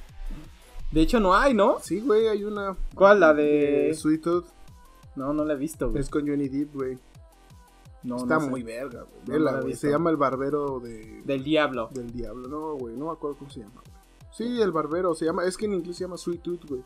De 0.92 1.02
hecho, 1.02 1.20
no 1.20 1.36
hay, 1.36 1.54
¿no? 1.54 1.80
Sí, 1.82 2.00
güey, 2.00 2.28
hay 2.30 2.46
una. 2.46 2.78
¿Cuál? 2.96 3.20
La 3.20 3.34
de- 3.34 3.94
Sweet 3.94 4.22
Tooth. 4.22 4.46
No, 5.18 5.34
no 5.34 5.44
la 5.44 5.54
he 5.54 5.58
visto, 5.58 5.90
güey. 5.90 6.02
Es 6.02 6.10
con 6.10 6.26
Johnny 6.26 6.48
Depp, 6.48 6.74
güey. 6.74 6.98
No, 8.04 8.18
Está 8.18 8.36
no 8.36 8.42
sé. 8.42 8.50
muy 8.50 8.64
verga, 8.64 9.04
güey. 9.04 9.40
Vela. 9.40 9.62
Se 9.76 9.90
llama 9.90 10.10
El 10.10 10.18
Barbero 10.18 10.80
de... 10.80 11.22
Del 11.24 11.44
diablo. 11.44 11.90
del 11.94 12.12
Diablo. 12.12 12.48
No, 12.50 12.76
güey, 12.76 12.96
no 12.98 13.06
me 13.06 13.12
acuerdo 13.12 13.38
cómo 13.38 13.52
se 13.52 13.60
llama, 13.60 13.82
güey. 13.86 14.02
Sí, 14.32 14.62
El 14.62 14.72
Barbero. 14.72 15.14
Se 15.14 15.26
llama... 15.26 15.46
Es 15.46 15.56
que 15.58 15.66
en 15.66 15.74
inglés 15.74 15.98
se 15.98 16.06
llama 16.06 16.18
Sweet 16.18 16.42
Tooth, 16.42 16.66
güey. 16.68 16.82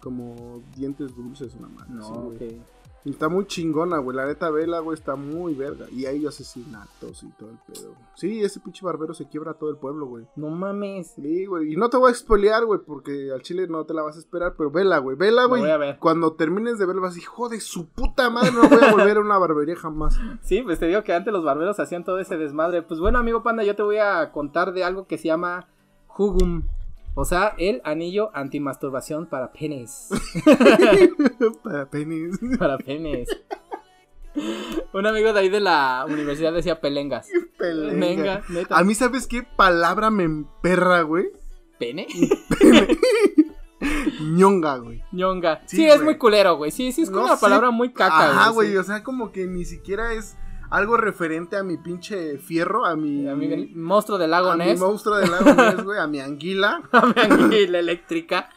Como 0.00 0.62
dientes 0.76 1.14
dulces, 1.16 1.54
una 1.56 1.68
madre. 1.68 1.90
No, 1.90 2.04
así, 2.06 2.12
güey. 2.36 2.60
Y 3.02 3.10
Está 3.10 3.30
muy 3.30 3.46
chingona, 3.46 3.96
güey. 3.98 4.14
La 4.14 4.26
neta 4.26 4.50
vela, 4.50 4.80
güey, 4.80 4.94
está 4.98 5.16
muy 5.16 5.54
verga. 5.54 5.86
Y 5.90 6.04
hay 6.04 6.26
asesinatos 6.26 7.22
y 7.22 7.28
todo 7.30 7.48
el 7.50 7.56
pedo. 7.66 7.94
Sí, 8.14 8.42
ese 8.42 8.60
pinche 8.60 8.84
barbero 8.84 9.14
se 9.14 9.26
quiebra 9.26 9.54
todo 9.54 9.70
el 9.70 9.76
pueblo, 9.76 10.06
güey. 10.06 10.26
No 10.36 10.50
mames. 10.50 11.12
Sí, 11.16 11.46
güey. 11.46 11.72
Y 11.72 11.76
no 11.76 11.88
te 11.88 11.96
voy 11.96 12.10
a 12.10 12.14
spoilear, 12.14 12.66
güey, 12.66 12.80
porque 12.86 13.30
al 13.32 13.40
chile 13.40 13.66
no 13.68 13.84
te 13.86 13.94
la 13.94 14.02
vas 14.02 14.16
a 14.16 14.18
esperar. 14.18 14.54
Pero 14.56 14.70
vela, 14.70 14.98
güey. 14.98 15.16
Vela, 15.16 15.42
La 15.42 15.48
güey. 15.48 15.62
voy 15.62 15.70
a 15.70 15.76
ver. 15.78 15.98
Cuando 15.98 16.34
termines 16.34 16.78
de 16.78 16.84
verla 16.84 17.00
vas 17.00 17.12
a 17.12 17.14
decir, 17.14 17.22
hijo 17.24 17.48
de 17.48 17.60
su 17.60 17.88
puta 17.88 18.28
madre, 18.28 18.52
no 18.52 18.68
voy 18.68 18.84
a 18.84 18.92
volver 18.92 19.16
a 19.16 19.20
una 19.20 19.38
barbería 19.38 19.76
jamás. 19.76 20.18
Sí, 20.42 20.60
pues 20.62 20.78
te 20.78 20.86
digo 20.86 21.02
que 21.02 21.14
antes 21.14 21.32
los 21.32 21.44
barberos 21.44 21.80
hacían 21.80 22.04
todo 22.04 22.18
ese 22.18 22.36
desmadre. 22.36 22.82
Pues 22.82 23.00
bueno, 23.00 23.18
amigo 23.18 23.42
panda, 23.42 23.62
yo 23.64 23.76
te 23.76 23.82
voy 23.82 23.96
a 23.98 24.30
contar 24.32 24.72
de 24.72 24.84
algo 24.84 25.06
que 25.06 25.16
se 25.16 25.28
llama 25.28 25.68
Hugum. 26.18 26.64
O 27.20 27.24
sea, 27.26 27.54
el 27.58 27.82
anillo 27.84 28.30
antimasturbación 28.32 29.26
para 29.26 29.52
penes. 29.52 30.08
Para 31.62 31.84
penis. 31.90 32.38
para 32.58 32.78
penes. 32.78 33.28
Un 34.94 35.06
amigo 35.06 35.32
de 35.34 35.40
ahí 35.40 35.48
de 35.50 35.60
la 35.60 36.06
universidad 36.08 36.50
decía 36.54 36.80
pelengas. 36.80 37.28
Pelenga. 37.58 37.94
Venga, 38.06 38.42
neta. 38.48 38.78
A 38.78 38.84
mí, 38.84 38.94
¿sabes 38.94 39.26
qué 39.26 39.42
palabra 39.42 40.10
me 40.10 40.22
emperra, 40.24 41.02
güey? 41.02 41.26
¿Pene? 41.78 42.06
ñonga, 44.22 44.76
güey. 44.78 45.02
ñonga. 45.12 45.62
Sí, 45.66 45.76
Sí, 45.76 45.86
es 45.86 45.96
güey. 45.96 46.04
muy 46.04 46.16
culero, 46.18 46.56
güey. 46.56 46.70
Sí, 46.70 46.92
sí, 46.92 47.02
es 47.02 47.08
como 47.10 47.20
No 47.22 47.26
una 47.26 47.36
sé. 47.36 47.40
palabra 47.42 47.70
muy 47.70 47.92
caca, 47.92 48.30
Ajá, 48.30 48.50
güey. 48.50 48.70
sí. 48.70 48.76
O 48.76 48.84
sea, 48.84 49.02
como 49.02 49.32
que 49.32 49.46
ni 49.46 49.64
siquiera 49.64 50.12
es 50.12 50.36
algo 50.70 50.96
referente 50.96 51.56
a 51.56 51.62
mi 51.62 51.76
pinche 51.76 52.38
fierro, 52.38 52.86
a 52.86 52.96
mi. 52.96 53.28
A 53.28 53.34
mi 53.34 53.66
monstruo 53.74 54.18
del 54.18 54.30
lago 54.30 54.50
a 54.50 54.56
mi 54.56 54.64
Ness. 54.66 54.80
monstruo 54.80 55.16
del 55.16 55.30
lago 55.30 55.52
Ness, 55.52 55.84
güey, 55.84 55.98
a 55.98 56.06
mi 56.06 56.20
anguila. 56.20 56.82
A 56.92 57.06
mi 57.06 57.14
anguila 57.20 57.78
eléctrica. 57.78 58.48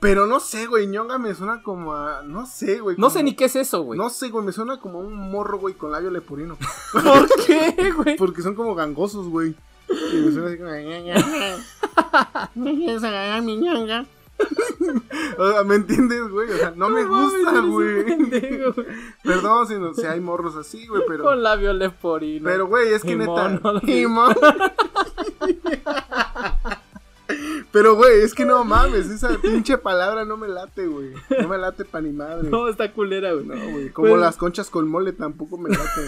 Pero 0.00 0.26
no 0.26 0.38
sé, 0.38 0.66
güey, 0.66 0.86
ñonga 0.86 1.18
me 1.18 1.34
suena 1.34 1.62
como 1.62 1.94
a. 1.94 2.22
No 2.22 2.44
sé, 2.46 2.80
güey. 2.80 2.96
No 2.98 3.08
sé 3.08 3.22
ni 3.22 3.34
qué 3.34 3.46
es 3.46 3.56
eso, 3.56 3.82
güey. 3.82 3.98
No 3.98 4.10
sé, 4.10 4.28
güey, 4.28 4.44
me 4.44 4.52
suena 4.52 4.78
como 4.78 4.98
a 4.98 5.02
un 5.02 5.30
morro, 5.30 5.58
güey, 5.58 5.74
con 5.74 5.92
labio 5.92 6.10
leporino. 6.10 6.58
¿Por 6.92 7.28
qué, 7.46 7.92
güey? 7.96 8.16
Porque 8.16 8.42
son 8.42 8.54
como 8.54 8.74
gangosos, 8.74 9.28
güey. 9.28 9.54
Y 9.88 10.16
me 10.16 10.32
suena 10.32 10.48
así 10.48 10.58
como. 10.58 10.70
¿Me 12.54 12.74
quieres 12.76 13.02
agarrar 13.02 13.42
mi 13.42 13.56
ñonga? 13.56 14.04
O 15.38 15.50
sea, 15.50 15.64
¿me 15.64 15.76
entiendes, 15.76 16.28
güey? 16.28 16.50
O 16.50 16.56
sea, 16.56 16.72
no 16.76 16.88
me 16.88 17.04
gusta, 17.04 17.60
güey. 17.60 18.04
pendejo, 18.04 18.72
güey. 18.74 18.86
Perdón 19.24 19.66
si, 19.66 19.78
no- 19.78 19.94
si 19.94 20.04
hay 20.06 20.20
morros 20.20 20.56
así, 20.56 20.86
güey, 20.86 21.02
pero. 21.08 21.24
Con 21.24 21.42
labio 21.42 21.72
leporino. 21.72 22.44
Pero, 22.44 22.66
güey, 22.66 22.92
es 22.92 23.02
que 23.02 23.12
Y 23.12 23.16
neta. 23.16 23.60
mono, 23.62 23.80
sí. 23.80 24.04
Pero, 27.72 27.94
güey, 27.96 28.20
es 28.22 28.34
que 28.34 28.44
no 28.44 28.64
mames, 28.64 29.06
esa 29.10 29.36
pinche 29.38 29.78
palabra 29.78 30.24
no 30.24 30.36
me 30.36 30.48
late, 30.48 30.86
güey. 30.86 31.12
No 31.40 31.48
me 31.48 31.58
late 31.58 31.84
pa' 31.84 32.00
ni 32.00 32.12
madre. 32.12 32.48
No, 32.48 32.68
está 32.68 32.92
culera, 32.92 33.32
güey. 33.32 33.46
No, 33.46 33.54
güey. 33.72 33.90
Como 33.90 34.08
Pues- 34.10 34.20
las 34.20 34.36
conchas 34.36 34.70
con 34.70 34.88
mole 34.88 35.12
tampoco 35.12 35.58
me 35.58 35.70
laten. 35.70 36.04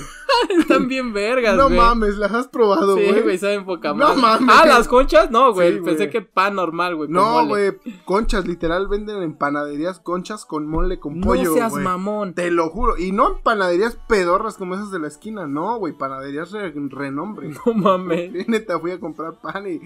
Están 0.60 0.86
bien 0.86 1.12
vergas, 1.12 1.56
no 1.56 1.64
güey. 1.66 1.78
mames, 1.78 2.16
las 2.18 2.30
has 2.32 2.46
probado, 2.48 2.96
Sí, 2.96 3.04
güey. 3.04 3.22
güey, 3.22 3.38
saben 3.38 3.64
poca 3.64 3.88
No 3.94 4.14
madre. 4.14 4.20
mames. 4.20 4.54
Ah, 4.56 4.66
las 4.66 4.86
conchas, 4.86 5.30
no, 5.30 5.52
güey. 5.52 5.74
Sí, 5.74 5.80
Pensé 5.80 5.96
güey. 6.04 6.10
que 6.10 6.20
pan 6.22 6.54
normal, 6.54 6.94
güey. 6.94 7.08
no, 7.08 7.46
güey, 7.46 7.72
conchas, 8.04 8.46
literal 8.46 8.86
venden 8.86 9.22
en 9.22 9.34
panaderías 9.34 9.98
conchas 9.98 10.44
con 10.44 10.66
mole 10.68 11.00
con 11.00 11.20
No 11.20 11.26
pollo, 11.26 11.54
seas 11.54 11.72
güey. 11.72 11.84
mamón. 11.84 12.34
Te 12.34 12.50
lo 12.50 12.68
juro. 12.68 12.96
Y 12.98 13.12
no 13.12 13.36
en 13.36 13.42
panaderías 13.42 13.98
pedorras 14.08 14.56
como 14.56 14.74
esas 14.74 14.90
de 14.90 14.98
la 14.98 15.08
esquina, 15.08 15.46
no, 15.46 15.78
güey, 15.78 15.94
panaderías 15.94 16.52
re- 16.52 16.72
renombre. 16.90 17.48
No 17.66 17.72
mames. 17.74 18.32
Sí, 18.32 18.44
Neta, 18.48 18.78
fui 18.78 18.90
a 18.92 19.00
comprar 19.00 19.34
pan 19.40 19.66
y 19.66 19.80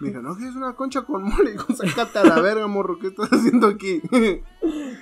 me 0.00 0.08
dijo, 0.08 0.20
no, 0.22 0.36
que 0.36 0.46
es 0.48 0.56
una 0.56 0.73
concha 0.74 1.02
con 1.02 1.22
mole. 1.24 1.52
Digo, 1.52 1.64
sácate 1.74 2.18
a 2.18 2.24
la 2.24 2.40
verga, 2.40 2.66
morro, 2.66 2.98
¿qué 2.98 3.08
estás 3.08 3.30
haciendo 3.32 3.68
aquí? 3.68 4.02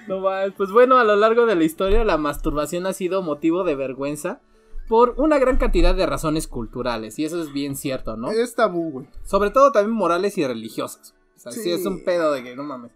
No 0.09 0.21
mames. 0.21 0.53
Pues 0.57 0.71
bueno, 0.73 0.97
a 0.99 1.05
lo 1.05 1.15
largo 1.15 1.47
de 1.47 1.55
la 1.55 1.63
historia, 1.65 2.05
la 2.05 2.19
masturbación 2.19 2.87
ha 2.87 2.93
sido 2.93 3.23
motivo 3.23 3.63
de 3.63 3.77
vergüenza. 3.77 4.41
por 4.89 5.15
una 5.17 5.39
gran 5.39 5.57
cantidad 5.59 5.95
de 5.95 6.07
razones 6.07 6.49
culturales, 6.49 7.19
y 7.19 7.25
eso 7.25 7.41
es 7.41 7.53
bien 7.53 7.77
cierto, 7.77 8.17
¿no? 8.17 8.31
Es 8.31 8.55
tabú, 8.55 8.91
güey. 8.91 9.07
Sobre 9.25 9.51
todo 9.51 9.71
también 9.73 9.97
morales 9.97 10.37
y 10.39 10.47
religiosas. 10.47 11.15
O 11.37 11.41
sea, 11.41 11.53
sí. 11.53 11.63
Sí. 11.63 11.71
es 11.71 11.87
un 11.87 12.05
pedo 12.05 12.33
de 12.33 12.43
que 12.43 12.57
no 12.57 12.65
mames. 12.65 12.91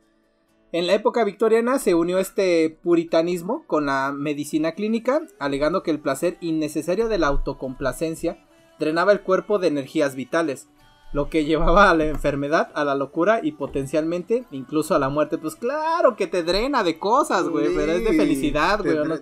En 0.72 0.86
la 0.88 0.94
época 0.94 1.24
victoriana 1.24 1.78
se 1.78 1.94
unió 1.94 2.18
este 2.18 2.76
puritanismo 2.82 3.64
con 3.66 3.86
la 3.86 4.12
medicina 4.12 4.72
clínica, 4.72 5.22
alegando 5.38 5.82
que 5.82 5.92
el 5.92 6.00
placer 6.00 6.36
innecesario 6.40 7.08
de 7.08 7.18
la 7.18 7.28
autocomplacencia 7.28 8.44
drenaba 8.78 9.12
el 9.12 9.22
cuerpo 9.22 9.58
de 9.58 9.68
energías 9.68 10.16
vitales, 10.16 10.68
lo 11.12 11.28
que 11.30 11.44
llevaba 11.44 11.90
a 11.90 11.94
la 11.94 12.04
enfermedad, 12.06 12.70
a 12.74 12.84
la 12.84 12.94
locura 12.94 13.40
y 13.42 13.52
potencialmente 13.52 14.44
incluso 14.50 14.94
a 14.94 14.98
la 14.98 15.08
muerte. 15.08 15.38
Pues 15.38 15.54
claro 15.56 16.14
que 16.16 16.26
te 16.26 16.42
drena 16.42 16.82
de 16.84 16.98
cosas, 16.98 17.48
güey, 17.48 17.74
pero 17.74 17.92
es 17.92 18.04
de 18.04 18.12
felicidad, 18.16 18.80
güey. 18.82 18.98
¿o 18.98 19.04
dre- 19.04 19.08
no? 19.08 19.16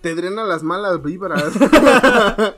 Te 0.00 0.14
drena 0.14 0.44
las 0.44 0.62
malas 0.62 1.02
vibras. 1.02 1.44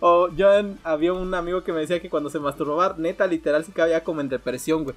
O 0.00 0.28
yo 0.34 0.48
había 0.84 1.12
un 1.12 1.34
amigo 1.34 1.62
que 1.62 1.72
me 1.72 1.80
decía 1.80 2.00
que 2.00 2.08
cuando 2.08 2.30
se 2.30 2.38
masturbaba, 2.38 2.94
neta, 2.96 3.26
literal, 3.26 3.62
sí 3.64 3.72
cabía 3.72 4.02
como 4.02 4.22
en 4.22 4.30
depresión, 4.30 4.84
güey. 4.84 4.96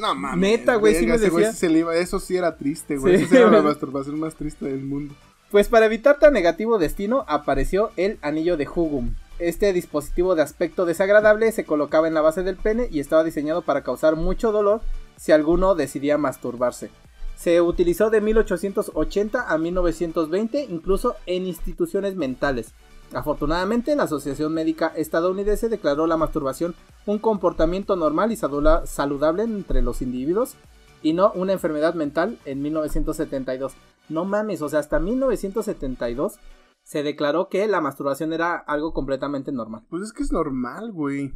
no 0.00 0.14
mames. 0.14 0.38
Neta, 0.38 0.76
güey, 0.76 0.94
sí 0.94 1.06
me 1.06 1.18
decía. 1.18 1.52
sí 1.52 1.58
se 1.58 1.68
le 1.68 1.80
iba- 1.80 1.94
Eso 1.94 2.18
sí 2.18 2.34
era 2.36 2.56
triste, 2.56 2.96
güey. 2.96 3.18
Sí, 3.18 3.26
sí 3.26 3.36
era 3.36 3.50
la 3.50 3.60
masturbación 3.62 4.18
más 4.18 4.34
triste 4.34 4.64
del 4.64 4.80
mundo. 4.82 5.14
Pues 5.50 5.68
para 5.68 5.84
evitar 5.86 6.18
tan 6.18 6.32
negativo 6.32 6.78
destino 6.78 7.24
apareció 7.28 7.90
el 7.96 8.18
anillo 8.22 8.56
de 8.56 8.66
Hugum. 8.66 9.14
Este 9.38 9.72
dispositivo 9.72 10.34
de 10.34 10.42
aspecto 10.42 10.84
desagradable 10.84 11.52
se 11.52 11.64
colocaba 11.64 12.08
en 12.08 12.14
la 12.14 12.20
base 12.20 12.42
del 12.42 12.56
pene 12.56 12.88
y 12.90 12.98
estaba 12.98 13.22
diseñado 13.22 13.62
para 13.62 13.82
causar 13.82 14.16
mucho 14.16 14.50
dolor 14.50 14.80
si 15.16 15.30
alguno 15.30 15.76
decidía 15.76 16.18
masturbarse. 16.18 16.90
Se 17.36 17.60
utilizó 17.60 18.10
de 18.10 18.20
1880 18.20 19.48
a 19.48 19.58
1920 19.58 20.64
incluso 20.64 21.14
en 21.26 21.46
instituciones 21.46 22.16
mentales. 22.16 22.74
Afortunadamente 23.14 23.94
la 23.94 24.02
Asociación 24.02 24.52
Médica 24.52 24.92
Estadounidense 24.96 25.68
declaró 25.68 26.08
la 26.08 26.16
masturbación 26.16 26.74
un 27.06 27.20
comportamiento 27.20 27.94
normal 27.94 28.32
y 28.32 28.36
saludable 28.36 29.44
entre 29.44 29.82
los 29.82 30.02
individuos 30.02 30.56
y 31.00 31.12
no 31.12 31.30
una 31.36 31.52
enfermedad 31.52 31.94
mental 31.94 32.38
en 32.44 32.60
1972. 32.60 33.72
No 34.08 34.24
mames, 34.24 34.62
o 34.62 34.68
sea, 34.68 34.80
hasta 34.80 34.98
1972 34.98 36.40
se 36.88 37.02
declaró 37.02 37.50
que 37.50 37.68
la 37.68 37.82
masturbación 37.82 38.32
era 38.32 38.56
algo 38.56 38.94
completamente 38.94 39.52
normal. 39.52 39.84
Pues 39.90 40.04
es 40.04 40.12
que 40.14 40.22
es 40.22 40.32
normal, 40.32 40.90
güey. 40.90 41.34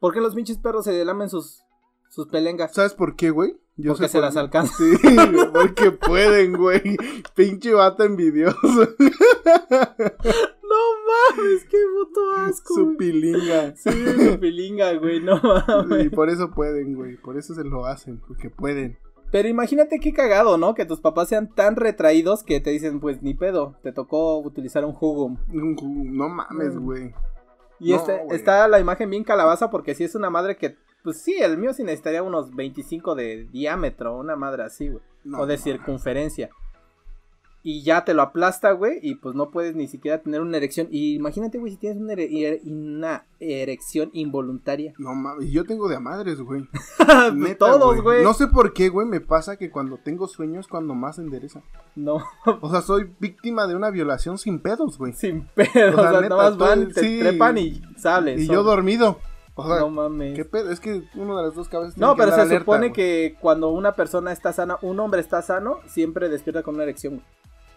¿Por 0.00 0.12
qué 0.12 0.20
los 0.20 0.34
pinches 0.34 0.58
perros 0.58 0.84
se 0.84 1.04
lamen 1.04 1.30
sus, 1.30 1.62
sus 2.08 2.26
pelengas? 2.26 2.74
¿Sabes 2.74 2.94
por 2.94 3.14
qué, 3.14 3.30
güey? 3.30 3.56
Yo 3.76 3.92
Porque 3.92 4.08
sé 4.08 4.12
se 4.14 4.18
por 4.18 4.24
las 4.24 4.36
alcanza. 4.36 4.74
Sí, 4.76 4.96
porque 5.54 5.92
pueden, 5.92 6.56
güey. 6.56 6.96
Pinche 7.36 7.72
vato 7.72 8.02
envidioso. 8.02 8.58
No 10.70 11.36
mames, 11.36 11.64
qué 11.64 11.78
puto 11.96 12.30
asco. 12.36 12.74
Su 12.74 12.84
güey. 12.84 12.96
pilinga. 12.96 13.74
Sí, 13.74 13.90
su 13.90 14.38
pilinga, 14.38 14.92
güey, 14.94 15.20
no 15.20 15.40
mames. 15.66 16.06
Y 16.06 16.08
por 16.10 16.30
eso 16.30 16.52
pueden, 16.52 16.94
güey. 16.94 17.16
Por 17.16 17.36
eso 17.36 17.54
se 17.54 17.64
lo 17.64 17.86
hacen. 17.86 18.20
Porque 18.26 18.50
pueden. 18.50 18.96
Pero 19.30 19.48
imagínate 19.48 20.00
qué 20.00 20.12
cagado, 20.12 20.56
¿no? 20.58 20.74
Que 20.74 20.84
tus 20.84 21.00
papás 21.00 21.28
sean 21.28 21.54
tan 21.54 21.76
retraídos 21.76 22.42
que 22.42 22.60
te 22.60 22.70
dicen, 22.70 22.98
pues 23.00 23.22
ni 23.22 23.34
pedo, 23.34 23.76
te 23.82 23.92
tocó 23.92 24.38
utilizar 24.38 24.84
un 24.84 24.92
jugo. 24.92 25.36
No 25.48 26.28
mames, 26.28 26.74
Mm. 26.74 26.84
güey. 26.84 27.14
Y 27.78 27.90
No, 27.92 27.96
este- 27.96 28.22
está 28.34 28.66
la 28.68 28.80
imagen 28.80 29.08
bien 29.08 29.24
calabaza 29.24 29.70
porque 29.70 29.94
si 29.94 30.04
es 30.04 30.14
una 30.14 30.30
madre 30.30 30.56
que, 30.56 30.76
pues 31.04 31.22
sí, 31.22 31.36
el 31.40 31.56
mío 31.58 31.72
sí 31.72 31.82
necesitaría 31.84 32.22
unos 32.22 32.54
25 32.54 33.14
de 33.14 33.44
diámetro, 33.52 34.18
una 34.18 34.36
madre 34.36 34.64
así, 34.64 34.88
güey. 34.88 35.02
No, 35.24 35.40
o 35.40 35.46
de 35.46 35.56
no. 35.56 35.62
circunferencia. 35.62 36.50
Y 37.62 37.82
ya 37.82 38.06
te 38.06 38.14
lo 38.14 38.22
aplasta, 38.22 38.72
güey, 38.72 39.00
y 39.02 39.16
pues 39.16 39.34
no 39.34 39.50
puedes 39.50 39.74
ni 39.76 39.86
siquiera 39.86 40.22
tener 40.22 40.40
una 40.40 40.56
erección. 40.56 40.88
Y 40.90 41.14
imagínate, 41.16 41.58
güey, 41.58 41.72
si 41.72 41.76
tienes 41.78 41.98
una, 42.00 42.14
ere- 42.14 42.60
una 42.64 43.26
erección 43.38 44.08
involuntaria. 44.14 44.94
No 44.96 45.14
mames, 45.14 45.50
yo 45.50 45.64
tengo 45.64 45.86
de 45.88 45.96
a 45.96 46.00
madres, 46.00 46.40
güey. 46.40 46.66
Pues 47.38 47.58
Todos, 47.58 48.00
güey. 48.02 48.22
No 48.24 48.32
sé 48.32 48.46
por 48.46 48.72
qué, 48.72 48.88
güey, 48.88 49.06
me 49.06 49.20
pasa 49.20 49.56
que 49.58 49.70
cuando 49.70 49.98
tengo 49.98 50.26
sueños 50.26 50.68
cuando 50.68 50.94
más 50.94 51.18
endereza. 51.18 51.60
No, 51.96 52.22
O 52.62 52.70
sea, 52.70 52.80
soy 52.80 53.10
víctima 53.18 53.66
de 53.66 53.74
una 53.74 53.90
violación 53.90 54.38
sin 54.38 54.60
pedos, 54.60 54.96
güey. 54.96 55.12
sin 55.12 55.46
pedo. 55.54 55.96
O 55.96 56.00
O 56.00 56.02
sea, 56.02 56.10
sea, 56.12 56.20
neta, 56.22 56.36
nada 56.36 56.50
más 56.50 56.56
van, 56.56 56.92
te 56.92 57.00
sí. 57.02 57.18
trepan 57.20 57.58
y 57.58 57.82
sales. 57.98 58.40
Y 58.40 58.46
yo 58.46 58.62
dormido. 58.62 59.18
O 59.54 59.66
sea, 59.66 59.80
No 59.80 59.90
mames. 59.90 60.34
¿qué 60.34 60.46
pedo? 60.46 60.70
Es 60.70 60.80
que 60.80 61.02
uno 61.14 61.36
de 61.36 61.42
las 61.42 61.54
dos 61.54 61.68
cabezas 61.68 61.94
tiene 61.94 62.06
No, 62.06 62.14
que 62.14 62.22
pero 62.22 62.34
se 62.34 62.40
alerta, 62.40 62.60
supone 62.60 62.92
que 62.94 63.36
cuando 63.40 63.68
una 63.68 63.92
persona 63.92 64.32
está 64.32 64.52
sana, 64.54 64.78
un 64.80 64.98
hombre 65.00 65.20
está 65.20 65.42
sano, 65.42 65.80
siempre 65.86 66.30
despierta 66.30 66.62
con 66.62 66.76
una 66.76 66.84
erección. 66.84 67.16
güey. 67.16 67.26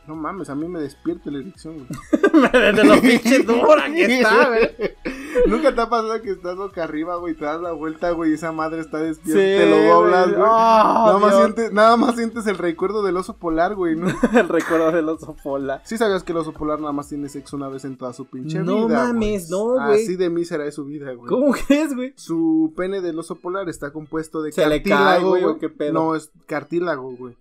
No 0.07 0.15
mames, 0.15 0.49
a 0.49 0.55
mí 0.55 0.67
me 0.67 0.79
despierta 0.81 1.31
la 1.31 1.39
erección, 1.39 1.75
güey. 1.77 2.51
de 2.73 2.83
lo 2.83 2.99
pinche 3.01 3.39
dura 3.39 3.85
que 3.85 4.19
está, 4.19 4.49
güey. 4.49 4.69
Nunca 5.47 5.73
te 5.73 5.81
ha 5.81 5.89
pasado 5.89 6.21
que 6.21 6.31
estás 6.31 6.55
boca 6.57 6.83
arriba, 6.83 7.15
güey, 7.15 7.33
te 7.33 7.45
das 7.45 7.61
la 7.61 7.71
vuelta, 7.71 8.11
güey, 8.11 8.31
y 8.31 8.33
esa 8.35 8.51
madre 8.51 8.81
está 8.81 8.99
despierta, 8.99 9.41
Sí, 9.41 9.47
te 9.47 9.69
lo 9.69 9.93
doblas, 9.93 10.27
güey. 10.29 10.43
Ah, 10.45 11.03
nada, 11.07 11.17
más 11.19 11.35
sientes, 11.35 11.71
nada 11.71 11.97
más 11.97 12.15
sientes 12.15 12.47
el 12.47 12.57
recuerdo 12.57 13.01
del 13.01 13.17
oso 13.17 13.37
polar, 13.37 13.75
güey, 13.75 13.95
¿no? 13.95 14.07
El 14.33 14.49
recuerdo 14.49 14.91
del 14.91 15.09
oso 15.09 15.35
polar. 15.41 15.81
Sí 15.85 15.97
sabías 15.97 16.23
que 16.23 16.33
el 16.33 16.37
oso 16.39 16.53
polar 16.53 16.79
nada 16.79 16.91
más 16.91 17.09
tiene 17.09 17.29
sexo 17.29 17.55
una 17.55 17.69
vez 17.69 17.85
en 17.85 17.97
toda 17.97 18.13
su 18.13 18.25
pinche 18.25 18.59
No 18.59 18.87
vida, 18.87 19.05
mames, 19.05 19.49
güey. 19.49 19.59
no, 19.59 19.85
güey. 19.85 20.03
Así 20.03 20.15
de 20.15 20.29
mísera 20.29 20.65
es 20.65 20.75
su 20.75 20.85
vida, 20.85 21.13
güey. 21.13 21.27
¿Cómo 21.27 21.53
crees, 21.53 21.95
güey? 21.95 22.13
Su 22.15 22.73
pene 22.75 23.01
del 23.01 23.17
oso 23.17 23.35
polar 23.35 23.69
está 23.69 23.91
compuesto 23.91 24.41
de 24.41 24.51
Se 24.51 24.67
le 24.67 24.83
cae, 24.83 24.91
cartílago, 24.91 25.29
güey, 25.29 25.43
güey. 25.43 25.55
¿o 25.55 25.59
qué 25.59 25.69
pedo? 25.69 25.93
No, 25.93 26.15
es 26.15 26.31
cartílago, 26.45 27.15
güey. 27.15 27.35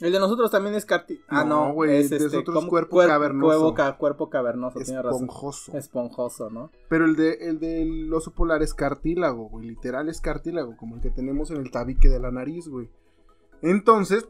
El 0.00 0.12
de 0.12 0.18
nosotros 0.20 0.50
también 0.50 0.74
es 0.74 0.84
carti... 0.84 1.20
Ah, 1.28 1.42
No, 1.44 1.68
no, 1.68 1.72
güey, 1.72 1.96
es 1.96 2.10
de 2.10 2.16
este, 2.16 2.28
nosotros 2.28 2.54
¿cómo? 2.56 2.68
cuerpo 2.68 2.96
Cuer- 2.98 3.06
cavernoso. 3.08 3.46
Cuerpo, 3.60 3.74
ca- 3.74 3.96
cuerpo 3.96 4.28
cavernoso, 4.30 4.78
razón. 4.78 4.96
Esponjoso. 4.96 5.72
Esponjoso, 5.76 6.50
¿no? 6.50 6.70
Pero 6.90 7.06
el 7.06 7.16
de 7.16 7.32
el 7.48 7.58
del 7.60 8.12
oso 8.12 8.32
polar 8.32 8.62
es 8.62 8.74
cartílago, 8.74 9.48
güey. 9.48 9.68
Literal 9.68 10.08
es 10.10 10.20
cartílago, 10.20 10.76
como 10.76 10.96
el 10.96 11.00
que 11.00 11.10
tenemos 11.10 11.50
en 11.50 11.58
el 11.58 11.70
tabique 11.70 12.08
de 12.10 12.20
la 12.20 12.30
nariz, 12.30 12.68
güey. 12.68 12.90
Entonces, 13.62 14.28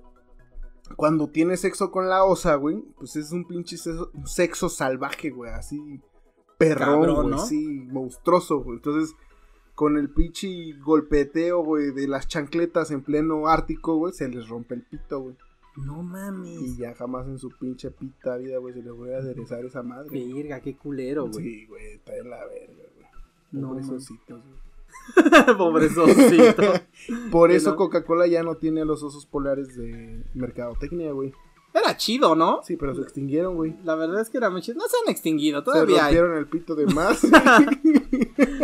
cuando 0.96 1.28
tienes 1.30 1.60
sexo 1.62 1.90
con 1.90 2.08
la 2.08 2.22
osa, 2.24 2.54
güey, 2.54 2.82
pues 2.96 3.16
es 3.16 3.32
un 3.32 3.44
pinche 3.44 3.76
sexo, 4.24 4.68
salvaje, 4.68 5.30
güey. 5.30 5.50
Así 5.50 6.00
perrón, 6.58 7.00
Cabrón, 7.00 7.14
güey. 7.16 7.28
¿no? 7.30 7.38
Sí, 7.38 7.66
monstruoso, 7.90 8.62
güey. 8.62 8.76
Entonces, 8.76 9.16
con 9.74 9.98
el 9.98 10.10
pinche 10.10 10.72
golpeteo, 10.84 11.64
güey, 11.64 11.90
de 11.90 12.06
las 12.06 12.28
chancletas 12.28 12.92
en 12.92 13.02
pleno 13.02 13.48
ártico, 13.48 13.96
güey, 13.96 14.12
se 14.12 14.28
les 14.28 14.48
rompe 14.48 14.76
el 14.76 14.84
pito, 14.84 15.20
güey. 15.20 15.36
No 15.76 16.02
mames. 16.02 16.60
Y 16.60 16.76
ya 16.76 16.94
jamás 16.94 17.26
en 17.26 17.38
su 17.38 17.50
pinche 17.50 17.90
pita 17.90 18.36
vida, 18.36 18.58
güey, 18.58 18.74
se 18.74 18.82
le 18.82 18.90
vuelve 18.90 19.16
a 19.16 19.18
aderezar 19.18 19.64
esa 19.64 19.82
madre. 19.82 20.08
Verga, 20.34 20.60
qué 20.60 20.76
culero, 20.76 21.28
güey. 21.28 21.44
Sí, 21.44 21.66
güey, 21.66 21.86
está 21.94 22.16
en 22.16 22.30
la 22.30 22.44
verga, 22.46 22.84
güey. 22.94 23.06
No, 23.52 23.68
Pobres 23.68 23.86
man. 23.86 23.96
ositos, 23.96 24.42
güey. 24.42 24.66
Pobre 25.58 25.88
sosito. 25.90 26.62
Por 27.30 27.50
eso 27.50 27.70
no. 27.70 27.76
Coca-Cola 27.76 28.26
ya 28.26 28.42
no 28.42 28.56
tiene 28.56 28.84
los 28.84 29.02
osos 29.02 29.26
polares 29.26 29.76
de 29.76 30.24
mercadotecnia, 30.34 31.12
güey. 31.12 31.32
Era 31.74 31.96
chido, 31.96 32.34
¿no? 32.34 32.60
Sí, 32.64 32.76
pero 32.76 32.94
se 32.94 33.02
extinguieron, 33.02 33.54
güey. 33.54 33.76
La 33.84 33.94
verdad 33.94 34.22
es 34.22 34.30
que 34.30 34.38
era 34.38 34.48
muy 34.48 34.62
chido. 34.62 34.78
No 34.78 34.84
se 34.88 34.96
han 35.04 35.12
extinguido, 35.12 35.60
Se 35.60 35.64
todavía 35.66 36.06
hay. 36.06 36.14
rompieron 36.16 36.38
el 36.38 36.46
pito 36.46 36.74
de 36.74 36.86
más. 36.86 37.22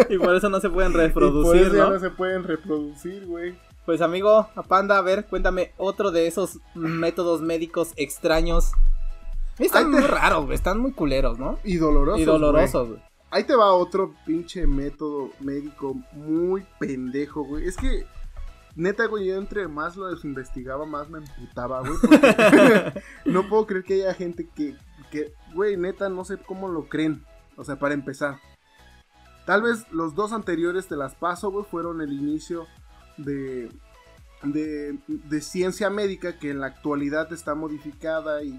Y 0.08 0.18
por 0.18 0.34
eso 0.34 0.50
no 0.50 0.60
se 0.60 0.68
pueden 0.68 0.90
y 0.90 0.94
por 0.94 1.02
reproducir, 1.02 1.62
eso 1.62 1.90
no 1.90 1.98
se 1.98 2.10
pueden 2.10 2.44
reproducir, 2.44 3.26
güey. 3.26 3.54
Pues 3.86 4.00
amigo, 4.00 4.48
a 4.54 4.62
Panda, 4.62 4.96
a 4.98 5.02
ver, 5.02 5.26
cuéntame 5.26 5.72
otro 5.76 6.10
de 6.12 6.26
esos 6.28 6.58
métodos 6.74 7.40
médicos 7.40 7.92
extraños. 7.96 8.72
Están 9.58 9.90
te- 9.90 9.98
muy 9.98 10.06
raros, 10.06 10.44
güey, 10.46 10.54
están 10.54 10.78
muy 10.78 10.92
culeros, 10.92 11.38
¿no? 11.38 11.58
Y 11.64 11.76
dolorosos. 11.76 12.20
y 12.20 12.24
dolorosos, 12.24 12.88
güey. 12.88 13.00
güey. 13.00 13.12
Ahí 13.30 13.44
te 13.44 13.54
va 13.56 13.72
otro 13.72 14.14
pinche 14.26 14.66
método 14.66 15.30
médico 15.40 15.94
muy 16.12 16.64
pendejo, 16.78 17.42
güey. 17.44 17.66
Es 17.66 17.76
que, 17.76 18.06
neta, 18.76 19.06
güey, 19.06 19.26
yo 19.26 19.36
entre 19.36 19.66
más 19.68 19.96
lo 19.96 20.06
desinvestigaba, 20.08 20.84
más 20.86 21.08
me 21.08 21.18
emputaba, 21.18 21.80
güey. 21.80 21.94
porque 22.00 23.02
no 23.24 23.48
puedo 23.48 23.66
creer 23.66 23.84
que 23.84 23.94
haya 23.94 24.14
gente 24.14 24.48
que, 24.54 24.76
que, 25.10 25.32
güey, 25.54 25.76
neta, 25.76 26.08
no 26.08 26.24
sé 26.24 26.36
cómo 26.38 26.68
lo 26.68 26.88
creen. 26.88 27.24
O 27.56 27.64
sea, 27.64 27.78
para 27.78 27.94
empezar. 27.94 28.38
Tal 29.44 29.62
vez 29.62 29.86
los 29.90 30.14
dos 30.14 30.32
anteriores 30.32 30.86
te 30.86 30.94
las 30.96 31.14
paso, 31.14 31.50
güey, 31.50 31.64
fueron 31.64 32.00
el 32.00 32.12
inicio 32.12 32.66
de, 33.16 33.70
de, 34.42 34.98
de 35.06 35.40
ciencia 35.40 35.90
médica 35.90 36.38
que 36.38 36.50
en 36.50 36.60
la 36.60 36.66
actualidad 36.66 37.32
está 37.32 37.54
modificada 37.54 38.42
y 38.42 38.58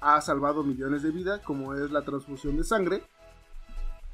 ha 0.00 0.20
salvado 0.20 0.62
millones 0.62 1.02
de 1.02 1.10
vidas, 1.10 1.40
como 1.40 1.74
es 1.74 1.90
la 1.90 2.04
transfusión 2.04 2.56
de 2.56 2.64
sangre. 2.64 3.02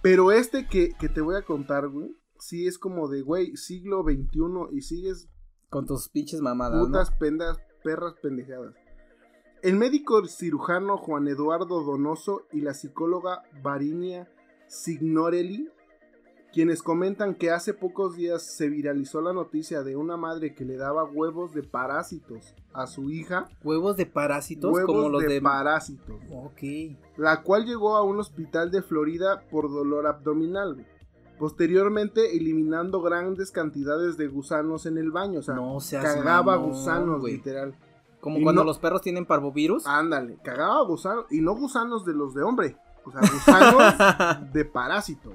Pero 0.03 0.33
este 0.33 0.67
que, 0.67 0.91
que 0.99 1.09
te 1.09 1.21
voy 1.21 1.37
a 1.37 1.43
contar, 1.43 1.89
güey, 1.89 2.17
sí 2.39 2.67
es 2.67 2.79
como 2.79 3.09
de, 3.09 3.23
güey, 3.23 3.57
siglo 3.57 4.03
XXI 4.03 4.77
y 4.77 4.83
sigues 4.83 5.29
Con 5.69 5.87
tus 5.87 6.09
pinches 6.09 6.41
mamadas, 6.41 6.79
¿no? 6.79 6.87
putas 6.87 7.11
pendas, 7.11 7.59
perras 7.85 8.15
pendejadas. 8.23 8.75
El 9.63 9.77
médico 9.77 10.27
cirujano 10.27 10.97
Juan 10.97 11.29
Eduardo 11.29 11.83
Donoso 11.83 12.47
y 12.51 12.63
la 12.63 12.73
psicóloga 12.73 13.43
Varinia 13.63 14.27
Signorelli 14.69 15.69
quienes 16.53 16.83
comentan 16.83 17.35
que 17.35 17.51
hace 17.51 17.75
pocos 17.75 18.17
días 18.17 18.43
se 18.43 18.69
viralizó 18.69 19.21
la 19.21 19.33
noticia 19.33 19.83
de 19.83 19.97
una 19.97 20.17
madre 20.17 20.55
que 20.55 20.65
le 20.65 20.77
daba 20.77 21.05
huevos 21.05 21.55
de 21.55 21.63
parásitos 21.63 22.55
a 22.73 22.87
su 22.87 23.11
hija. 23.11 23.49
¿Huevos 23.63 23.97
de 23.97 24.07
parásitos? 24.07 24.73
Huevos 24.73 24.87
como 24.95 25.09
los 25.09 25.23
de, 25.23 25.29
de... 25.29 25.41
parásitos. 25.41 26.17
Ok. 26.33 26.97
La 27.17 27.43
cual 27.43 27.67
llegó 27.67 27.97
a 27.97 28.03
un 28.03 28.19
hospital 28.19 28.71
de 28.71 28.83
Florida 28.83 29.43
por 29.51 29.71
dolor 29.71 30.07
abdominal. 30.07 30.85
Posteriormente 31.39 32.37
eliminando 32.37 33.01
grandes 33.01 33.51
cantidades 33.51 34.17
de 34.19 34.29
gusanos 34.29 34.85
en 34.87 34.99
el 34.99 35.11
baño. 35.11 35.39
O 35.41 35.43
sea, 35.43 35.55
No 35.55 35.81
seas 35.81 36.05
cagaba 36.05 36.57
gusanos, 36.57 37.23
literal. 37.25 37.75
Como 38.21 38.39
Y 38.39 38.43
cuando 38.43 38.61
no- 38.63 38.67
los 38.67 38.79
perros 38.79 39.01
tienen 39.01 39.25
parvovirus. 39.25 39.87
Ándale, 39.87 40.37
cagaba 40.45 40.83
gusanos. 40.85 41.25
Y 41.31 41.41
no 41.41 41.55
gusanos 41.57 42.05
de 42.05 42.13
los 42.13 42.35
de 42.35 42.43
hombre. 42.43 42.77
O 43.05 43.11
sea, 43.11 43.21
gusanos 43.23 44.53
de 44.53 44.65
parásito. 44.67 45.33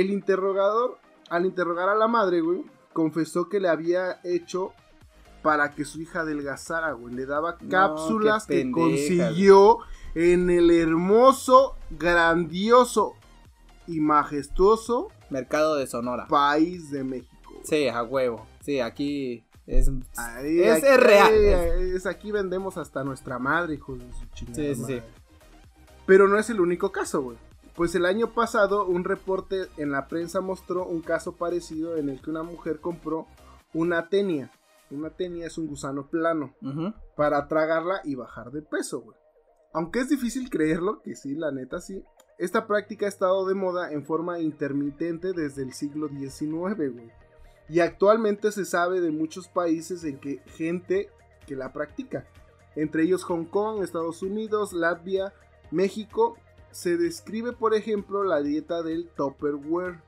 El 0.00 0.10
interrogador, 0.10 0.98
al 1.30 1.46
interrogar 1.46 1.88
a 1.88 1.94
la 1.94 2.08
madre, 2.08 2.40
güey, 2.40 2.64
confesó 2.92 3.48
que 3.48 3.60
le 3.60 3.68
había 3.68 4.20
hecho 4.24 4.72
para 5.42 5.70
que 5.72 5.84
su 5.84 6.00
hija 6.00 6.20
adelgazara, 6.20 6.92
güey. 6.92 7.14
Le 7.14 7.26
daba 7.26 7.56
No, 7.60 7.68
cápsulas 7.68 8.46
que 8.46 8.70
consiguió 8.70 9.78
en 10.14 10.50
el 10.50 10.70
hermoso, 10.70 11.76
grandioso 11.90 13.14
y 13.86 14.00
majestuoso 14.00 15.08
Mercado 15.30 15.76
de 15.76 15.86
Sonora. 15.86 16.26
país 16.28 16.90
de 16.90 17.04
México. 17.04 17.32
güey. 17.50 17.60
Sí, 17.64 17.88
a 17.88 18.02
huevo. 18.02 18.46
Sí, 18.62 18.80
aquí 18.80 19.44
es... 19.66 19.90
Ahí, 20.16 20.60
Es- 20.60 20.78
aquí- 20.78 20.86
es 20.86 21.00
real. 21.00 21.34
es 21.34 22.06
aquí 22.06 22.32
vendemos 22.32 22.76
hasta 22.76 23.04
nuestra 23.04 23.38
madre, 23.38 23.74
hijos 23.74 23.98
de 23.98 24.12
su 24.12 24.26
chingada 24.34 24.56
Sí, 24.56 24.74
sí, 24.74 24.84
sí. 24.86 25.00
Pero 26.06 26.26
no 26.28 26.38
es 26.38 26.48
el 26.50 26.60
único 26.60 26.90
caso, 26.90 27.22
güey. 27.22 27.38
Pues 27.78 27.94
el 27.94 28.06
año 28.06 28.34
pasado 28.34 28.86
un 28.86 29.04
reporte 29.04 29.68
en 29.76 29.92
la 29.92 30.08
prensa 30.08 30.40
mostró 30.40 30.84
un 30.84 31.00
caso 31.00 31.36
parecido 31.36 31.96
en 31.96 32.08
el 32.08 32.20
que 32.20 32.28
una 32.28 32.42
mujer 32.42 32.80
compró 32.80 33.28
una 33.72 34.08
tenia. 34.08 34.50
Una 34.90 35.10
tenia 35.10 35.46
es 35.46 35.58
un 35.58 35.68
gusano 35.68 36.08
plano 36.08 36.56
para 37.14 37.46
tragarla 37.46 38.00
y 38.02 38.16
bajar 38.16 38.50
de 38.50 38.62
peso, 38.62 39.02
güey. 39.02 39.16
Aunque 39.72 40.00
es 40.00 40.08
difícil 40.08 40.50
creerlo, 40.50 41.02
que 41.02 41.14
sí, 41.14 41.36
la 41.36 41.52
neta 41.52 41.80
sí. 41.80 42.04
Esta 42.36 42.66
práctica 42.66 43.06
ha 43.06 43.08
estado 43.08 43.46
de 43.46 43.54
moda 43.54 43.92
en 43.92 44.04
forma 44.04 44.40
intermitente 44.40 45.32
desde 45.32 45.62
el 45.62 45.72
siglo 45.72 46.08
XIX, 46.08 46.50
güey. 46.92 47.12
Y 47.68 47.78
actualmente 47.78 48.50
se 48.50 48.64
sabe 48.64 49.00
de 49.00 49.12
muchos 49.12 49.46
países 49.46 50.02
en 50.02 50.18
que 50.18 50.40
gente 50.46 51.10
que 51.46 51.54
la 51.54 51.72
practica. 51.72 52.26
Entre 52.74 53.04
ellos 53.04 53.22
Hong 53.22 53.44
Kong, 53.44 53.84
Estados 53.84 54.24
Unidos, 54.24 54.72
Latvia, 54.72 55.32
México. 55.70 56.36
Se 56.78 56.96
describe, 56.96 57.52
por 57.52 57.74
ejemplo, 57.74 58.22
la 58.22 58.40
dieta 58.40 58.82
del 58.84 59.08
Tupperware. 59.16 60.00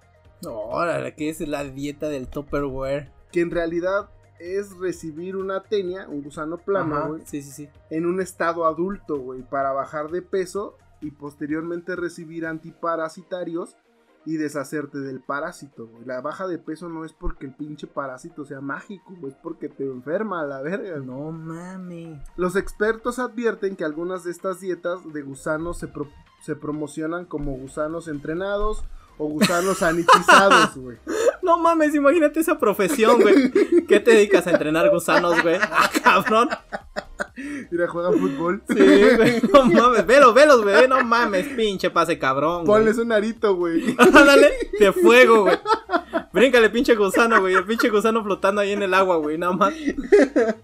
Órale, 0.47 1.17
¿qué 1.17 1.29
es 1.29 1.41
la 1.41 1.65
dieta 1.65 2.09
del 2.09 2.29
Tupperware? 2.29 3.11
Que 3.33 3.41
en 3.41 3.51
realidad 3.51 4.09
es 4.39 4.79
recibir 4.79 5.35
una 5.37 5.65
tenia, 5.65 6.09
un 6.09 6.23
gusano 6.23 6.59
plano, 6.59 7.09
güey, 7.09 7.23
Sí, 7.27 7.43
sí, 7.43 7.51
sí. 7.51 7.69
en 7.91 8.07
un 8.07 8.21
estado 8.21 8.67
adulto, 8.67 9.19
güey, 9.19 9.43
para 9.43 9.73
bajar 9.73 10.13
de 10.13 10.23
peso 10.23 10.77
y 11.01 11.11
posteriormente 11.11 11.97
recibir 11.97 12.47
antiparasitarios 12.47 13.77
y 14.25 14.37
deshacerte 14.37 14.99
del 14.99 15.21
parásito, 15.21 15.89
güey. 15.89 16.05
La 16.05 16.21
baja 16.21 16.47
de 16.47 16.59
peso 16.59 16.89
no 16.89 17.05
es 17.05 17.13
porque 17.13 17.47
el 17.47 17.55
pinche 17.55 17.89
parásito 17.89 18.45
sea 18.45 18.61
mágico, 18.61 19.13
güey, 19.19 19.33
es 19.33 19.39
porque 19.43 19.69
te 19.69 19.85
enferma 19.85 20.43
a 20.43 20.47
la 20.47 20.63
verga. 20.63 20.99
No 21.01 21.33
mames. 21.33 22.21
Los 22.37 22.55
expertos 22.55 23.19
advierten 23.19 23.75
que 23.75 23.85
algunas 23.85 24.23
de 24.23 24.31
estas 24.31 24.61
dietas 24.61 25.01
de 25.13 25.23
gusanos 25.23 25.79
se, 25.79 25.89
pro- 25.89 26.09
se 26.41 26.57
promocionan 26.57 27.25
como 27.25 27.53
gusanos 27.53 28.09
entrenados 28.09 28.85
o 29.19 29.27
gusanos 29.27 29.79
sanitizados, 29.79 30.75
güey. 30.77 30.97
No 31.43 31.57
mames, 31.59 31.95
imagínate 31.95 32.39
esa 32.41 32.59
profesión, 32.59 33.23
güey. 33.23 33.51
¿Qué 33.89 33.99
te 33.99 34.11
dedicas 34.11 34.47
a 34.47 34.51
entrenar 34.51 34.91
gusanos, 34.91 35.43
güey? 35.43 35.57
Ah, 35.71 35.91
cabrón. 36.03 36.51
Mira, 37.71 37.89
juegan 37.89 38.19
fútbol. 38.19 38.63
Sí, 38.69 38.75
güey. 38.77 39.41
No 39.53 39.65
mames, 39.65 40.07
velos, 40.07 40.35
velos, 40.35 40.63
güey. 40.63 40.87
No 40.87 41.03
mames, 41.03 41.49
pinche 41.49 41.91
pase 41.91 42.19
cabrón, 42.19 42.67
güey. 42.67 42.81
Ponles 42.81 42.99
un 42.99 43.11
arito, 43.11 43.57
güey. 43.57 43.97
Ándale, 43.99 44.53
de 44.79 44.93
fuego, 44.93 45.43
güey. 45.43 45.59
Bríncale, 46.33 46.69
pinche 46.69 46.95
gusano, 46.95 47.41
güey. 47.41 47.55
El 47.55 47.65
pinche 47.65 47.89
gusano 47.89 48.23
flotando 48.23 48.61
ahí 48.61 48.73
en 48.73 48.83
el 48.83 48.93
agua, 48.93 49.17
güey. 49.17 49.39
Nada 49.39 49.55
más. 49.55 49.75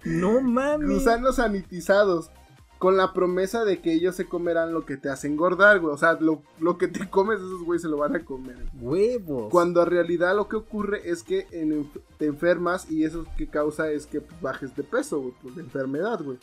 No 0.05 0.41
mames. 0.41 0.87
gusanos 0.87 1.37
sanitizados. 1.37 2.29
Con 2.79 2.95
la 2.95 3.11
promesa 3.11 3.65
de 3.65 3.81
que 3.81 3.91
ellos 3.93 4.15
se 4.15 4.25
comerán 4.27 4.71
lo 4.73 4.85
que 4.85 4.97
te 4.97 5.09
hace 5.09 5.27
engordar, 5.27 5.79
güey. 5.79 5.93
O 5.93 5.97
sea, 5.97 6.13
lo, 6.19 6.43
lo 6.59 6.77
que 6.77 6.87
te 6.87 7.09
comes, 7.09 7.37
esos 7.39 7.63
güey 7.63 7.79
se 7.79 7.87
lo 7.87 7.97
van 7.97 8.15
a 8.15 8.23
comer. 8.23 8.57
Huevos. 8.79 9.49
Cuando 9.51 9.81
en 9.81 9.89
realidad 9.89 10.35
lo 10.35 10.47
que 10.47 10.57
ocurre 10.57 11.09
es 11.09 11.23
que 11.23 11.47
en- 11.51 11.89
te 12.17 12.25
enfermas 12.27 12.89
y 12.91 13.03
eso 13.03 13.25
que 13.37 13.47
causa 13.49 13.89
es 13.91 14.05
que 14.05 14.21
pues, 14.21 14.39
bajes 14.41 14.75
de 14.75 14.83
peso, 14.83 15.19
güey, 15.19 15.33
por 15.41 15.55
la 15.55 15.61
enfermedad, 15.63 16.21
güey. 16.23 16.37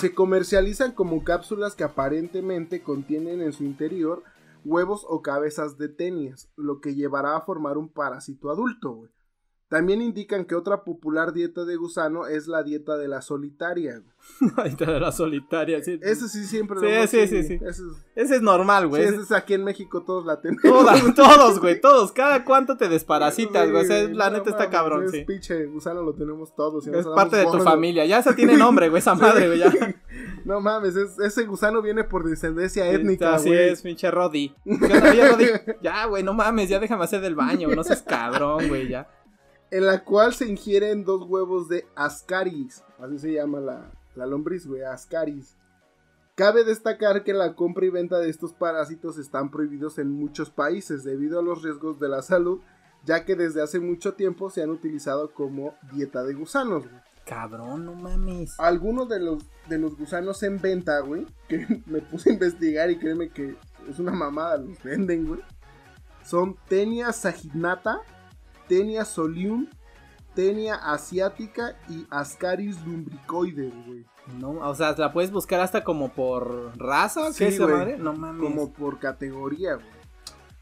Se 0.00 0.14
comercializan 0.14 0.92
como 0.92 1.22
cápsulas 1.24 1.74
que 1.74 1.84
aparentemente 1.84 2.82
contienen 2.82 3.40
en 3.42 3.52
su 3.52 3.64
interior 3.64 4.22
huevos 4.64 5.04
o 5.08 5.22
cabezas 5.22 5.76
de 5.76 5.88
tenias, 5.88 6.48
lo 6.56 6.80
que 6.80 6.94
llevará 6.94 7.36
a 7.36 7.40
formar 7.40 7.76
un 7.78 7.88
parásito 7.88 8.50
adulto, 8.50 8.92
güey. 8.92 9.10
También 9.72 10.02
indican 10.02 10.44
que 10.44 10.54
otra 10.54 10.84
popular 10.84 11.32
dieta 11.32 11.64
de 11.64 11.76
gusano 11.76 12.26
es 12.26 12.46
la 12.46 12.62
dieta 12.62 12.98
de 12.98 13.08
la 13.08 13.22
solitaria. 13.22 14.00
güey. 14.00 14.52
Ahí 14.58 14.68
está 14.72 14.84
la 15.00 15.10
solitaria. 15.12 15.82
Sí. 15.82 15.98
Ese 16.02 16.28
sí 16.28 16.44
siempre 16.44 16.78
Sí, 16.78 16.84
lo 16.84 17.06
sí, 17.06 17.26
sí, 17.26 17.42
sí. 17.42 17.54
Ese 17.54 17.68
es, 17.68 17.80
Ese 18.14 18.36
es 18.36 18.42
normal, 18.42 18.82
sí, 18.82 18.88
güey. 18.90 19.02
ese 19.04 19.16
es 19.22 19.32
aquí 19.32 19.54
en 19.54 19.64
México 19.64 20.02
todos 20.02 20.26
la 20.26 20.42
tenemos. 20.42 20.62
Todas, 20.62 21.02
todos, 21.14 21.58
güey, 21.58 21.80
todos. 21.80 22.12
Cada 22.12 22.44
cuánto 22.44 22.76
te 22.76 22.90
desparasitas, 22.90 23.70
güey. 23.70 23.82
O 23.82 23.86
sea, 23.86 24.06
Sí, 24.06 24.12
la 24.12 24.28
no 24.28 24.36
neta 24.38 24.50
está 24.50 24.68
cabrón, 24.68 25.04
es 25.06 25.10
sí. 25.12 25.24
pinche 25.24 25.64
gusano 25.64 26.02
lo 26.02 26.12
tenemos 26.12 26.54
todos. 26.54 26.86
Es 26.86 27.06
parte 27.06 27.36
de 27.36 27.44
tu 27.46 27.58
familia. 27.60 28.04
Ya 28.04 28.18
esa 28.18 28.34
tiene 28.36 28.58
nombre, 28.58 28.90
güey. 28.90 28.98
Esa 29.00 29.14
madre, 29.16 29.46
güey. 29.46 29.62
No 30.44 30.60
mames, 30.60 30.96
es- 30.96 31.18
ese 31.20 31.44
gusano 31.46 31.80
viene 31.80 32.02
por 32.04 32.28
descendencia 32.28 32.90
étnica, 32.90 33.36
Así 33.36 33.48
güey. 33.48 33.68
es, 33.70 33.80
pinche 33.80 34.10
Roddy. 34.10 34.52
Ya, 35.80 36.06
güey, 36.06 36.22
no 36.22 36.34
mames. 36.34 36.68
Ya 36.68 36.78
déjame 36.78 37.04
hacer 37.04 37.20
del 37.20 37.34
baño. 37.36 37.68
No 37.74 37.82
seas 37.84 38.02
cabrón, 38.02 38.68
güey. 38.68 38.88
Ya. 38.88 39.08
En 39.72 39.86
la 39.86 40.04
cual 40.04 40.34
se 40.34 40.46
ingieren 40.46 41.02
dos 41.02 41.22
huevos 41.26 41.66
de 41.66 41.86
Ascaris. 41.94 42.84
Así 42.98 43.18
se 43.18 43.32
llama 43.32 43.58
la, 43.58 43.90
la 44.14 44.26
lombriz, 44.26 44.66
güey, 44.66 44.82
Ascaris. 44.82 45.56
Cabe 46.34 46.62
destacar 46.62 47.24
que 47.24 47.32
la 47.32 47.54
compra 47.54 47.86
y 47.86 47.88
venta 47.88 48.18
de 48.18 48.28
estos 48.28 48.52
parásitos 48.52 49.16
están 49.16 49.50
prohibidos 49.50 49.98
en 49.98 50.10
muchos 50.10 50.50
países 50.50 51.04
debido 51.04 51.38
a 51.38 51.42
los 51.42 51.62
riesgos 51.62 51.98
de 51.98 52.10
la 52.10 52.20
salud, 52.20 52.60
ya 53.04 53.24
que 53.24 53.34
desde 53.34 53.62
hace 53.62 53.80
mucho 53.80 54.12
tiempo 54.12 54.50
se 54.50 54.62
han 54.62 54.68
utilizado 54.68 55.32
como 55.32 55.74
dieta 55.90 56.22
de 56.22 56.34
gusanos, 56.34 56.84
güey. 56.84 57.02
Cabrón, 57.24 57.86
no 57.86 57.94
mames. 57.94 58.58
algunos 58.58 59.08
de 59.08 59.20
los, 59.20 59.42
de 59.70 59.78
los 59.78 59.96
gusanos 59.96 60.42
en 60.42 60.60
venta, 60.60 61.00
güey, 61.00 61.26
que 61.48 61.82
me 61.86 62.02
puse 62.02 62.28
a 62.28 62.32
investigar 62.34 62.90
y 62.90 62.98
créeme 62.98 63.30
que 63.30 63.56
es 63.88 63.98
una 63.98 64.12
mamada, 64.12 64.58
los 64.58 64.82
venden, 64.82 65.26
güey. 65.26 65.40
Son 66.24 66.58
Tenia 66.68 67.10
saginata, 67.12 68.00
Tenia 68.68 69.04
solium, 69.04 69.66
Tenia 70.34 70.76
asiática 70.76 71.76
y 71.88 72.06
Ascaris 72.10 72.84
lumbricoides, 72.86 73.72
güey. 73.86 74.06
No, 74.38 74.52
o 74.52 74.74
sea, 74.74 74.94
la 74.96 75.12
puedes 75.12 75.30
buscar 75.30 75.60
hasta 75.60 75.84
como 75.84 76.10
por 76.12 76.72
raza. 76.78 77.26
¿Qué 77.28 77.32
Sí, 77.32 77.44
es 77.44 77.60
güey. 77.60 77.74
madre? 77.74 77.98
No 77.98 78.12
mames. 78.14 78.42
Como 78.42 78.72
por 78.72 78.98
categoría, 78.98 79.74
güey. 79.74 79.86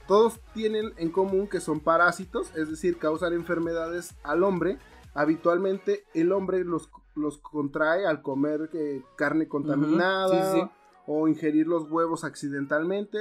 Todos 0.09 0.41
tienen 0.55 0.93
en 0.97 1.11
común 1.11 1.47
que 1.47 1.61
son 1.61 1.79
parásitos, 1.79 2.51
es 2.57 2.69
decir, 2.69 2.99
causan 2.99 3.33
enfermedades 3.33 4.15
al 4.25 4.43
hombre. 4.43 4.79
Habitualmente 5.15 6.05
el 6.15 6.33
hombre 6.33 6.65
los, 6.65 6.91
los 7.15 7.39
contrae 7.39 8.07
al 8.07 8.23
comer 8.23 8.71
eh, 8.73 9.03
carne 9.17 9.47
contaminada 9.47 10.53
sí, 10.53 10.61
sí. 10.61 10.71
O 11.13 11.27
ingerir 11.27 11.67
los 11.67 11.91
huevos 11.91 12.23
accidentalmente. 12.23 13.19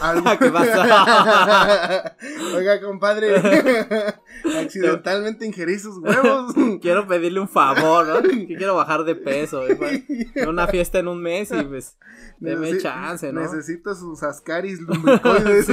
Al- 0.00 0.22
¿Qué 0.38 0.50
pasa? 0.52 2.16
Oiga, 2.56 2.80
compadre, 2.80 3.34
accidentalmente 4.62 5.44
ingerí 5.44 5.78
sus 5.80 5.98
huevos. 5.98 6.54
Quiero 6.80 7.08
pedirle 7.08 7.40
un 7.40 7.48
favor, 7.48 8.06
¿no? 8.06 8.22
Que 8.22 8.54
quiero 8.56 8.76
bajar 8.76 9.02
de 9.04 9.16
peso, 9.16 9.62
para- 9.78 10.48
Una 10.48 10.68
fiesta 10.68 11.00
en 11.00 11.08
un 11.08 11.20
mes 11.20 11.50
y 11.50 11.62
pues. 11.64 11.96
Deme 12.38 12.70
Necesi- 12.70 12.82
chance, 12.82 13.32
¿no? 13.32 13.40
Necesito 13.40 13.94
sus 13.96 14.22
ascaris 14.22 14.80
lumbricoides. 14.80 15.66
Sí. 15.66 15.72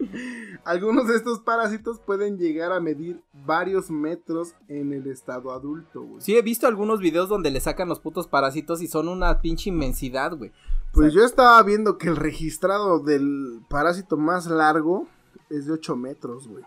Algunos 0.64 1.08
de 1.08 1.16
estos 1.16 1.40
parásitos 1.40 2.00
pueden 2.00 2.38
llegar 2.38 2.72
a 2.72 2.80
medir 2.80 3.20
varios 3.46 3.90
metros 3.90 4.54
en 4.68 4.92
el 4.92 5.06
estado 5.06 5.52
adulto, 5.52 6.02
güey. 6.02 6.20
Sí, 6.20 6.36
he 6.36 6.42
visto 6.42 6.66
algunos 6.66 7.00
videos 7.00 7.28
donde 7.28 7.50
le 7.50 7.60
sacan 7.60 7.88
los 7.88 8.00
putos 8.00 8.26
parásitos 8.26 8.82
y 8.82 8.88
son 8.88 9.08
una 9.08 9.40
pinche 9.40 9.70
inmensidad, 9.70 10.36
güey. 10.36 10.52
Pues 10.92 11.12
yo 11.12 11.24
estaba 11.24 11.62
viendo 11.62 11.98
que 11.98 12.08
el 12.08 12.16
registrado 12.16 12.98
del 12.98 13.60
parásito 13.68 14.16
más 14.16 14.46
largo 14.46 15.06
es 15.48 15.66
de 15.66 15.72
8 15.72 15.96
metros, 15.96 16.48
güey. 16.48 16.64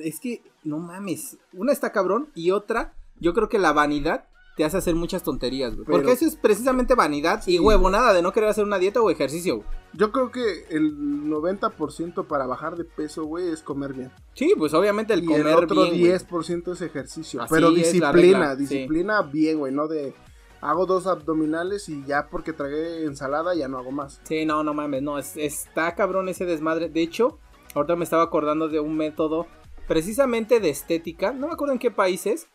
Es 0.00 0.18
que, 0.18 0.42
no 0.64 0.78
mames. 0.78 1.36
Una 1.52 1.72
está 1.72 1.92
cabrón 1.92 2.28
y 2.34 2.50
otra, 2.50 2.94
yo 3.20 3.34
creo 3.34 3.48
que 3.48 3.58
la 3.58 3.72
vanidad 3.72 4.27
te 4.58 4.64
hace 4.64 4.76
hacer 4.76 4.96
muchas 4.96 5.22
tonterías, 5.22 5.76
güey. 5.76 5.86
Porque 5.86 6.10
eso 6.12 6.26
es 6.26 6.34
precisamente 6.34 6.96
vanidad 6.96 7.42
y 7.46 7.60
huevo, 7.60 7.88
nada 7.90 8.12
de 8.12 8.22
no 8.22 8.32
querer 8.32 8.48
hacer 8.50 8.64
una 8.64 8.78
dieta 8.78 9.00
o 9.00 9.08
ejercicio, 9.08 9.58
güey. 9.58 9.68
Yo 9.94 10.10
creo 10.10 10.32
que 10.32 10.66
el 10.68 10.98
90% 10.98 12.26
para 12.26 12.44
bajar 12.46 12.76
de 12.76 12.84
peso, 12.84 13.24
güey, 13.24 13.48
es 13.48 13.62
comer 13.62 13.94
bien. 13.94 14.10
Sí, 14.34 14.54
pues 14.58 14.74
obviamente 14.74 15.14
el 15.14 15.22
y 15.22 15.26
comer 15.26 15.46
el 15.46 15.54
otro 15.54 15.84
bien, 15.90 16.18
10% 16.18 16.72
es 16.72 16.82
ejercicio. 16.82 17.40
Así 17.40 17.54
pero 17.54 17.70
disciplina, 17.70 18.12
regla, 18.12 18.52
sí. 18.56 18.60
disciplina 18.62 19.22
bien, 19.22 19.58
güey, 19.60 19.72
no 19.72 19.86
de 19.86 20.12
hago 20.60 20.86
dos 20.86 21.06
abdominales 21.06 21.88
y 21.88 22.04
ya 22.04 22.26
porque 22.28 22.52
tragué 22.52 23.04
ensalada 23.04 23.54
ya 23.54 23.68
no 23.68 23.78
hago 23.78 23.92
más. 23.92 24.20
Sí, 24.24 24.44
no, 24.44 24.64
no 24.64 24.74
mames, 24.74 25.02
no, 25.02 25.20
es- 25.20 25.36
está 25.36 25.94
cabrón 25.94 26.28
ese 26.28 26.46
desmadre. 26.46 26.88
De 26.88 27.00
hecho, 27.00 27.38
ahorita 27.76 27.94
me 27.94 28.02
estaba 28.02 28.24
acordando 28.24 28.68
de 28.68 28.80
un 28.80 28.96
método 28.96 29.46
precisamente 29.86 30.58
de 30.60 30.70
estética, 30.70 31.32
no 31.32 31.46
me 31.46 31.52
acuerdo 31.52 31.72
en 31.74 31.78
qué 31.78 31.90
países, 31.92 32.48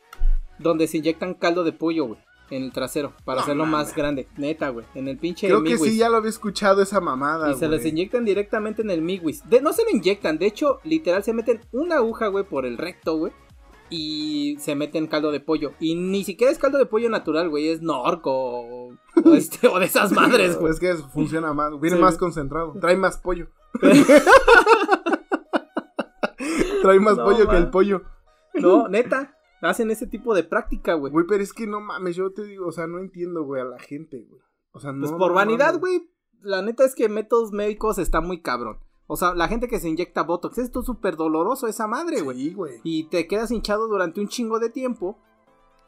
donde 0.59 0.87
se 0.87 0.97
inyectan 0.97 1.33
caldo 1.33 1.63
de 1.63 1.73
pollo, 1.73 2.05
güey, 2.05 2.19
en 2.49 2.63
el 2.63 2.71
trasero, 2.71 3.13
para 3.25 3.37
No 3.37 3.43
hacerlo 3.43 3.65
más 3.65 3.95
grande, 3.95 4.27
neta, 4.37 4.69
güey, 4.69 4.85
en 4.95 5.07
el 5.07 5.17
pinche 5.17 5.47
Creo 5.47 5.63
que 5.63 5.77
sí, 5.77 5.97
ya 5.97 6.09
lo 6.09 6.17
había 6.17 6.29
escuchado 6.29 6.81
esa 6.81 7.01
mamada, 7.01 7.51
Y 7.51 7.55
se 7.55 7.67
los 7.67 7.85
inyectan 7.85 8.25
directamente 8.25 8.81
en 8.81 8.91
el 8.91 9.01
miwis. 9.01 9.47
De, 9.49 9.61
no 9.61 9.73
se 9.73 9.83
lo 9.83 9.89
inyectan, 9.91 10.37
de 10.37 10.47
hecho, 10.47 10.79
literal 10.83 11.23
se 11.23 11.33
meten 11.33 11.61
una 11.71 11.95
aguja, 11.95 12.27
güey, 12.27 12.43
por 12.43 12.65
el 12.65 12.77
recto, 12.77 13.17
güey. 13.17 13.31
Y 13.89 14.57
se 14.59 14.75
meten 14.75 15.07
caldo 15.07 15.31
de 15.31 15.39
pollo. 15.39 15.73
Y 15.79 15.95
ni 15.95 16.23
siquiera 16.23 16.51
es 16.51 16.57
caldo 16.57 16.79
de 16.79 16.87
pollo 16.87 17.09
natural, 17.09 17.49
güey. 17.49 17.67
Es 17.67 17.81
norco 17.83 18.31
o, 18.33 18.93
este, 19.35 19.67
o 19.67 19.77
de 19.77 19.85
esas 19.85 20.11
madres, 20.11 20.57
güey. 20.57 20.73
Pues 20.73 20.79
que 20.79 20.95
funciona 20.95 21.53
más, 21.53 21.79
viene 21.79 21.97
Sí, 21.97 22.01
más 22.01 22.13
güey. 22.13 22.19
concentrado, 22.19 22.73
trae 22.79 22.97
más 22.97 23.17
pollo. 23.17 23.49
trae 26.81 26.99
más 26.99 27.17
No, 27.17 27.25
pollo 27.25 27.47
que 27.47 27.57
el 27.57 27.69
pollo. 27.69 28.01
No, 28.55 28.87
neta. 28.87 29.32
Hacen 29.63 29.91
ese 29.91 30.07
tipo 30.07 30.35
de 30.35 30.43
práctica, 30.43 30.93
güey. 30.93 31.11
Güey, 31.11 31.25
pero 31.27 31.41
es 31.43 31.53
que 31.53 31.67
no 31.67 31.79
mames, 31.79 32.15
yo 32.15 32.31
te 32.31 32.43
digo, 32.43 32.67
o 32.67 32.71
sea, 32.71 32.85
no 32.85 32.99
entiendo, 32.99 33.43
güey, 33.43 33.61
a 33.61 33.65
la 33.65 33.79
gente, 33.79 34.25
güey. 34.29 34.41
O 34.73 34.79
sea, 34.79 34.91
no. 34.91 35.01
Pues 35.01 35.11
por 35.13 35.29
no 35.29 35.35
vanidad, 35.35 35.79
güey. 35.79 36.09
La 36.41 36.61
neta 36.61 36.83
es 36.83 36.95
que 36.95 37.07
métodos 37.07 37.53
médicos 37.53 37.97
está 37.97 38.19
muy 38.19 38.41
cabrón. 38.41 38.79
O 39.07 39.15
sea, 39.15 39.33
la 39.33 39.47
gente 39.47 39.67
que 39.67 39.79
se 39.79 39.89
inyecta 39.89 40.23
Botox, 40.23 40.57
esto 40.57 40.81
es 40.81 40.85
súper 40.85 41.15
doloroso 41.15 41.67
esa 41.67 41.87
madre, 41.87 42.21
güey. 42.21 42.37
Sí, 42.37 42.53
güey. 42.53 42.81
Y 42.83 43.05
te 43.05 43.27
quedas 43.27 43.51
hinchado 43.51 43.87
durante 43.87 44.19
un 44.19 44.27
chingo 44.27 44.59
de 44.59 44.69
tiempo. 44.69 45.17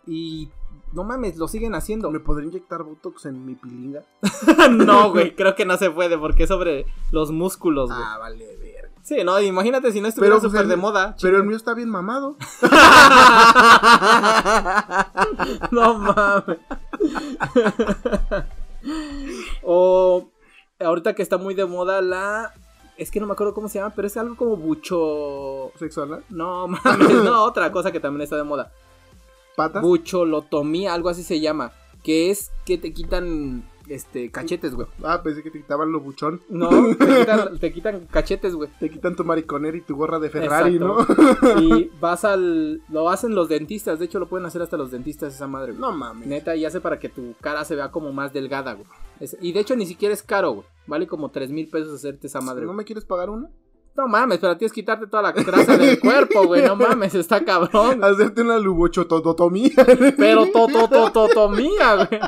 Y 0.08 0.50
no 0.94 1.04
mames, 1.04 1.38
lo 1.38 1.48
siguen 1.48 1.76
haciendo. 1.76 2.12
¿Me 2.12 2.20
podría 2.20 2.48
inyectar 2.48 2.84
Botox 2.84 3.26
en 3.26 3.46
mi 3.46 3.56
pilinga? 3.56 4.04
no, 4.72 5.12
güey, 5.12 5.36
creo 5.36 5.56
que 5.56 5.66
no 5.66 5.78
se 5.78 5.90
puede 5.90 6.18
porque 6.18 6.44
es 6.44 6.50
sobre 6.50 6.86
los 7.12 7.32
músculos, 7.32 7.90
güey. 7.90 8.02
Ah, 8.04 8.18
vale, 8.20 8.46
verga. 8.46 8.65
Sí, 9.06 9.24
no, 9.24 9.40
imagínate 9.40 9.92
si 9.92 10.02
no 10.02 10.08
estuviera 10.08 10.40
pues, 10.40 10.52
súper 10.52 10.66
de 10.66 10.78
moda. 10.78 11.16
Pero 11.22 11.38
el 11.38 11.44
mío 11.44 11.56
está 11.56 11.76
bien 11.76 11.90
mamado. 11.90 12.38
no 15.72 16.00
mames. 16.00 16.58
o 19.62 20.28
ahorita 20.80 21.14
que 21.14 21.22
está 21.22 21.38
muy 21.38 21.54
de 21.54 21.66
moda 21.66 22.02
la 22.02 22.52
es 22.98 23.12
que 23.12 23.20
no 23.20 23.28
me 23.28 23.34
acuerdo 23.34 23.54
cómo 23.54 23.70
se 23.70 23.78
llama, 23.78 23.94
pero 23.96 24.08
es 24.08 24.18
algo 24.18 24.36
como 24.36 24.58
bucho 24.58 25.72
Sexual, 25.78 26.10
¿no? 26.10 26.24
no 26.30 26.68
mames, 26.68 27.24
no, 27.24 27.44
otra 27.44 27.72
cosa 27.72 27.92
que 27.92 28.00
también 28.00 28.24
está 28.24 28.38
de 28.38 28.44
moda. 28.44 28.72
¿Patas? 29.56 29.84
Bucholotomía, 29.84 30.96
algo 30.96 31.10
así 31.10 31.22
se 31.22 31.40
llama, 31.40 31.74
que 32.04 32.32
es 32.32 32.52
que 32.66 32.80
te 32.80 32.92
quitan 32.92 33.70
este 33.88 34.32
cachetes, 34.32 34.74
güey. 34.76 34.88
ah, 35.04 35.22
pensé 35.24 35.44
que 35.44 35.52
te 35.52 35.60
quitaban 35.60 35.92
lo 35.92 36.00
buchón. 36.00 36.42
No, 36.50 36.70
te 36.98 37.06
quitan, 37.20 37.60
te 37.60 37.74
quitan 37.74 38.08
cachetes, 38.12 38.56
güey. 38.56 38.70
Te 38.80 38.90
quitan 38.90 39.16
tu 39.16 39.24
mariconera 39.24 39.78
y 39.78 39.82
tu 39.82 39.96
gorra 39.96 40.20
de 40.20 40.30
Ferrari, 40.30 40.76
Exacto. 40.78 41.06
¿no? 41.46 41.60
Y 41.62 41.92
vas 42.00 42.26
al. 42.26 42.82
Lo 42.90 43.10
hacen 43.10 43.36
los 43.36 43.50
dentistas. 43.50 44.00
De 44.00 44.06
hecho, 44.06 44.20
lo 44.20 44.28
pueden 44.28 44.46
hacer 44.46 44.62
hasta 44.62 44.78
los 44.78 44.92
dentistas 44.92 45.34
esa 45.36 45.48
madre, 45.48 45.72
güey. 45.74 45.82
no 45.82 45.92
mames. 45.92 46.28
Neta, 46.28 46.56
y 46.56 46.66
hace 46.66 46.82
para 46.82 47.00
que 47.00 47.10
tu 47.10 47.36
cara 47.42 47.64
se 47.66 47.76
vea 47.76 47.92
como 47.92 48.12
más 48.12 48.34
delgada, 48.34 48.74
güey. 48.74 48.88
Es- 49.20 49.38
y 49.42 49.52
de 49.54 49.60
hecho, 49.62 49.76
ni 49.76 49.86
siquiera 49.86 50.14
es 50.14 50.24
caro, 50.24 50.52
güey. 50.52 50.68
Vale 50.88 51.08
como 51.08 51.30
3 51.32 51.52
mil 51.52 51.68
pesos 51.70 51.94
hacerte 51.96 52.28
esa 52.28 52.42
madre, 52.42 52.62
¿No 52.62 52.68
güey. 52.70 52.78
me 52.78 52.86
quieres 52.86 53.06
pagar 53.06 53.30
una? 53.30 53.50
No 53.98 54.10
mames, 54.10 54.40
pero 54.40 54.58
tienes 54.58 54.74
que 54.74 54.82
quitarte 54.82 55.08
toda 55.08 55.24
la 55.24 55.32
grasa 55.32 55.78
del 55.78 55.98
cuerpo, 56.02 56.46
güey. 56.48 56.62
No 56.68 56.76
mames, 56.76 57.16
está 57.16 57.46
cabrón. 57.46 58.04
Hacerte 58.04 58.42
una 58.42 58.60
lubochototomía. 58.60 59.72
Pero 60.18 60.48
totototomía, 60.52 61.96
güey. 61.96 62.20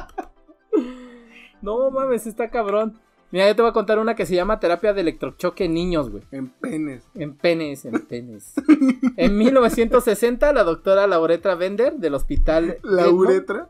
No 1.62 1.90
mames, 1.92 2.28
está 2.28 2.50
cabrón. 2.50 3.00
Mira, 3.30 3.48
yo 3.48 3.56
te 3.58 3.62
voy 3.62 3.70
a 3.72 3.74
contar 3.74 4.00
una 4.00 4.16
que 4.16 4.26
se 4.26 4.36
llama 4.36 4.60
terapia 4.60 4.94
de 4.94 5.02
electrochoque 5.02 5.66
en 5.66 5.74
niños, 5.74 6.10
güey. 6.10 6.24
en 6.32 6.48
penes. 6.50 7.04
En 7.14 7.36
penes, 7.36 7.84
en 7.86 8.00
penes. 8.08 8.54
En 9.18 9.38
1960, 9.38 10.54
la 10.54 10.64
doctora 10.64 11.08
Laureta 11.08 11.56
Bender 11.56 11.96
del 11.96 12.14
hospital. 12.14 12.78
La 12.84 13.08
Edmond- 13.08 13.14
uretra. 13.18 13.70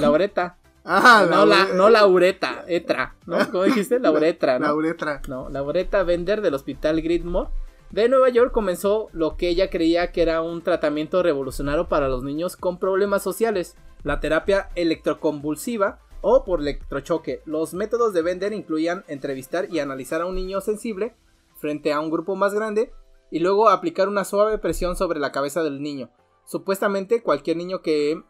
Laureta. 0.00 0.56
Ah, 0.84 1.24
no, 1.30 1.46
la, 1.46 1.68
ure- 1.68 1.74
no 1.74 1.90
la 1.90 2.04
ureta, 2.08 2.64
etra. 2.66 3.14
¿No? 3.26 3.38
¿Cómo 3.52 3.62
dijiste? 3.62 4.00
La 4.00 4.10
uretra, 4.10 4.58
La 4.58 4.66
¿no? 4.68 4.74
uretra. 4.74 5.22
No, 5.28 5.48
Laureta 5.48 6.02
Bender 6.02 6.40
del 6.42 6.54
hospital 6.54 7.00
Gridmore 7.02 7.50
de 7.92 8.08
Nueva 8.08 8.30
York 8.30 8.50
comenzó 8.50 9.08
lo 9.12 9.36
que 9.36 9.48
ella 9.48 9.70
creía 9.70 10.10
que 10.10 10.22
era 10.22 10.42
un 10.42 10.60
tratamiento 10.62 11.22
revolucionario 11.22 11.86
para 11.88 12.08
los 12.08 12.24
niños 12.24 12.56
con 12.56 12.80
problemas 12.80 13.22
sociales, 13.22 13.76
la 14.02 14.18
terapia 14.18 14.70
electroconvulsiva 14.74 16.00
o 16.22 16.44
por 16.44 16.60
electrochoque. 16.60 17.42
Los 17.44 17.74
métodos 17.74 18.14
de 18.14 18.22
Bender 18.22 18.54
incluían 18.54 19.04
entrevistar 19.08 19.68
y 19.70 19.80
analizar 19.80 20.22
a 20.22 20.26
un 20.26 20.34
niño 20.36 20.60
sensible 20.62 21.14
frente 21.58 21.92
a 21.92 22.00
un 22.00 22.10
grupo 22.10 22.34
más 22.36 22.54
grande 22.54 22.92
y 23.30 23.40
luego 23.40 23.68
aplicar 23.68 24.08
una 24.08 24.24
suave 24.24 24.56
presión 24.58 24.96
sobre 24.96 25.20
la 25.20 25.32
cabeza 25.32 25.62
del 25.62 25.82
niño. 25.82 26.08
Supuestamente 26.46 27.22
cualquier 27.22 27.56
niño 27.56 27.82
que 27.82 28.20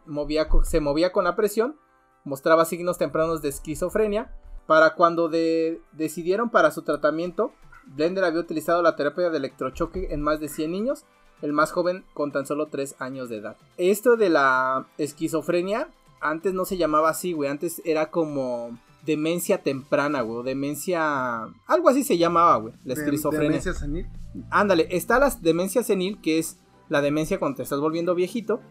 se 0.63 0.79
movía 0.81 1.11
con 1.11 1.23
la 1.23 1.35
presión 1.35 1.77
mostraba 2.25 2.65
signos 2.65 2.97
tempranos 2.97 3.41
de 3.41 3.49
esquizofrenia. 3.49 4.35
Para 4.67 4.95
cuando 4.95 5.27
de- 5.29 5.81
decidieron 5.91 6.49
para 6.49 6.71
su 6.71 6.83
tratamiento, 6.83 7.51
Blender 7.85 8.23
había 8.23 8.39
utilizado 8.39 8.81
la 8.81 8.95
terapia 8.95 9.29
de 9.29 9.37
electrochoque 9.37 10.07
en 10.13 10.21
más 10.21 10.39
de 10.39 10.47
100 10.47 10.71
niños, 10.71 11.05
el 11.41 11.51
más 11.51 11.73
joven 11.73 12.05
con 12.13 12.31
tan 12.31 12.45
solo 12.45 12.67
3 12.67 12.95
años 12.99 13.27
de 13.27 13.37
edad. 13.37 13.57
Esto 13.77 14.15
de 14.15 14.29
la 14.29 14.87
esquizofrenia 14.97 15.89
antes 16.23 16.53
no 16.53 16.65
se 16.65 16.77
llamaba 16.77 17.09
así, 17.09 17.33
güey, 17.33 17.49
antes 17.49 17.81
era 17.85 18.09
como 18.09 18.77
demencia 19.05 19.61
temprana, 19.61 20.21
güey, 20.21 20.39
o 20.39 20.43
demencia... 20.43 21.43
Algo 21.67 21.89
así 21.89 22.03
se 22.03 22.17
llamaba, 22.17 22.57
güey, 22.57 22.73
la 22.85 22.93
esquizofrenia. 22.93 23.49
demencia 23.49 23.73
senil. 23.73 24.07
Ándale, 24.49 24.87
está 24.89 25.19
la 25.19 25.29
demencia 25.41 25.83
senil, 25.83 26.19
que 26.21 26.39
es 26.39 26.57
la 26.89 27.01
demencia 27.01 27.39
cuando 27.39 27.57
te 27.57 27.63
estás 27.63 27.79
volviendo 27.79 28.15
viejito. 28.15 28.61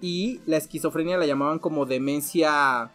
Y 0.00 0.40
la 0.44 0.58
esquizofrenia 0.58 1.16
la 1.16 1.26
llamaban 1.26 1.58
como 1.58 1.86
demencia 1.86 2.90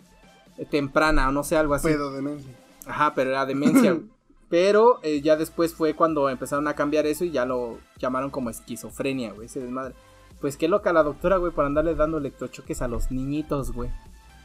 temprana, 0.69 1.29
o 1.29 1.31
no 1.31 1.43
sé, 1.43 1.57
algo 1.57 1.73
así. 1.73 1.87
Pedo 1.87 2.11
demencia. 2.11 2.51
Ajá, 2.85 3.13
pero 3.15 3.31
era 3.31 3.45
demencia. 3.45 3.93
güey. 3.93 4.05
pero 4.51 4.99
eh, 5.01 5.21
ya 5.21 5.37
después 5.37 5.73
fue 5.73 5.95
cuando 5.95 6.29
empezaron 6.29 6.67
a 6.67 6.75
cambiar 6.75 7.07
eso 7.07 7.23
y 7.23 7.31
ya 7.31 7.45
lo 7.45 7.79
llamaron 7.97 8.29
como 8.29 8.49
esquizofrenia, 8.49 9.31
güey, 9.31 9.45
ese 9.45 9.61
desmadre. 9.61 9.95
Pues 10.41 10.57
qué 10.57 10.67
loca 10.67 10.91
la 10.91 11.03
doctora, 11.03 11.37
güey, 11.37 11.53
por 11.53 11.65
andarle 11.65 11.93
dando 11.95 12.17
electrochoques 12.17 12.81
a 12.81 12.87
los 12.87 13.11
niñitos, 13.11 13.71
güey. 13.71 13.91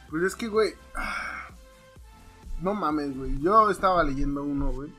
Pues 0.09 0.23
es 0.23 0.35
que, 0.35 0.47
güey. 0.47 0.73
No 2.61 2.73
mames, 2.73 3.15
güey. 3.15 3.37
Yo 3.39 3.69
estaba 3.69 4.03
leyendo 4.03 4.43
uno, 4.43 4.71
güey. 4.71 4.91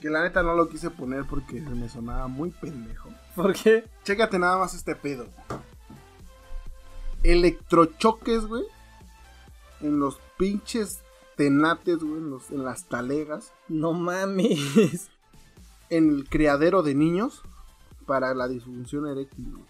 Que 0.00 0.08
la 0.08 0.22
neta 0.22 0.42
no 0.42 0.54
lo 0.54 0.70
quise 0.70 0.88
poner 0.88 1.24
porque 1.26 1.60
me 1.60 1.90
sonaba 1.90 2.26
muy 2.26 2.50
pendejo. 2.50 3.10
¿Por 3.34 3.52
qué? 3.52 3.84
Chécate 4.02 4.38
nada 4.38 4.56
más 4.58 4.72
este 4.72 4.94
pedo. 4.96 5.26
Electrochoques, 7.22 8.46
güey. 8.46 8.64
En 9.80 9.98
los 10.00 10.18
pinches 10.38 11.00
tenates, 11.36 11.98
güey. 11.98 12.18
En, 12.18 12.30
los- 12.30 12.50
en 12.50 12.64
las 12.64 12.86
talegas. 12.86 13.52
No 13.68 13.92
mames. 13.92 15.10
En 15.90 16.08
el 16.10 16.28
criadero 16.28 16.82
de 16.82 16.94
niños. 16.94 17.42
Para 18.06 18.32
la 18.34 18.48
disfunción 18.48 19.06
eréctil, 19.06 19.52
güey. 19.52 19.68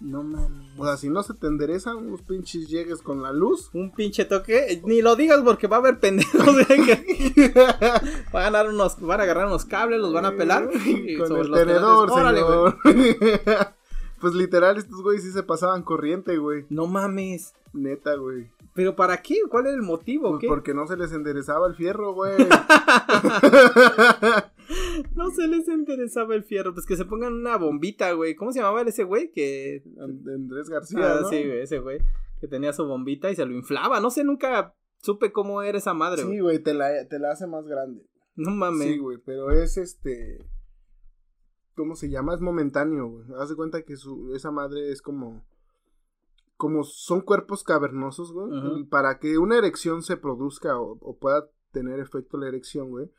No 0.00 0.22
mames. 0.22 0.68
O 0.76 0.84
sea, 0.84 0.96
si 0.96 1.08
no 1.08 1.22
se 1.24 1.34
te 1.34 1.48
enderezan 1.48 1.96
unos 1.96 2.22
pinches 2.22 2.68
llegues 2.68 3.02
con 3.02 3.22
la 3.22 3.32
luz. 3.32 3.70
Un 3.72 3.92
pinche 3.92 4.24
toque, 4.24 4.80
ni 4.84 5.02
lo 5.02 5.16
digas 5.16 5.40
porque 5.42 5.66
va 5.66 5.76
a 5.76 5.80
haber 5.80 5.98
pendejos 5.98 6.44
güey, 6.44 6.86
que 6.86 7.52
van 8.32 8.42
a 8.42 8.50
ganar 8.50 8.68
unos, 8.68 9.00
van 9.00 9.20
a 9.20 9.22
agarrar 9.24 9.46
unos 9.46 9.64
cables, 9.64 10.00
los 10.00 10.12
van 10.12 10.26
a 10.26 10.36
pelar 10.36 10.70
y 10.84 11.16
con 11.16 11.28
sobre 11.28 11.42
el 11.42 11.48
los 11.48 11.58
tenedor, 11.58 12.10
órale, 12.12 12.40
señor. 12.40 12.78
pues 14.20 14.34
literal, 14.34 14.76
estos 14.76 15.02
güeyes 15.02 15.24
sí 15.24 15.32
se 15.32 15.42
pasaban 15.42 15.82
corriente, 15.82 16.38
güey. 16.38 16.64
No 16.68 16.86
mames. 16.86 17.54
Neta, 17.72 18.14
güey. 18.14 18.50
¿Pero 18.78 18.94
para 18.94 19.16
qué? 19.20 19.34
¿Cuál 19.50 19.66
era 19.66 19.74
el 19.74 19.82
motivo? 19.82 20.28
Pues 20.30 20.40
¿Qué? 20.42 20.46
porque 20.46 20.72
no 20.72 20.86
se 20.86 20.96
les 20.96 21.10
enderezaba 21.12 21.66
el 21.66 21.74
fierro, 21.74 22.12
güey. 22.14 22.36
No 25.16 25.30
se 25.30 25.48
les 25.48 25.66
interesaba 25.68 26.34
el 26.36 26.44
fierro, 26.44 26.74
pues 26.74 26.86
que 26.86 26.96
se 26.96 27.04
pongan 27.06 27.32
una 27.32 27.56
bombita, 27.56 28.12
güey. 28.12 28.34
¿Cómo 28.36 28.52
se 28.52 28.60
llamaba 28.60 28.82
ese 28.82 29.02
güey? 29.04 29.32
Que 29.32 29.82
And- 29.98 30.28
Andrés 30.28 30.68
García, 30.68 30.98
Ah, 31.16 31.18
¿no? 31.22 31.28
sí, 31.28 31.42
güey, 31.44 31.60
ese 31.60 31.78
güey 31.80 31.98
que 32.40 32.46
tenía 32.46 32.72
su 32.72 32.86
bombita 32.86 33.30
y 33.30 33.34
se 33.36 33.44
lo 33.46 33.52
inflaba. 33.52 33.98
No 34.00 34.10
sé, 34.10 34.22
nunca 34.22 34.74
supe 35.02 35.32
cómo 35.32 35.62
era 35.62 35.78
esa 35.78 35.94
madre, 35.94 36.22
güey. 36.22 36.36
Sí, 36.36 36.40
güey, 36.40 36.58
te 36.62 36.74
la, 36.74 37.08
te 37.08 37.18
la 37.18 37.32
hace 37.32 37.46
más 37.48 37.66
grande. 37.66 38.06
No 38.36 38.50
mames. 38.52 38.86
Sí, 38.86 38.98
güey, 38.98 39.18
pero 39.24 39.50
es 39.50 39.76
este. 39.76 40.38
¿Cómo 41.74 41.96
se 41.96 42.10
llama? 42.10 42.34
Es 42.34 42.40
momentáneo, 42.40 43.08
güey. 43.08 43.24
Haz 43.40 43.48
de 43.48 43.56
cuenta 43.56 43.82
que 43.82 43.96
su, 43.96 44.32
esa 44.36 44.50
madre 44.52 44.92
es 44.92 45.02
como. 45.02 45.44
Como 46.58 46.84
son 46.84 47.22
cuerpos 47.22 47.62
cavernosos, 47.64 48.32
güey, 48.32 48.84
para 48.84 49.18
que 49.18 49.38
una 49.38 49.56
erección 49.56 50.02
se 50.02 50.18
produzca 50.18 50.78
o, 50.78 50.98
o 51.00 51.16
pueda 51.16 51.48
tener 51.72 51.98
efecto 52.00 52.36
la 52.36 52.48
erección, 52.48 52.90
güey, 52.90 53.10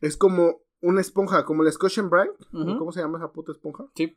es 0.00 0.16
como 0.16 0.60
una 0.80 1.00
esponja, 1.00 1.44
como 1.44 1.64
el 1.64 1.72
Scotch 1.72 1.98
and 1.98 2.10
Brite, 2.10 2.36
¿o 2.52 2.60
Ujú. 2.62 2.78
¿cómo 2.78 2.92
se 2.92 3.00
llama 3.00 3.18
esa 3.18 3.32
puta 3.32 3.50
esponja? 3.50 3.86
Sí, 3.96 4.16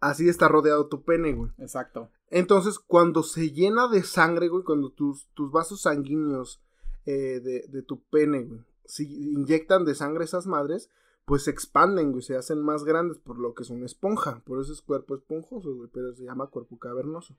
Así 0.00 0.28
está 0.28 0.48
rodeado 0.48 0.88
tu 0.88 1.04
pene, 1.04 1.32
güey. 1.32 1.52
exacto. 1.58 2.10
Entonces, 2.28 2.80
cuando 2.80 3.22
se 3.22 3.52
llena 3.52 3.86
de 3.86 4.02
sangre, 4.02 4.48
güey, 4.48 4.64
cuando 4.64 4.90
tus, 4.90 5.28
tus 5.34 5.52
vasos 5.52 5.82
sanguíneos 5.82 6.60
eh, 7.06 7.38
de, 7.40 7.66
de 7.68 7.82
tu 7.82 8.02
pene, 8.04 8.42
güey, 8.42 8.60
si 8.84 9.04
inyectan 9.32 9.84
de 9.84 9.94
sangre 9.94 10.24
esas 10.24 10.46
madres, 10.48 10.90
pues 11.32 11.44
se 11.44 11.50
expanden, 11.50 12.10
güey, 12.10 12.20
se 12.20 12.36
hacen 12.36 12.60
más 12.60 12.84
grandes, 12.84 13.16
por 13.16 13.38
lo 13.38 13.54
que 13.54 13.62
es 13.62 13.70
una 13.70 13.86
esponja. 13.86 14.42
Por 14.44 14.60
eso 14.60 14.70
es 14.70 14.82
cuerpo 14.82 15.14
esponjoso, 15.14 15.74
güey, 15.74 15.88
pero 15.90 16.12
se 16.14 16.24
llama 16.24 16.48
cuerpo 16.48 16.78
cavernoso. 16.78 17.34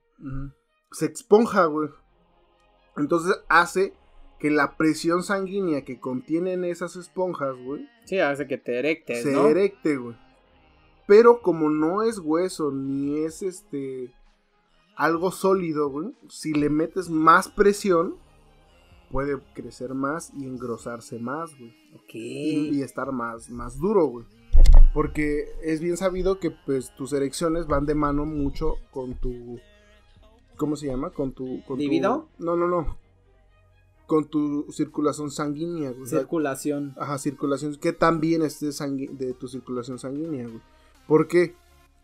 Se 0.90 1.06
esponja, 1.06 1.66
güey. 1.66 1.90
Entonces 2.96 3.36
hace 3.48 3.94
que 4.40 4.50
la 4.50 4.76
presión 4.76 5.22
sanguínea 5.22 5.84
que 5.84 6.00
contienen 6.00 6.64
esas 6.64 6.96
esponjas, 6.96 7.54
güey, 7.56 7.88
Sí, 8.04 8.18
hace 8.18 8.48
que 8.48 8.58
te 8.58 8.80
erectes, 8.80 9.22
se 9.22 9.30
¿no? 9.32 9.46
erecte, 9.46 9.96
güey. 9.96 10.16
Pero 11.06 11.40
como 11.40 11.70
no 11.70 12.02
es 12.02 12.18
hueso 12.18 12.72
ni 12.72 13.20
es 13.20 13.42
este 13.42 14.12
algo 14.96 15.30
sólido, 15.30 15.88
güey, 15.88 16.16
si 16.28 16.52
le 16.52 16.68
metes 16.68 17.10
más 17.10 17.46
presión 17.48 18.16
puede 19.14 19.38
crecer 19.54 19.94
más 19.94 20.32
y 20.36 20.44
engrosarse 20.44 21.20
más, 21.20 21.56
güey, 21.56 21.70
Ok. 21.94 22.14
y, 22.14 22.70
y 22.78 22.82
estar 22.82 23.12
más 23.12 23.48
más 23.48 23.78
duro, 23.78 24.06
güey. 24.06 24.26
Porque 24.92 25.44
es 25.62 25.80
bien 25.80 25.96
sabido 25.96 26.40
que 26.40 26.50
pues 26.50 26.92
tus 26.96 27.12
erecciones 27.12 27.68
van 27.68 27.86
de 27.86 27.94
mano 27.94 28.26
mucho 28.26 28.74
con 28.90 29.14
tu 29.14 29.60
¿cómo 30.56 30.74
se 30.74 30.88
llama? 30.88 31.10
Con 31.10 31.32
tu 31.32 31.62
con. 31.64 31.78
No, 31.78 32.28
no, 32.56 32.66
no. 32.66 32.96
Con 34.08 34.24
tu 34.24 34.66
circulación 34.72 35.30
sanguínea, 35.30 35.90
güey. 35.90 36.02
O 36.02 36.06
sea, 36.06 36.18
Circulación. 36.20 36.92
Ajá, 36.98 37.16
circulación. 37.18 37.76
Que 37.76 37.92
también 37.92 38.42
esté 38.42 38.66
sangui- 38.70 39.10
de 39.16 39.32
tu 39.32 39.46
circulación 39.46 39.98
sanguínea, 40.00 40.46
güey. 40.48 40.60
¿Por 41.06 41.28
qué? 41.28 41.54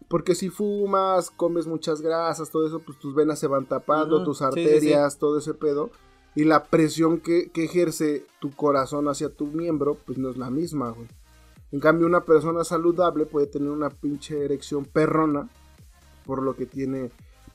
Porque 0.09 0.35
si 0.37 0.49
fumas, 0.49 1.31
comes 1.31 1.67
muchas 1.67 2.01
grasas, 2.03 2.51
todo 2.51 2.67
eso, 2.69 2.79
pues 2.81 2.99
tus 3.01 3.15
venas 3.17 3.39
se 3.41 3.49
van 3.49 3.67
tapando, 3.67 4.23
tus 4.25 4.39
sí, 4.39 4.45
sí, 4.45 4.51
sí. 4.55 4.61
arterias, 4.61 5.19
todo 5.19 5.39
ese 5.39 5.55
pedo. 5.55 5.91
Y 6.35 6.45
la 6.45 6.65
presión 6.65 7.19
que, 7.19 7.51
que 7.51 7.65
ejerce 7.65 8.25
tu 8.41 8.51
corazón 8.51 9.09
hacia 9.09 9.31
tu 9.31 9.47
miembro, 9.47 9.97
pues 10.07 10.19
no 10.19 10.31
es 10.31 10.37
la 10.37 10.51
misma, 10.51 10.91
güey. 10.91 11.09
En 11.73 11.81
cambio, 11.81 12.07
una 12.07 12.25
persona 12.25 12.65
saludable 12.65 13.27
puede 13.27 13.47
tener 13.47 13.71
una 13.71 13.91
pinche 13.91 14.45
erección 14.45 14.85
perrona, 14.85 15.49
por 16.25 16.43
lo 16.43 16.55
que 16.55 16.67
tiene 16.67 17.11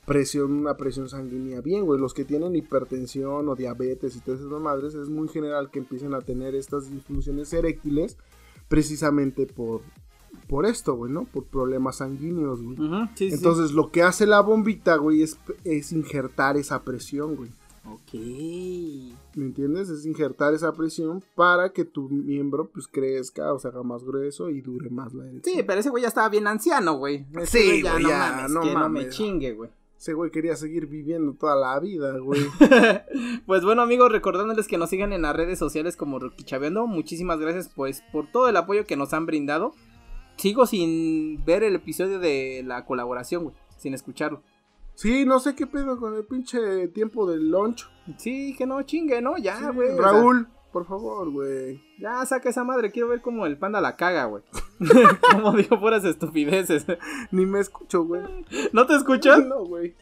presión, 0.06 0.52
una 0.52 0.76
presión 0.76 1.08
sanguínea 1.08 1.60
bien, 1.60 1.84
güey. 1.84 2.00
Los 2.00 2.14
que 2.14 2.24
tienen 2.24 2.56
hipertensión 2.56 3.48
o 3.48 3.56
diabetes 3.56 4.16
y 4.16 4.20
todas 4.20 4.40
esas 4.40 4.60
madres, 4.60 4.94
es 4.94 5.08
muy 5.08 5.28
general 5.28 5.70
que 5.70 5.80
empiecen 5.80 6.14
a 6.14 6.20
tener 6.20 6.54
estas 6.54 6.90
disfunciones 6.90 7.52
eréctiles 7.52 8.16
precisamente 8.68 9.46
por, 9.46 9.82
por 10.48 10.64
esto, 10.64 10.94
güey, 10.94 11.12
¿no? 11.12 11.24
Por 11.24 11.44
problemas 11.44 11.96
sanguíneos, 11.96 12.62
güey. 12.62 12.80
Ujú, 12.80 13.08
sí, 13.14 13.28
sí. 13.30 13.34
Entonces, 13.34 13.72
lo 13.72 13.90
que 13.90 14.02
hace 14.02 14.26
la 14.26 14.40
bombita, 14.40 14.96
güey, 14.96 15.22
es, 15.22 15.38
es 15.64 15.92
injertar 15.92 16.56
esa 16.56 16.82
presión, 16.82 17.36
güey. 17.36 17.50
Ok. 17.92 18.12
¿Me 19.36 19.44
entiendes? 19.44 19.88
Es 19.88 20.06
injertar 20.06 20.54
esa 20.54 20.72
presión 20.72 21.22
para 21.34 21.72
que 21.72 21.84
tu 21.84 22.08
miembro, 22.08 22.68
pues, 22.70 22.86
crezca 22.88 23.52
o 23.52 23.58
se 23.58 23.68
haga 23.68 23.82
más 23.82 24.04
grueso 24.04 24.50
y 24.50 24.60
dure 24.60 24.90
más 24.90 25.14
la 25.14 25.24
erección. 25.26 25.56
Sí, 25.56 25.62
pero 25.62 25.80
ese 25.80 25.90
güey 25.90 26.02
ya 26.02 26.08
estaba 26.08 26.28
bien 26.28 26.46
anciano, 26.46 26.94
güey. 26.96 27.26
Ese 27.40 27.58
Sí, 27.58 27.64
güey 27.68 27.82
ya 27.82 27.98
no 27.98 28.08
ya, 28.08 28.18
mames, 28.18 28.50
no 28.50 28.60
que 28.60 28.66
no 28.68 28.74
me 28.74 28.80
mames. 28.80 29.10
chingue, 29.16 29.52
güey. 29.52 29.70
Ese 29.98 30.12
güey 30.12 30.30
quería 30.30 30.56
seguir 30.56 30.86
viviendo 30.86 31.32
toda 31.34 31.56
la 31.56 31.78
vida, 31.80 32.18
güey. 32.18 32.42
pues 33.46 33.64
bueno, 33.64 33.82
amigos, 33.82 34.12
recordándoles 34.12 34.66
que 34.68 34.78
nos 34.78 34.90
sigan 34.90 35.12
en 35.12 35.22
las 35.22 35.34
redes 35.34 35.58
sociales 35.58 35.96
como 35.96 36.18
Chaveando. 36.44 36.86
Muchísimas 36.86 37.38
gracias, 37.38 37.70
pues, 37.74 38.02
por 38.12 38.30
todo 38.30 38.48
el 38.48 38.56
apoyo 38.56 38.84
que 38.86 38.96
nos 38.96 39.12
han 39.14 39.26
brindado. 39.26 39.74
Sigo 40.36 40.66
sin 40.66 41.42
ver 41.46 41.62
el 41.62 41.74
episodio 41.76 42.18
de 42.18 42.62
la 42.66 42.84
colaboración, 42.84 43.44
güey. 43.44 43.56
Sin 43.78 43.94
escucharlo. 43.94 44.42
Sí, 44.96 45.24
no 45.26 45.38
sé 45.40 45.54
qué 45.54 45.66
pedo 45.66 45.98
con 46.00 46.14
el 46.14 46.24
pinche 46.24 46.88
tiempo 46.88 47.30
del 47.30 47.50
lunch. 47.50 47.86
Sí, 48.16 48.54
que 48.56 48.66
no 48.66 48.82
chingue, 48.82 49.20
¿no? 49.22 49.36
Ya, 49.36 49.56
Sí, 49.58 49.64
güey. 49.74 49.90
o 49.90 49.96
sea, 49.96 50.02
Raúl, 50.06 50.48
por 50.72 50.86
favor, 50.86 51.30
güey. 51.30 51.80
ya 51.98 52.24
saca 52.26 52.48
esa 52.48 52.64
madre. 52.64 52.90
Quiero 52.90 53.08
ver 53.08 53.20
cómo 53.20 53.46
el 53.46 53.56
panda 53.58 53.80
la 53.80 53.94
caga, 53.96 54.24
güey. 54.24 54.42
como 55.32 55.52
digo, 55.52 55.78
puras 55.80 56.04
estupideces. 56.04 56.86
Ni 57.30 57.46
me 57.46 57.60
escucho, 57.60 58.04
güey. 58.04 58.22
¿No 58.72 58.86
te 58.86 58.94
escuchas? 58.96 59.38
No, 59.46 59.64
güey. 59.64 59.94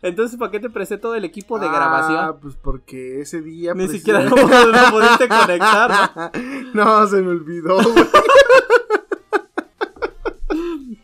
Entonces, 0.00 0.38
¿para 0.38 0.50
qué 0.50 0.58
te 0.58 0.70
presté 0.70 0.96
todo 0.96 1.14
el 1.14 1.24
equipo 1.26 1.58
de 1.58 1.66
Ah, 1.66 1.72
grabación? 1.72 2.38
pues 2.40 2.54
porque 2.56 3.20
ese 3.20 3.42
día. 3.42 3.74
Ni 3.74 3.88
siquiera 3.88 4.22
lo, 4.24 4.30
lo 4.36 4.90
pudiste 4.90 5.28
conectar, 5.28 5.90
¿no? 6.16 6.30
No, 6.72 7.06
se 7.06 7.20
me 7.20 7.28
olvidó, 7.28 7.76
güey. 7.76 8.06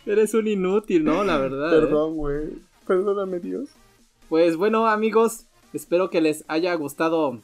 Eres 0.06 0.34
un 0.34 0.46
inútil, 0.46 1.04
¿no? 1.04 1.24
La 1.24 1.36
verdad. 1.36 1.68
¿eh? 1.76 1.80
Perdón, 1.80 2.14
güey. 2.16 2.65
Perdóname, 2.86 3.40
Dios. 3.40 3.70
Pues 4.28 4.56
bueno, 4.56 4.86
amigos, 4.86 5.46
espero 5.72 6.10
que 6.10 6.20
les 6.20 6.44
haya 6.48 6.74
gustado 6.74 7.40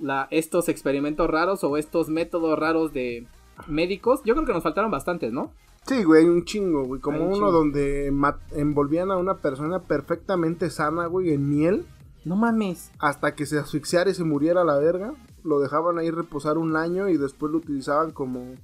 la, 0.00 0.28
estos 0.30 0.68
experimentos 0.68 1.28
raros 1.28 1.64
o 1.64 1.76
estos 1.76 2.08
métodos 2.08 2.58
raros 2.58 2.92
de 2.92 3.26
médicos. 3.66 4.20
Yo 4.24 4.34
creo 4.34 4.46
que 4.46 4.52
nos 4.52 4.62
faltaron 4.62 4.90
bastantes, 4.90 5.32
¿no? 5.32 5.52
Sí, 5.86 6.02
güey, 6.02 6.24
un 6.24 6.44
chingo, 6.44 6.84
güey. 6.84 7.00
Como 7.00 7.18
un 7.18 7.26
uno 7.26 7.34
chingo. 7.34 7.52
donde 7.52 8.12
envolvían 8.52 9.10
a 9.10 9.16
una 9.16 9.38
persona 9.38 9.82
perfectamente 9.82 10.70
sana, 10.70 11.06
güey, 11.06 11.32
en 11.32 11.48
miel. 11.48 11.86
No 12.24 12.36
mames. 12.36 12.90
Hasta 12.98 13.34
que 13.34 13.44
se 13.44 13.58
asfixiara 13.58 14.10
y 14.10 14.14
se 14.14 14.24
muriera 14.24 14.62
a 14.62 14.64
la 14.64 14.78
verga. 14.78 15.12
Lo 15.42 15.60
dejaban 15.60 15.98
ahí 15.98 16.10
reposar 16.10 16.56
un 16.56 16.74
año 16.76 17.08
y 17.08 17.18
después 17.18 17.52
lo 17.52 17.58
utilizaban 17.58 18.12
como 18.12 18.54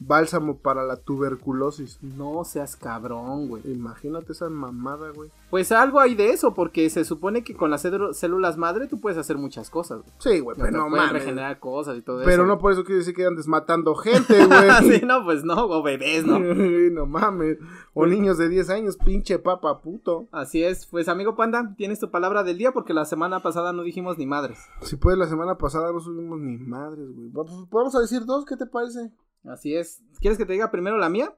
bálsamo 0.00 0.58
para 0.58 0.84
la 0.84 0.96
tuberculosis. 0.96 1.98
No 2.02 2.44
seas 2.44 2.76
cabrón, 2.76 3.48
güey. 3.48 3.62
Imagínate 3.70 4.32
esa 4.32 4.48
mamada, 4.48 5.10
güey. 5.10 5.30
Pues 5.50 5.72
algo 5.72 5.98
hay 6.00 6.14
de 6.14 6.30
eso, 6.30 6.54
porque 6.54 6.88
se 6.90 7.04
supone 7.04 7.42
que 7.42 7.54
con 7.56 7.70
las 7.70 7.84
célu- 7.84 8.12
células 8.12 8.56
madre 8.56 8.86
tú 8.86 9.00
puedes 9.00 9.18
hacer 9.18 9.36
muchas 9.36 9.68
cosas. 9.68 10.00
güey. 10.02 10.12
Sí, 10.18 10.40
güey, 10.40 10.56
pero 10.56 10.70
no 10.70 10.88
mames. 10.88 11.12
regenerar 11.12 11.58
cosas 11.58 11.98
y 11.98 12.02
todo 12.02 12.18
Pero 12.24 12.42
eso. 12.42 12.46
no 12.46 12.58
por 12.58 12.72
eso 12.72 12.84
quiere 12.84 13.00
decir 13.00 13.14
que 13.14 13.26
andes 13.26 13.48
matando 13.48 13.94
gente, 13.96 14.46
güey. 14.46 14.70
sí, 15.00 15.04
no, 15.06 15.24
pues 15.24 15.44
no, 15.44 15.64
o 15.66 15.82
bebés, 15.82 16.24
¿no? 16.24 16.38
no 16.92 17.06
mames. 17.06 17.58
O 17.94 18.06
niños 18.06 18.38
de 18.38 18.48
10 18.48 18.70
años, 18.70 18.96
pinche 18.96 19.38
papa 19.40 19.80
puto. 19.80 20.28
Así 20.30 20.62
es, 20.62 20.86
pues 20.86 21.08
amigo 21.08 21.34
Panda, 21.34 21.74
tienes 21.76 21.98
tu 21.98 22.10
palabra 22.10 22.44
del 22.44 22.56
día 22.58 22.70
porque 22.72 22.94
la 22.94 23.04
semana 23.04 23.40
pasada 23.40 23.72
no 23.72 23.82
dijimos 23.82 24.18
ni 24.18 24.26
madres. 24.26 24.58
Si 24.82 24.96
puedes, 24.96 25.18
la 25.18 25.26
semana 25.26 25.58
pasada 25.58 25.92
no 25.92 25.98
subimos 26.00 26.38
ni 26.38 26.56
madres, 26.58 27.08
güey. 27.14 27.28
Pues, 27.30 27.48
Vamos 27.70 27.94
a 27.96 28.00
decir 28.00 28.24
dos, 28.24 28.44
¿qué 28.44 28.56
te 28.56 28.66
parece? 28.66 29.10
Así 29.44 29.74
es. 29.74 30.02
¿Quieres 30.20 30.38
que 30.38 30.46
te 30.46 30.52
diga 30.52 30.70
primero 30.70 30.98
la 30.98 31.08
mía? 31.08 31.34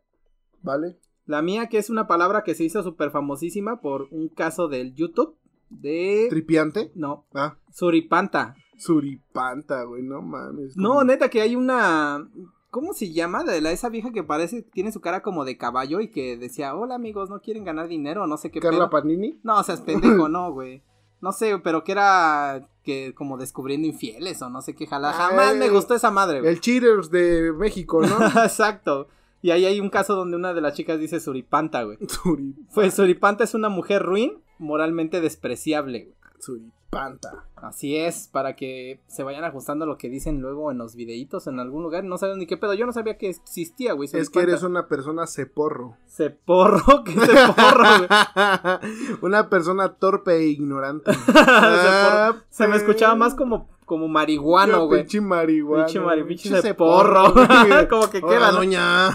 Vale. 0.63 0.99
La 1.27 1.41
mía, 1.43 1.69
que 1.69 1.79
es 1.79 1.89
una 1.91 2.07
palabra 2.07 2.43
que 2.43 2.55
se 2.55 2.65
hizo 2.65 2.83
súper 2.83 3.11
famosísima 3.11 3.81
por 3.81 4.09
un 4.11 4.29
caso 4.29 4.69
del 4.69 4.95
YouTube 4.95 5.37
de... 5.71 6.27
Tripiante. 6.31 6.91
No, 6.95 7.27
Ah, 7.33 7.57
suripanta. 7.71 8.55
suripanta, 8.77 9.85
güey, 9.85 10.03
no 10.03 10.21
mames. 10.23 10.77
No, 10.77 11.05
neta, 11.05 11.29
que 11.29 11.41
hay 11.41 11.57
una... 11.57 12.29
¿Cómo 12.71 12.95
se 12.95 13.13
llama? 13.13 13.45
De 13.45 13.61
la, 13.61 13.71
esa 13.71 13.91
vieja 13.91 14.13
que 14.13 14.23
parece, 14.25 14.63
tiene 14.63 14.93
su 14.93 15.01
cara 15.03 15.23
como 15.23 15.45
de 15.45 15.59
caballo 15.59 16.01
y 16.01 16.09
que 16.11 16.39
decía, 16.39 16.75
hola 16.75 16.95
amigos, 16.95 17.29
¿no 17.29 17.41
quieren 17.41 17.65
ganar 17.65 17.87
dinero? 17.87 18.27
No 18.27 18.39
sé 18.39 18.51
qué 18.51 18.61
Carla 18.61 18.89
pedo". 18.89 18.91
Panini. 19.03 19.39
No, 19.43 19.63
seas 19.63 19.83
pendejo, 19.83 20.29
no, 20.31 20.53
güey. 20.53 20.83
No 21.23 21.33
sé, 21.33 21.57
pero 21.59 21.85
que 21.85 21.93
era 21.93 22.69
que 22.83 23.15
como 23.15 23.39
descubriendo 23.39 23.87
infieles 23.87 24.43
o 24.43 24.51
no 24.51 24.61
sé 24.61 24.75
qué 24.75 24.89
jala. 24.89 25.13
Jamás 25.13 25.53
Ay, 25.53 25.57
me 25.57 25.71
gustó 25.71 25.95
esa 25.95 26.11
madre, 26.11 26.41
güey. 26.41 26.53
El 26.53 26.61
Cheaters 26.61 27.11
de 27.11 27.53
México, 27.53 28.03
¿no? 28.03 28.27
Exacto. 28.43 29.09
Y 29.41 29.53
ahí 29.53 29.65
hay 29.65 29.81
un 29.81 29.89
caso 29.89 30.17
donde 30.17 30.37
una 30.37 30.53
de 30.53 30.61
las 30.61 30.75
chicas 30.75 30.99
dice 30.99 31.21
suripanta, 31.21 31.85
güey. 31.85 31.97
Suripanta. 32.09 32.75
Pues 32.75 32.95
suripanta 32.95 33.45
es 33.45 33.55
una 33.55 33.69
mujer 33.69 34.03
ruin, 34.03 34.35
moralmente 34.59 35.21
despreciable, 35.21 36.05
güey. 36.05 36.17
Suripanta. 36.43 37.47
Así 37.55 37.97
es, 37.97 38.29
para 38.29 38.57
que 38.57 39.01
se 39.07 39.23
vayan 39.23 39.45
ajustando 39.45 39.87
lo 39.87 39.97
que 39.97 40.09
dicen 40.11 40.41
luego 40.41 40.73
en 40.73 40.79
los 40.79 40.97
videitos 40.97 41.47
en 41.47 41.61
algún 41.61 41.85
lugar. 41.85 42.03
No 42.05 42.19
saben 42.19 42.39
ni 42.39 42.47
qué 42.47 42.57
pedo. 42.57 42.75
Yo 42.75 42.85
no 42.85 42.93
sabía 42.93 43.17
que 43.17 43.29
existía, 43.31 43.93
güey. 43.93 44.09
Es 44.13 44.29
que 44.29 44.41
eres 44.41 44.63
una 44.65 44.89
persona 44.89 45.27
ceporro. 45.29 45.97
Se 46.07 46.31
porro, 46.31 47.03
que 47.05 47.13
se 47.13 47.33
porro, 47.53 47.85
güey. 47.99 49.19
una 49.23 49.49
persona 49.49 49.95
torpe 49.95 50.37
e 50.37 50.47
ignorante. 50.49 51.15
Se 51.15 51.33
porro. 51.33 52.43
Se 52.51 52.67
me 52.69 52.77
escuchaba 52.77 53.15
más 53.15 53.35
como, 53.35 53.69
como 53.87 54.09
marihuano, 54.09 54.87
güey. 54.87 55.03
Pinche 55.03 55.21
marihuana. 55.21 55.85
Pinche 55.87 56.01
mari- 56.01 56.25
pinche 56.25 56.61
ceporro. 56.61 57.33
güey. 57.33 57.89
Como 57.89 58.11
que 58.11 58.21
queda, 58.21 58.51
doña. 58.51 59.09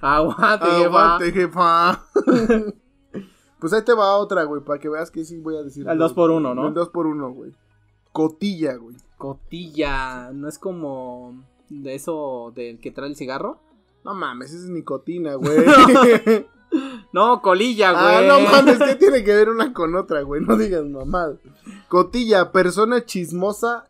Aguante, 0.00 0.66
jefa. 0.66 0.84
Aguante, 0.86 1.32
jefa. 1.32 2.04
Pues 3.66 3.72
ahí 3.72 3.84
te 3.84 3.94
va 3.94 4.16
otra, 4.16 4.44
güey, 4.44 4.62
para 4.62 4.78
que 4.78 4.88
veas 4.88 5.10
que 5.10 5.24
sí 5.24 5.38
voy 5.38 5.56
a 5.56 5.64
decir. 5.64 5.88
El 5.88 5.98
dos 5.98 6.12
por 6.12 6.30
uno, 6.30 6.54
¿no? 6.54 6.68
El 6.68 6.74
2 6.74 6.88
por 6.90 7.08
1 7.08 7.32
güey. 7.32 7.50
Cotilla, 8.12 8.76
güey. 8.76 8.94
Cotilla. 9.18 10.30
No 10.32 10.46
es 10.46 10.56
como 10.56 11.34
de 11.68 11.96
eso 11.96 12.52
del 12.54 12.78
que 12.78 12.92
trae 12.92 13.08
el 13.08 13.16
cigarro. 13.16 13.58
No 14.04 14.14
mames, 14.14 14.52
esa 14.52 14.66
es 14.66 14.70
nicotina, 14.70 15.34
güey. 15.34 15.66
No, 17.12 17.42
colilla, 17.42 17.90
güey. 17.90 18.04
Ah, 18.04 18.22
no 18.24 18.38
mames, 18.38 18.78
¿qué 18.78 18.94
tiene 18.94 19.24
que 19.24 19.34
ver 19.34 19.48
una 19.48 19.72
con 19.72 19.96
otra, 19.96 20.22
güey? 20.22 20.42
No 20.42 20.56
digas 20.56 20.84
mamá. 20.84 21.32
Cotilla, 21.88 22.52
persona 22.52 23.04
chismosa. 23.04 23.88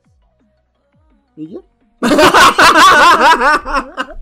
¿Y 1.36 1.48
ya? 1.48 1.60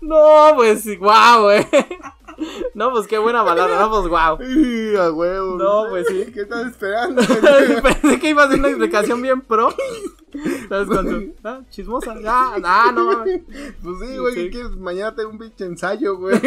No, 0.00 0.52
pues, 0.56 0.98
guau, 0.98 1.44
güey. 1.44 1.66
No, 2.74 2.90
pues 2.92 3.06
qué 3.06 3.18
buena 3.18 3.42
balada, 3.42 3.80
no, 3.80 3.90
pues. 3.90 4.12
Ay, 4.40 4.96
a 4.98 5.10
huevo. 5.12 5.56
No, 5.56 5.84
pues 5.88 6.06
sí. 6.08 6.26
¿Qué 6.34 6.42
estás 6.42 6.66
esperando? 6.66 7.22
Pensé 7.82 8.20
que 8.20 8.30
iba 8.30 8.42
a 8.42 8.46
hacer 8.46 8.58
una 8.58 8.68
explicación 8.68 9.20
bien 9.22 9.40
pro. 9.40 9.70
¿Sabes 10.68 10.86
cuánto? 10.86 11.18
Ah, 11.42 11.60
chismosa. 11.70 12.14
Ah, 12.24 12.56
ah, 12.62 12.92
no 12.94 13.06
mames. 13.06 13.42
Pues 13.82 13.96
sí, 14.00 14.16
güey, 14.18 14.34
Sí. 14.34 14.40
¿qué 14.44 14.50
quieres? 14.50 14.76
Mañana 14.76 15.14
tengo 15.14 15.30
un 15.30 15.38
pinche 15.38 15.64
ensayo, 15.64 16.16
güey. 16.18 16.40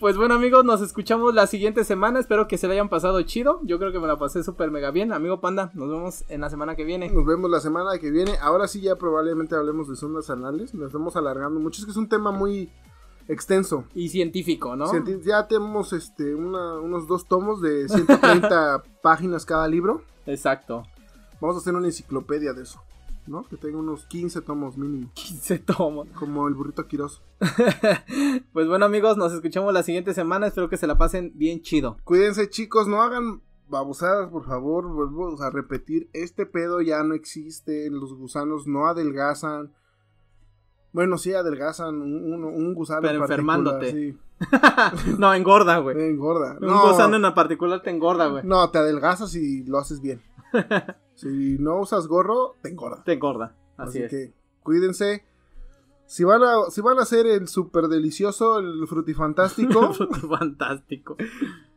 Pues 0.00 0.16
bueno, 0.16 0.34
amigos, 0.34 0.64
nos 0.64 0.82
escuchamos 0.82 1.34
la 1.34 1.46
siguiente 1.46 1.84
semana. 1.84 2.20
Espero 2.20 2.46
que 2.46 2.58
se 2.58 2.66
la 2.66 2.74
hayan 2.74 2.88
pasado 2.90 3.20
chido. 3.22 3.60
Yo 3.62 3.78
creo 3.78 3.92
que 3.92 3.98
me 4.00 4.06
la 4.06 4.18
pasé 4.18 4.42
súper 4.44 4.70
mega 4.70 4.90
bien. 4.90 5.12
Amigo 5.12 5.40
Panda, 5.40 5.70
nos 5.74 5.88
vemos 5.88 6.24
en 6.28 6.42
la 6.42 6.50
semana 6.50 6.76
que 6.76 6.84
viene. 6.84 7.08
Nos 7.10 7.24
vemos 7.24 7.50
la 7.50 7.60
semana 7.60 7.98
que 7.98 8.10
viene. 8.10 8.36
Ahora 8.42 8.68
sí 8.68 8.80
ya 8.82 8.96
probablemente 8.96 9.54
hablemos 9.54 9.88
de 9.88 9.96
sondas 9.96 10.28
anales. 10.28 10.74
Nos 10.74 10.88
estamos 10.88 11.16
alargando 11.16 11.58
mucho. 11.58 11.80
Es 11.80 11.86
que 11.86 11.90
es 11.92 11.96
un 11.96 12.08
tema 12.08 12.32
muy 12.32 12.70
extenso. 13.28 13.84
Y 13.94 14.08
científico, 14.08 14.76
¿no? 14.76 14.86
Cienti- 14.86 15.20
Ya 15.22 15.46
tenemos 15.48 15.92
este 15.92 16.34
una- 16.34 16.78
unos 16.80 17.06
dos 17.06 17.26
tomos 17.26 17.60
de 17.60 17.88
130 17.88 18.82
páginas 19.02 19.44
cada 19.44 19.66
libro. 19.68 20.02
Exacto. 20.26 20.82
Vamos 21.40 21.56
a 21.56 21.60
hacer 21.60 21.74
una 21.74 21.86
enciclopedia 21.86 22.52
de 22.54 22.62
eso, 22.62 22.80
¿no? 23.26 23.46
Que 23.48 23.56
tenga 23.56 23.78
unos 23.78 24.06
15 24.06 24.40
tomos 24.40 24.76
mínimo. 24.78 25.10
15 25.14 25.58
tomos. 25.60 26.08
Como 26.18 26.48
el 26.48 26.54
burrito 26.54 26.86
Quiroz. 26.86 27.22
Pues 28.52 28.68
bueno, 28.68 28.86
amigos, 28.86 29.16
nos 29.16 29.32
escuchamos 29.32 29.72
la 29.74 29.82
siguiente 29.82 30.14
semana. 30.14 30.46
Espero 30.46 30.68
que 30.70 30.76
se 30.76 30.86
la 30.86 30.96
pasen 30.96 31.32
bien 31.34 31.60
chido. 31.62 31.96
Cuídense, 32.04 32.48
chicos, 32.48 32.88
no 32.88 33.02
hagan 33.02 33.42
babosadas, 33.68 34.30
por 34.30 34.44
favor. 34.46 34.86
Vuelvo 34.88 35.40
a 35.42 35.50
repetir, 35.50 36.08
este 36.12 36.46
pedo 36.46 36.80
ya 36.80 37.02
no 37.02 37.14
existe. 37.14 37.90
Los 37.90 38.14
gusanos 38.14 38.66
no 38.66 38.86
adelgazan. 38.86 39.72
Bueno, 40.96 41.18
sí 41.18 41.34
adelgazan 41.34 42.00
un, 42.00 42.42
un- 42.42 42.72
gusano. 42.74 43.02
Pero 43.02 43.16
en 43.16 43.20
enfermándote. 43.20 43.90
Sí, 43.92 44.18
no, 45.18 45.34
engorda, 45.34 45.76
güey. 45.76 46.00
engorda. 46.08 46.56
Un 46.58 46.68
No, 46.68 46.88
gusano 46.88 47.16
en 47.16 47.34
particular 47.34 47.82
te 47.82 47.90
engorda, 47.90 48.28
güey. 48.28 48.44
no, 48.46 48.70
te 48.70 48.78
adelgazas 48.78 49.34
y 49.34 49.62
lo 49.64 49.76
haces 49.76 50.00
bien. 50.00 50.22
si 51.14 51.58
no 51.58 51.80
usas 51.80 52.06
gorro, 52.06 52.54
te 52.62 52.70
engorda. 52.70 53.04
Te 53.04 53.12
engorda. 53.12 53.54
Así, 53.76 53.98
Así, 53.98 54.02
es. 54.04 54.10
que 54.10 54.32
cuídense. 54.62 55.22
Si 56.06 56.24
van 56.24 56.42
a, 56.42 56.70
si 56.70 56.80
van 56.80 56.98
a 56.98 57.02
hacer 57.02 57.26
el 57.26 57.46
súper 57.46 57.88
delicioso, 57.88 58.58
el 58.58 58.86
frutifantástico, 58.88 59.92
Fantástico. 60.30 61.18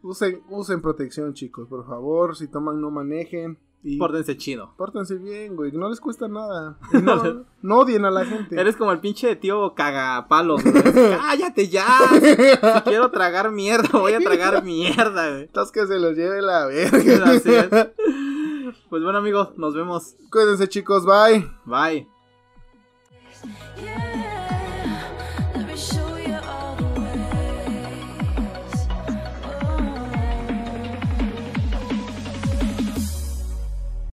usen, 0.02 0.44
usen 0.50 0.82
protección, 0.82 1.34
chicos, 1.34 1.68
por 1.68 1.86
favor. 1.86 2.38
Si 2.38 2.48
toman, 2.48 2.80
no 2.80 2.90
manejen. 2.90 3.58
Y 3.82 3.98
Pórtense 3.98 4.36
chido. 4.36 4.74
pórtense 4.76 5.16
bien, 5.16 5.56
güey. 5.56 5.72
No 5.72 5.90
les 5.90 6.02
cuesta 6.02 6.28
nada. 6.28 6.78
No, 7.02 7.46
no 7.62 7.78
odien 7.78 8.04
a 8.04 8.12
la 8.12 8.26
gente. 8.26 8.60
Eres 8.60 8.76
como 8.76 8.92
el 8.92 9.00
pinche 9.00 9.36
tío 9.38 9.74
cagapalos, 9.74 10.62
güey. 10.64 10.84
Cállate 11.18 11.70
ya. 11.70 11.86
Si 12.12 12.82
quiero 12.90 13.10
tragar 13.10 13.52
mierda, 13.52 13.98
voy 13.98 14.14
a 14.14 14.20
tragar 14.20 14.64
mierda, 14.64 15.30
güey. 15.30 15.42
Entonces 15.44 15.72
que 15.72 15.88
se 15.88 15.98
los 16.00 16.16
lleve 16.18 16.42
la 16.42 16.66
verga. 16.66 17.32
Así 17.32 17.54
es. 17.54 17.70
Pues 18.90 19.02
bueno, 19.04 19.20
amigos, 19.20 19.58
nos 19.58 19.74
vemos. 19.74 20.16
Cuídense, 20.30 20.68
chicos. 20.68 21.06
Bye. 21.06 21.50
Bye. 21.66 22.08